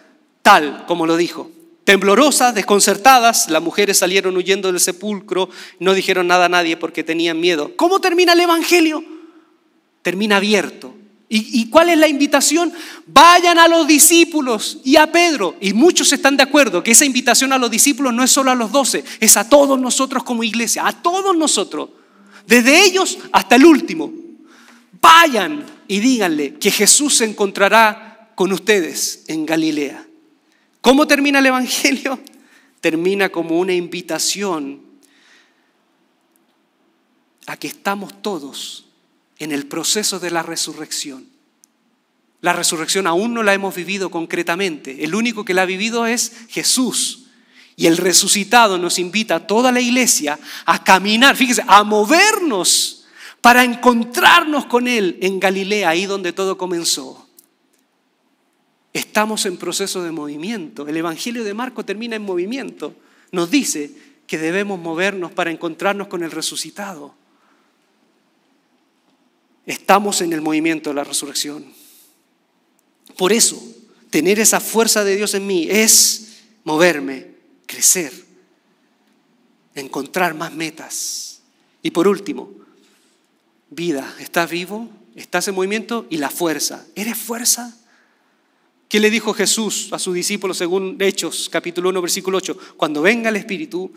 tal 0.42 0.86
como 0.86 1.06
lo 1.06 1.18
dijo. 1.18 1.57
Temblorosas, 1.88 2.54
desconcertadas, 2.54 3.48
las 3.48 3.64
mujeres 3.64 3.98
salieron 3.98 4.36
huyendo 4.36 4.70
del 4.70 4.82
sepulcro, 4.82 5.50
no 5.80 5.94
dijeron 5.94 6.28
nada 6.28 6.48
a 6.48 6.50
nadie 6.50 6.76
porque 6.76 7.02
tenían 7.02 7.40
miedo. 7.40 7.78
¿Cómo 7.78 8.02
termina 8.02 8.34
el 8.34 8.42
Evangelio? 8.42 9.06
Termina 10.02 10.36
abierto. 10.36 10.94
¿Y, 11.30 11.70
cuál 11.70 11.88
es 11.88 11.98
la 11.98 12.10
invitación? 12.10 12.74
Vayan 13.06 13.58
a 13.58 13.70
los 13.70 13.88
discípulos 13.88 14.80
y 14.84 14.98
a 14.98 15.10
Pedro. 15.14 15.56
Y 15.62 15.72
muchos 15.72 16.12
están 16.12 16.36
de 16.36 16.44
acuerdo 16.44 16.84
que 16.84 16.92
esa 16.92 17.06
invitación 17.06 17.54
a 17.54 17.58
los 17.58 17.72
discípulos 17.72 18.14
no 18.14 18.22
es 18.22 18.32
solo 18.32 18.52
a 18.52 18.56
los 18.56 18.74
doce, 18.74 19.06
es 19.22 19.38
a 19.38 19.48
todos 19.48 19.80
nosotros 19.80 20.26
como 20.26 20.44
iglesia, 20.44 20.86
a 20.86 20.92
todos 20.92 21.38
nosotros, 21.38 21.92
desde 22.46 22.84
ellos 22.84 23.18
hasta 23.32 23.56
el 23.56 23.66
último. 23.66 24.12
Vayan 25.00 25.66
y 25.88 26.02
díganle 26.02 26.56
que 26.56 26.70
Jesús 26.70 27.16
se 27.16 27.24
encontrará 27.24 28.34
con 28.36 28.52
ustedes 28.52 29.24
en 29.28 29.46
Galilea. 29.46 30.07
¿Cómo 30.82 31.08
termina 31.08 31.40
el 31.40 31.46
Evangelio? 31.48 32.20
Termina 32.82 33.30
como 33.30 33.60
una 33.60 33.74
invitación 33.74 34.82
a 37.48 37.58
que 37.58 37.68
estamos 37.68 38.22
todos 38.22 38.86
en 39.40 39.52
el 39.52 39.66
proceso 39.66 40.20
de 40.20 40.32
la 40.32 40.44
resurrección. 40.44 41.26
La 42.42 42.54
resurrección 42.54 43.08
aún 43.08 43.34
no 43.34 43.42
la 43.44 43.54
hemos 43.54 43.76
vivido 43.76 44.12
concretamente. 44.12 45.04
El 45.04 45.16
único 45.16 45.44
que 45.44 45.54
la 45.54 45.64
ha 45.64 45.66
vivido 45.66 46.06
es 46.06 46.34
Jesús. 46.50 47.26
Y 47.76 47.88
el 47.88 47.98
resucitado 47.98 48.78
nos 48.78 49.00
invita 49.00 49.36
a 49.36 49.48
toda 49.48 49.72
la 49.72 49.82
iglesia 49.82 50.40
a 50.66 50.84
caminar, 50.84 51.36
fíjese, 51.36 51.64
a 51.68 51.84
movernos 51.84 53.06
para 53.42 53.64
encontrarnos 53.64 54.66
con 54.66 54.88
Él 54.88 55.18
en 55.22 55.40
Galilea, 55.40 55.90
ahí 55.90 56.06
donde 56.06 56.34
todo 56.34 56.58
comenzó. 56.58 57.27
Estamos 58.98 59.46
en 59.46 59.58
proceso 59.58 60.02
de 60.02 60.12
movimiento. 60.12 60.88
El 60.88 60.98
Evangelio 60.98 61.44
de 61.44 61.54
Marco 61.54 61.86
termina 61.86 62.16
en 62.16 62.24
movimiento. 62.24 62.96
Nos 63.32 63.52
dice 63.52 63.92
que 64.26 64.40
debemos 64.40 64.80
movernos 64.80 65.32
para 65.32 65.52
encontrarnos 65.52 66.08
con 66.08 66.24
el 66.24 66.32
resucitado. 66.32 67.14
Estamos 69.68 70.22
en 70.22 70.34
el 70.34 70.42
movimiento 70.42 70.90
de 70.90 70.96
la 70.96 71.04
resurrección. 71.04 71.64
Por 73.20 73.34
eso, 73.34 73.62
tener 74.10 74.40
esa 74.40 74.60
fuerza 74.60 75.04
de 75.04 75.16
Dios 75.16 75.36
en 75.36 75.46
mí 75.46 75.68
es 75.70 76.40
moverme, 76.64 77.28
crecer, 77.68 78.12
encontrar 79.76 80.34
más 80.34 80.56
metas. 80.56 81.42
Y 81.84 81.92
por 81.92 82.08
último, 82.08 82.50
vida. 83.70 84.16
¿Estás 84.20 84.50
vivo? 84.50 84.90
¿Estás 85.16 85.48
en 85.50 85.54
movimiento? 85.54 86.08
Y 86.10 86.18
la 86.18 86.32
fuerza. 86.32 86.84
¿Eres 86.96 87.16
fuerza? 87.16 87.78
¿Qué 88.88 89.02
le 89.02 89.10
dijo 89.10 89.34
Jesús 89.34 89.90
a 89.92 90.00
sus 90.00 90.16
discípulos 90.16 90.58
según 90.58 90.96
Hechos, 91.00 91.50
capítulo 91.52 91.90
1, 91.90 92.02
versículo 92.02 92.38
8? 92.38 92.58
Cuando 92.78 93.02
venga 93.02 93.30
el 93.30 93.36
Espíritu, 93.36 93.92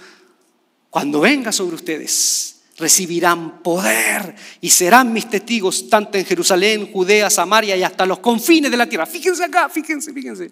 cuando 0.88 1.20
venga 1.20 1.52
sobre 1.52 1.76
ustedes, 1.76 2.62
recibirán 2.76 3.62
poder 3.62 4.34
y 4.60 4.68
serán 4.70 5.12
mis 5.12 5.30
testigos 5.30 5.88
tanto 5.88 6.18
en 6.18 6.24
Jerusalén, 6.24 6.90
Judea, 6.92 7.30
Samaria 7.30 7.76
y 7.76 7.84
hasta 7.84 8.04
los 8.04 8.18
confines 8.18 8.68
de 8.68 8.76
la 8.76 8.88
tierra. 8.88 9.06
Fíjense 9.06 9.44
acá, 9.44 9.68
fíjense, 9.68 10.12
fíjense. 10.12 10.50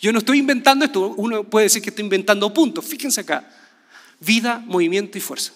Yo 0.00 0.12
no 0.12 0.18
estoy 0.18 0.38
inventando 0.38 0.84
esto, 0.84 1.14
uno 1.16 1.44
puede 1.44 1.64
decir 1.64 1.80
que 1.80 1.88
estoy 1.88 2.04
inventando 2.04 2.52
puntos, 2.52 2.84
fíjense 2.84 3.22
acá. 3.22 3.48
Vida, 4.20 4.62
movimiento 4.66 5.16
y 5.16 5.22
fuerza. 5.22 5.54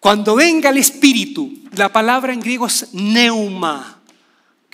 Cuando 0.00 0.34
venga 0.34 0.70
el 0.70 0.78
Espíritu, 0.78 1.52
la 1.76 1.92
palabra 1.92 2.32
en 2.32 2.40
griego 2.40 2.66
es 2.66 2.92
neuma 2.92 3.93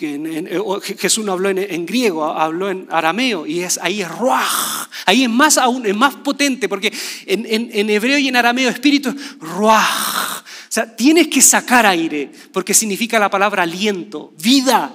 eh, 0.02 0.96
Jesús 0.98 1.24
no 1.24 1.32
habló 1.32 1.48
en, 1.50 1.86
griego, 1.86 2.24
habló 2.24 2.70
en 2.70 2.86
arameo 2.90 3.46
y 3.46 3.60
es 3.60 3.78
ahí 3.82 4.02
es 4.02 4.08
ruach. 4.08 4.88
Ahí 5.06 5.24
es 5.24 5.30
más 5.30 5.58
aún, 5.58 5.86
es 5.86 5.96
más 5.96 6.16
potente 6.16 6.68
porque 6.68 6.92
en, 7.26 7.90
hebreo 7.90 8.18
y 8.18 8.28
en 8.28 8.36
arameo 8.36 8.70
espíritu 8.70 9.10
es 9.10 9.38
ruach. 9.38 10.42
O 10.42 10.72
sea, 10.72 10.94
tienes 10.94 11.28
que 11.28 11.42
sacar 11.42 11.86
aire 11.86 12.30
porque 12.52 12.74
significa 12.74 13.18
la 13.18 13.30
palabra 13.30 13.64
aliento, 13.64 14.32
vida. 14.38 14.94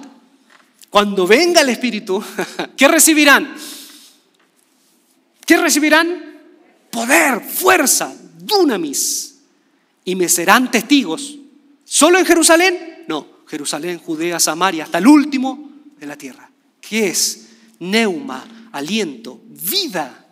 Cuando 0.88 1.26
venga 1.26 1.60
el 1.60 1.68
espíritu, 1.68 2.22
¿qué 2.76 2.88
recibirán? 2.88 3.54
¿Qué 5.44 5.56
recibirán? 5.56 6.40
Poder, 6.90 7.40
fuerza, 7.40 8.14
dunamis. 8.38 9.38
Y 10.04 10.14
me 10.14 10.28
serán 10.28 10.70
testigos. 10.70 11.36
¿Solo 11.84 12.18
en 12.18 12.26
Jerusalén? 12.26 12.85
Jerusalén, 13.46 13.98
Judea, 13.98 14.40
Samaria, 14.40 14.84
hasta 14.84 14.98
el 14.98 15.06
último 15.06 15.70
de 15.98 16.06
la 16.06 16.16
tierra. 16.16 16.50
¿Qué 16.80 17.08
es? 17.08 17.48
Neuma, 17.78 18.68
aliento, 18.72 19.40
vida 19.44 20.26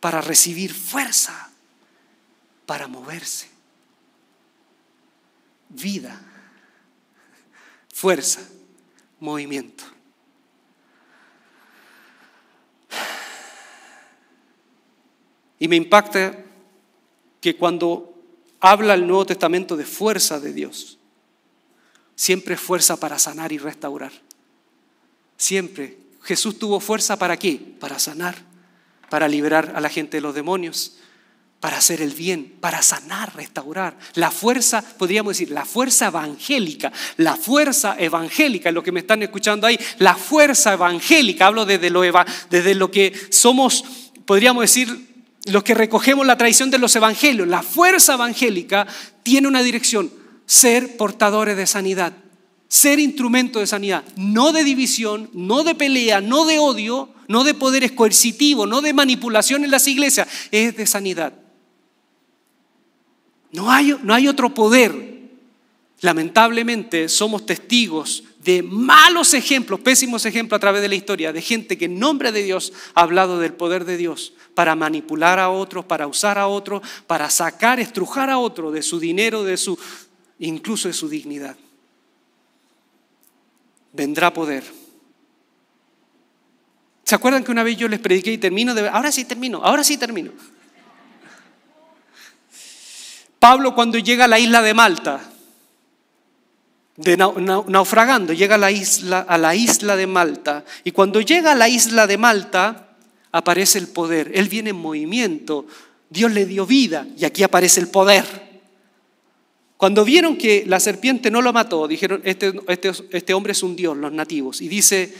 para 0.00 0.20
recibir 0.20 0.72
fuerza, 0.72 1.50
para 2.66 2.86
moverse. 2.86 3.48
Vida, 5.68 6.20
fuerza, 7.92 8.40
movimiento. 9.20 9.84
Y 15.58 15.68
me 15.68 15.76
impacta 15.76 16.36
que 17.40 17.56
cuando 17.56 18.14
habla 18.60 18.94
el 18.94 19.06
Nuevo 19.06 19.26
Testamento 19.26 19.76
de 19.76 19.84
fuerza 19.84 20.40
de 20.40 20.52
Dios, 20.52 20.98
siempre 22.14 22.56
fuerza 22.56 22.96
para 22.96 23.18
sanar 23.18 23.52
y 23.52 23.58
restaurar. 23.58 24.12
Siempre. 25.36 25.98
Jesús 26.22 26.58
tuvo 26.58 26.80
fuerza 26.80 27.18
para 27.18 27.36
qué? 27.36 27.60
Para 27.78 27.98
sanar, 27.98 28.36
para 29.10 29.28
liberar 29.28 29.72
a 29.74 29.80
la 29.80 29.90
gente 29.90 30.16
de 30.16 30.20
los 30.22 30.34
demonios, 30.34 30.96
para 31.60 31.78
hacer 31.78 32.00
el 32.02 32.12
bien, 32.12 32.56
para 32.60 32.82
sanar, 32.82 33.34
restaurar. 33.34 33.96
La 34.14 34.30
fuerza, 34.30 34.82
podríamos 34.98 35.32
decir, 35.32 35.50
la 35.50 35.64
fuerza 35.64 36.08
evangélica, 36.08 36.92
la 37.16 37.36
fuerza 37.36 37.96
evangélica, 37.98 38.70
lo 38.70 38.82
que 38.82 38.92
me 38.92 39.00
están 39.00 39.22
escuchando 39.22 39.66
ahí, 39.66 39.78
la 39.98 40.14
fuerza 40.14 40.74
evangélica, 40.74 41.46
hablo 41.46 41.64
desde 41.64 41.90
lo, 41.90 42.02
desde 42.50 42.74
lo 42.74 42.90
que 42.90 43.12
somos, 43.30 43.84
podríamos 44.26 44.62
decir, 44.62 45.14
los 45.46 45.62
que 45.62 45.74
recogemos 45.74 46.26
la 46.26 46.36
tradición 46.36 46.70
de 46.70 46.78
los 46.78 46.94
evangelios. 46.96 47.48
La 47.48 47.62
fuerza 47.62 48.14
evangélica 48.14 48.86
tiene 49.22 49.48
una 49.48 49.62
dirección, 49.62 50.10
ser 50.46 50.96
portadores 50.96 51.56
de 51.56 51.66
sanidad, 51.66 52.12
ser 52.68 52.98
instrumento 52.98 53.60
de 53.60 53.66
sanidad, 53.66 54.04
no 54.16 54.52
de 54.52 54.64
división, 54.64 55.30
no 55.32 55.64
de 55.64 55.74
pelea, 55.74 56.20
no 56.20 56.44
de 56.44 56.58
odio, 56.58 57.08
no 57.28 57.44
de 57.44 57.54
poderes 57.54 57.92
coercitivos, 57.92 58.68
no 58.68 58.80
de 58.80 58.92
manipulación 58.92 59.64
en 59.64 59.70
las 59.70 59.86
iglesias, 59.86 60.28
es 60.50 60.76
de 60.76 60.86
sanidad. 60.86 61.32
No 63.52 63.70
hay, 63.70 63.96
no 64.02 64.12
hay 64.12 64.28
otro 64.28 64.52
poder. 64.52 65.14
Lamentablemente 66.00 67.08
somos 67.08 67.46
testigos 67.46 68.24
de 68.44 68.62
malos 68.62 69.32
ejemplos, 69.32 69.80
pésimos 69.80 70.26
ejemplos 70.26 70.58
a 70.58 70.60
través 70.60 70.82
de 70.82 70.88
la 70.88 70.96
historia, 70.96 71.32
de 71.32 71.40
gente 71.40 71.78
que 71.78 71.86
en 71.86 71.98
nombre 71.98 72.30
de 72.30 72.42
Dios 72.42 72.72
ha 72.94 73.00
hablado 73.00 73.38
del 73.38 73.54
poder 73.54 73.86
de 73.86 73.96
Dios 73.96 74.34
para 74.54 74.76
manipular 74.76 75.38
a 75.38 75.48
otros, 75.48 75.86
para 75.86 76.06
usar 76.06 76.38
a 76.38 76.46
otros, 76.46 76.82
para 77.06 77.30
sacar, 77.30 77.80
estrujar 77.80 78.28
a 78.28 78.38
otro 78.38 78.70
de 78.70 78.82
su 78.82 79.00
dinero, 79.00 79.44
de 79.44 79.56
su, 79.56 79.78
incluso 80.46 80.88
de 80.88 80.94
su 80.94 81.08
dignidad. 81.08 81.56
Vendrá 83.92 84.32
poder. 84.32 84.64
¿Se 87.04 87.14
acuerdan 87.14 87.44
que 87.44 87.52
una 87.52 87.62
vez 87.62 87.76
yo 87.76 87.88
les 87.88 88.00
prediqué 88.00 88.32
y 88.32 88.38
termino 88.38 88.74
de 88.74 88.88
Ahora 88.88 89.12
sí 89.12 89.24
termino, 89.24 89.62
ahora 89.62 89.84
sí 89.84 89.96
termino. 89.96 90.32
Pablo 93.38 93.74
cuando 93.74 93.98
llega 93.98 94.24
a 94.24 94.28
la 94.28 94.38
isla 94.38 94.62
de 94.62 94.72
Malta, 94.72 95.20
de 96.96 97.16
naufragando, 97.16 98.32
llega 98.32 98.54
a 98.54 98.58
la, 98.58 98.70
isla, 98.70 99.20
a 99.20 99.36
la 99.36 99.54
isla 99.54 99.96
de 99.96 100.06
Malta, 100.06 100.64
y 100.82 100.92
cuando 100.92 101.20
llega 101.20 101.52
a 101.52 101.54
la 101.54 101.68
isla 101.68 102.06
de 102.06 102.16
Malta, 102.16 102.96
aparece 103.32 103.78
el 103.78 103.88
poder. 103.88 104.30
Él 104.34 104.48
viene 104.48 104.70
en 104.70 104.76
movimiento, 104.76 105.66
Dios 106.08 106.32
le 106.32 106.46
dio 106.46 106.64
vida, 106.64 107.06
y 107.18 107.26
aquí 107.26 107.42
aparece 107.42 107.80
el 107.80 107.88
poder. 107.88 108.43
Cuando 109.84 110.02
vieron 110.02 110.38
que 110.38 110.64
la 110.66 110.80
serpiente 110.80 111.30
no 111.30 111.42
lo 111.42 111.52
mató, 111.52 111.86
dijeron, 111.86 112.22
este, 112.24 112.54
este, 112.68 112.90
este 113.10 113.34
hombre 113.34 113.52
es 113.52 113.62
un 113.62 113.76
Dios, 113.76 113.94
los 113.94 114.10
nativos. 114.10 114.62
Y 114.62 114.68
dice 114.68 115.12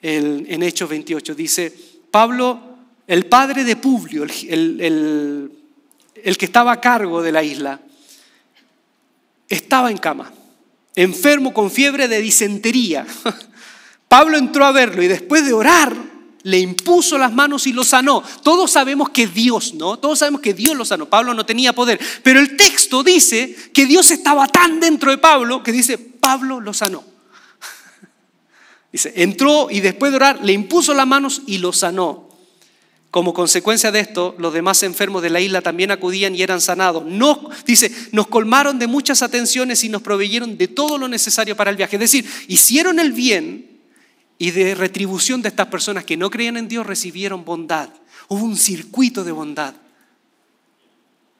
en 0.00 0.62
Hechos 0.62 0.88
28, 0.88 1.34
dice, 1.34 1.70
Pablo, 2.10 2.58
el 3.06 3.26
padre 3.26 3.64
de 3.64 3.76
Publio, 3.76 4.22
el 4.24 5.50
el 6.24 6.38
que 6.38 6.44
estaba 6.46 6.72
a 6.72 6.80
cargo 6.80 7.20
de 7.20 7.32
la 7.32 7.42
isla, 7.42 7.80
estaba 9.46 9.90
en 9.90 9.98
cama, 9.98 10.32
enfermo 10.94 11.52
con 11.52 11.70
fiebre 11.70 12.08
de 12.08 12.20
disentería. 12.20 13.06
Pablo 14.08 14.38
entró 14.38 14.64
a 14.64 14.72
verlo 14.72 15.02
y 15.02 15.06
después 15.06 15.44
de 15.44 15.52
orar, 15.52 15.94
le 16.42 16.58
impuso 16.58 17.18
las 17.18 17.32
manos 17.32 17.66
y 17.66 17.72
lo 17.72 17.84
sanó. 17.84 18.22
Todos 18.42 18.70
sabemos 18.70 19.10
que 19.10 19.26
Dios, 19.26 19.74
¿no? 19.74 19.98
Todos 19.98 20.20
sabemos 20.20 20.40
que 20.40 20.54
Dios 20.54 20.76
lo 20.76 20.84
sanó. 20.84 21.06
Pablo 21.06 21.34
no 21.34 21.44
tenía 21.44 21.74
poder. 21.74 22.00
Pero 22.22 22.40
el 22.40 22.56
texto 22.56 23.02
dice 23.02 23.54
que 23.74 23.86
Dios 23.86 24.10
estaba 24.10 24.46
tan 24.48 24.80
dentro 24.80 25.10
de 25.10 25.18
Pablo 25.18 25.62
que 25.62 25.72
dice, 25.72 25.98
Pablo 25.98 26.60
lo 26.60 26.72
sanó. 26.72 27.04
Dice, 28.92 29.12
entró 29.16 29.68
y 29.70 29.80
después 29.80 30.10
de 30.10 30.16
orar, 30.16 30.40
le 30.42 30.52
impuso 30.52 30.94
las 30.94 31.06
manos 31.06 31.42
y 31.46 31.58
lo 31.58 31.72
sanó. 31.72 32.28
Como 33.10 33.34
consecuencia 33.34 33.90
de 33.90 34.00
esto, 34.00 34.36
los 34.38 34.52
demás 34.52 34.82
enfermos 34.84 35.20
de 35.22 35.30
la 35.30 35.40
isla 35.40 35.62
también 35.62 35.90
acudían 35.90 36.34
y 36.36 36.42
eran 36.42 36.60
sanados. 36.60 37.04
No, 37.04 37.50
dice, 37.66 37.90
nos 38.12 38.28
colmaron 38.28 38.78
de 38.78 38.86
muchas 38.86 39.22
atenciones 39.22 39.82
y 39.82 39.88
nos 39.88 40.02
proveyeron 40.02 40.56
de 40.56 40.68
todo 40.68 40.96
lo 40.96 41.08
necesario 41.08 41.56
para 41.56 41.70
el 41.70 41.76
viaje. 41.76 41.96
Es 41.96 42.00
decir, 42.00 42.24
hicieron 42.46 43.00
el 43.00 43.12
bien 43.12 43.69
y 44.40 44.52
de 44.52 44.74
retribución 44.74 45.42
de 45.42 45.50
estas 45.50 45.66
personas 45.66 46.06
que 46.06 46.16
no 46.16 46.30
creían 46.30 46.56
en 46.56 46.66
Dios 46.66 46.86
recibieron 46.86 47.44
bondad. 47.44 47.90
Hubo 48.26 48.42
un 48.42 48.56
circuito 48.56 49.22
de 49.22 49.32
bondad. 49.32 49.74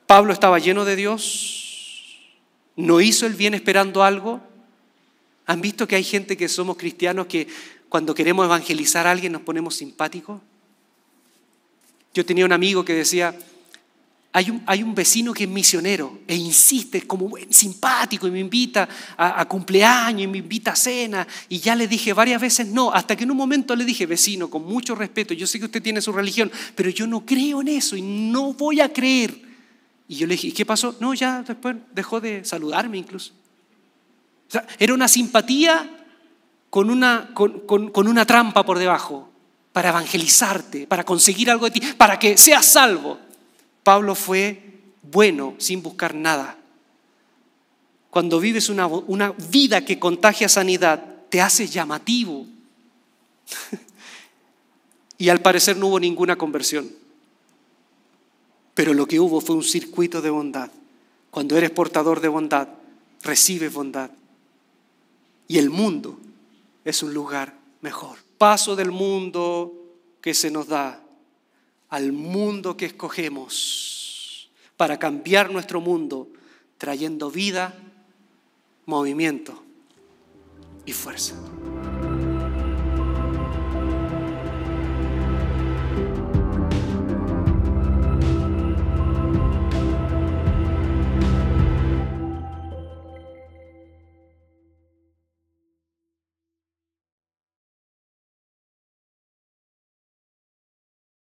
Pablo 0.06 0.34
estaba 0.34 0.58
lleno 0.58 0.84
de 0.84 0.96
Dios, 0.96 2.18
no 2.76 3.00
hizo 3.00 3.24
el 3.24 3.32
bien 3.32 3.54
esperando 3.54 4.02
algo. 4.02 4.42
¿Han 5.46 5.62
visto 5.62 5.88
que 5.88 5.96
hay 5.96 6.04
gente 6.04 6.36
que 6.36 6.46
somos 6.46 6.76
cristianos 6.76 7.26
que 7.26 7.48
cuando 7.88 8.14
queremos 8.14 8.44
evangelizar 8.44 9.06
a 9.06 9.12
alguien 9.12 9.32
nos 9.32 9.42
ponemos 9.42 9.76
simpáticos? 9.76 10.42
Yo 12.12 12.26
tenía 12.26 12.44
un 12.44 12.52
amigo 12.52 12.84
que 12.84 12.92
decía, 12.92 13.34
hay 14.32 14.50
un, 14.50 14.62
hay 14.66 14.82
un 14.82 14.94
vecino 14.94 15.32
que 15.32 15.44
es 15.44 15.50
misionero 15.50 16.20
e 16.26 16.36
insiste, 16.36 17.02
como 17.06 17.28
buen 17.28 17.52
simpático, 17.52 18.28
y 18.28 18.30
me 18.30 18.38
invita 18.38 18.88
a, 19.16 19.40
a, 19.40 19.48
cumpleaños, 19.48 20.22
y 20.22 20.26
me 20.28 20.38
invita 20.38 20.72
a 20.72 20.76
cena, 20.76 21.26
y 21.48 21.58
ya 21.58 21.74
le 21.74 21.88
dije 21.88 22.12
varias 22.12 22.40
veces 22.40 22.68
no, 22.68 22.92
hasta 22.92 23.16
que 23.16 23.24
en 23.24 23.32
un 23.32 23.36
momento 23.36 23.74
le 23.74 23.84
dije, 23.84 24.06
vecino, 24.06 24.48
con 24.48 24.64
mucho 24.64 24.94
respeto, 24.94 25.34
yo 25.34 25.46
sé 25.46 25.58
que 25.58 25.64
usted 25.64 25.82
tiene 25.82 26.00
su 26.00 26.12
religión, 26.12 26.50
pero 26.76 26.90
yo 26.90 27.06
no 27.08 27.26
creo 27.26 27.60
en 27.60 27.68
eso 27.68 27.96
y 27.96 28.02
no 28.02 28.52
voy 28.52 28.80
a 28.80 28.92
creer. 28.92 29.50
Y 30.06 30.16
yo 30.16 30.26
le 30.26 30.34
dije, 30.34 30.48
¿y 30.48 30.52
qué 30.52 30.66
pasó? 30.66 30.96
No, 31.00 31.14
ya 31.14 31.42
después 31.42 31.76
dejó 31.92 32.20
de 32.20 32.44
saludarme 32.44 32.98
incluso. 32.98 33.32
O 34.48 34.50
sea, 34.50 34.66
era 34.78 34.94
una 34.94 35.06
simpatía 35.06 35.88
con 36.68 36.90
una, 36.90 37.30
con, 37.34 37.60
con, 37.60 37.90
con 37.90 38.08
una 38.08 38.24
trampa 38.24 38.64
por 38.64 38.78
debajo 38.78 39.30
para 39.72 39.90
evangelizarte, 39.90 40.86
para 40.86 41.04
conseguir 41.04 41.50
algo 41.50 41.66
de 41.66 41.70
ti, 41.72 41.80
para 41.96 42.18
que 42.18 42.36
seas 42.36 42.66
salvo. 42.66 43.18
Pablo 43.90 44.14
fue 44.14 44.62
bueno 45.02 45.56
sin 45.58 45.82
buscar 45.82 46.14
nada. 46.14 46.56
Cuando 48.08 48.38
vives 48.38 48.68
una, 48.68 48.86
una 48.86 49.32
vida 49.32 49.84
que 49.84 49.98
contagia 49.98 50.48
sanidad, 50.48 51.26
te 51.28 51.40
hace 51.40 51.66
llamativo. 51.66 52.46
y 55.18 55.28
al 55.28 55.40
parecer 55.40 55.76
no 55.76 55.88
hubo 55.88 55.98
ninguna 55.98 56.36
conversión. 56.36 56.88
Pero 58.74 58.94
lo 58.94 59.06
que 59.06 59.18
hubo 59.18 59.40
fue 59.40 59.56
un 59.56 59.64
circuito 59.64 60.22
de 60.22 60.30
bondad. 60.30 60.70
Cuando 61.32 61.56
eres 61.56 61.72
portador 61.72 62.20
de 62.20 62.28
bondad, 62.28 62.68
recibes 63.24 63.72
bondad. 63.72 64.12
Y 65.48 65.58
el 65.58 65.68
mundo 65.68 66.16
es 66.84 67.02
un 67.02 67.12
lugar 67.12 67.56
mejor 67.80 68.18
paso 68.38 68.76
del 68.76 68.92
mundo 68.92 69.74
que 70.20 70.32
se 70.32 70.48
nos 70.52 70.68
da 70.68 71.02
al 71.90 72.12
mundo 72.12 72.76
que 72.76 72.86
escogemos 72.86 74.50
para 74.76 74.98
cambiar 74.98 75.50
nuestro 75.50 75.80
mundo, 75.80 76.28
trayendo 76.78 77.30
vida, 77.30 77.74
movimiento 78.86 79.62
y 80.86 80.92
fuerza. 80.92 81.34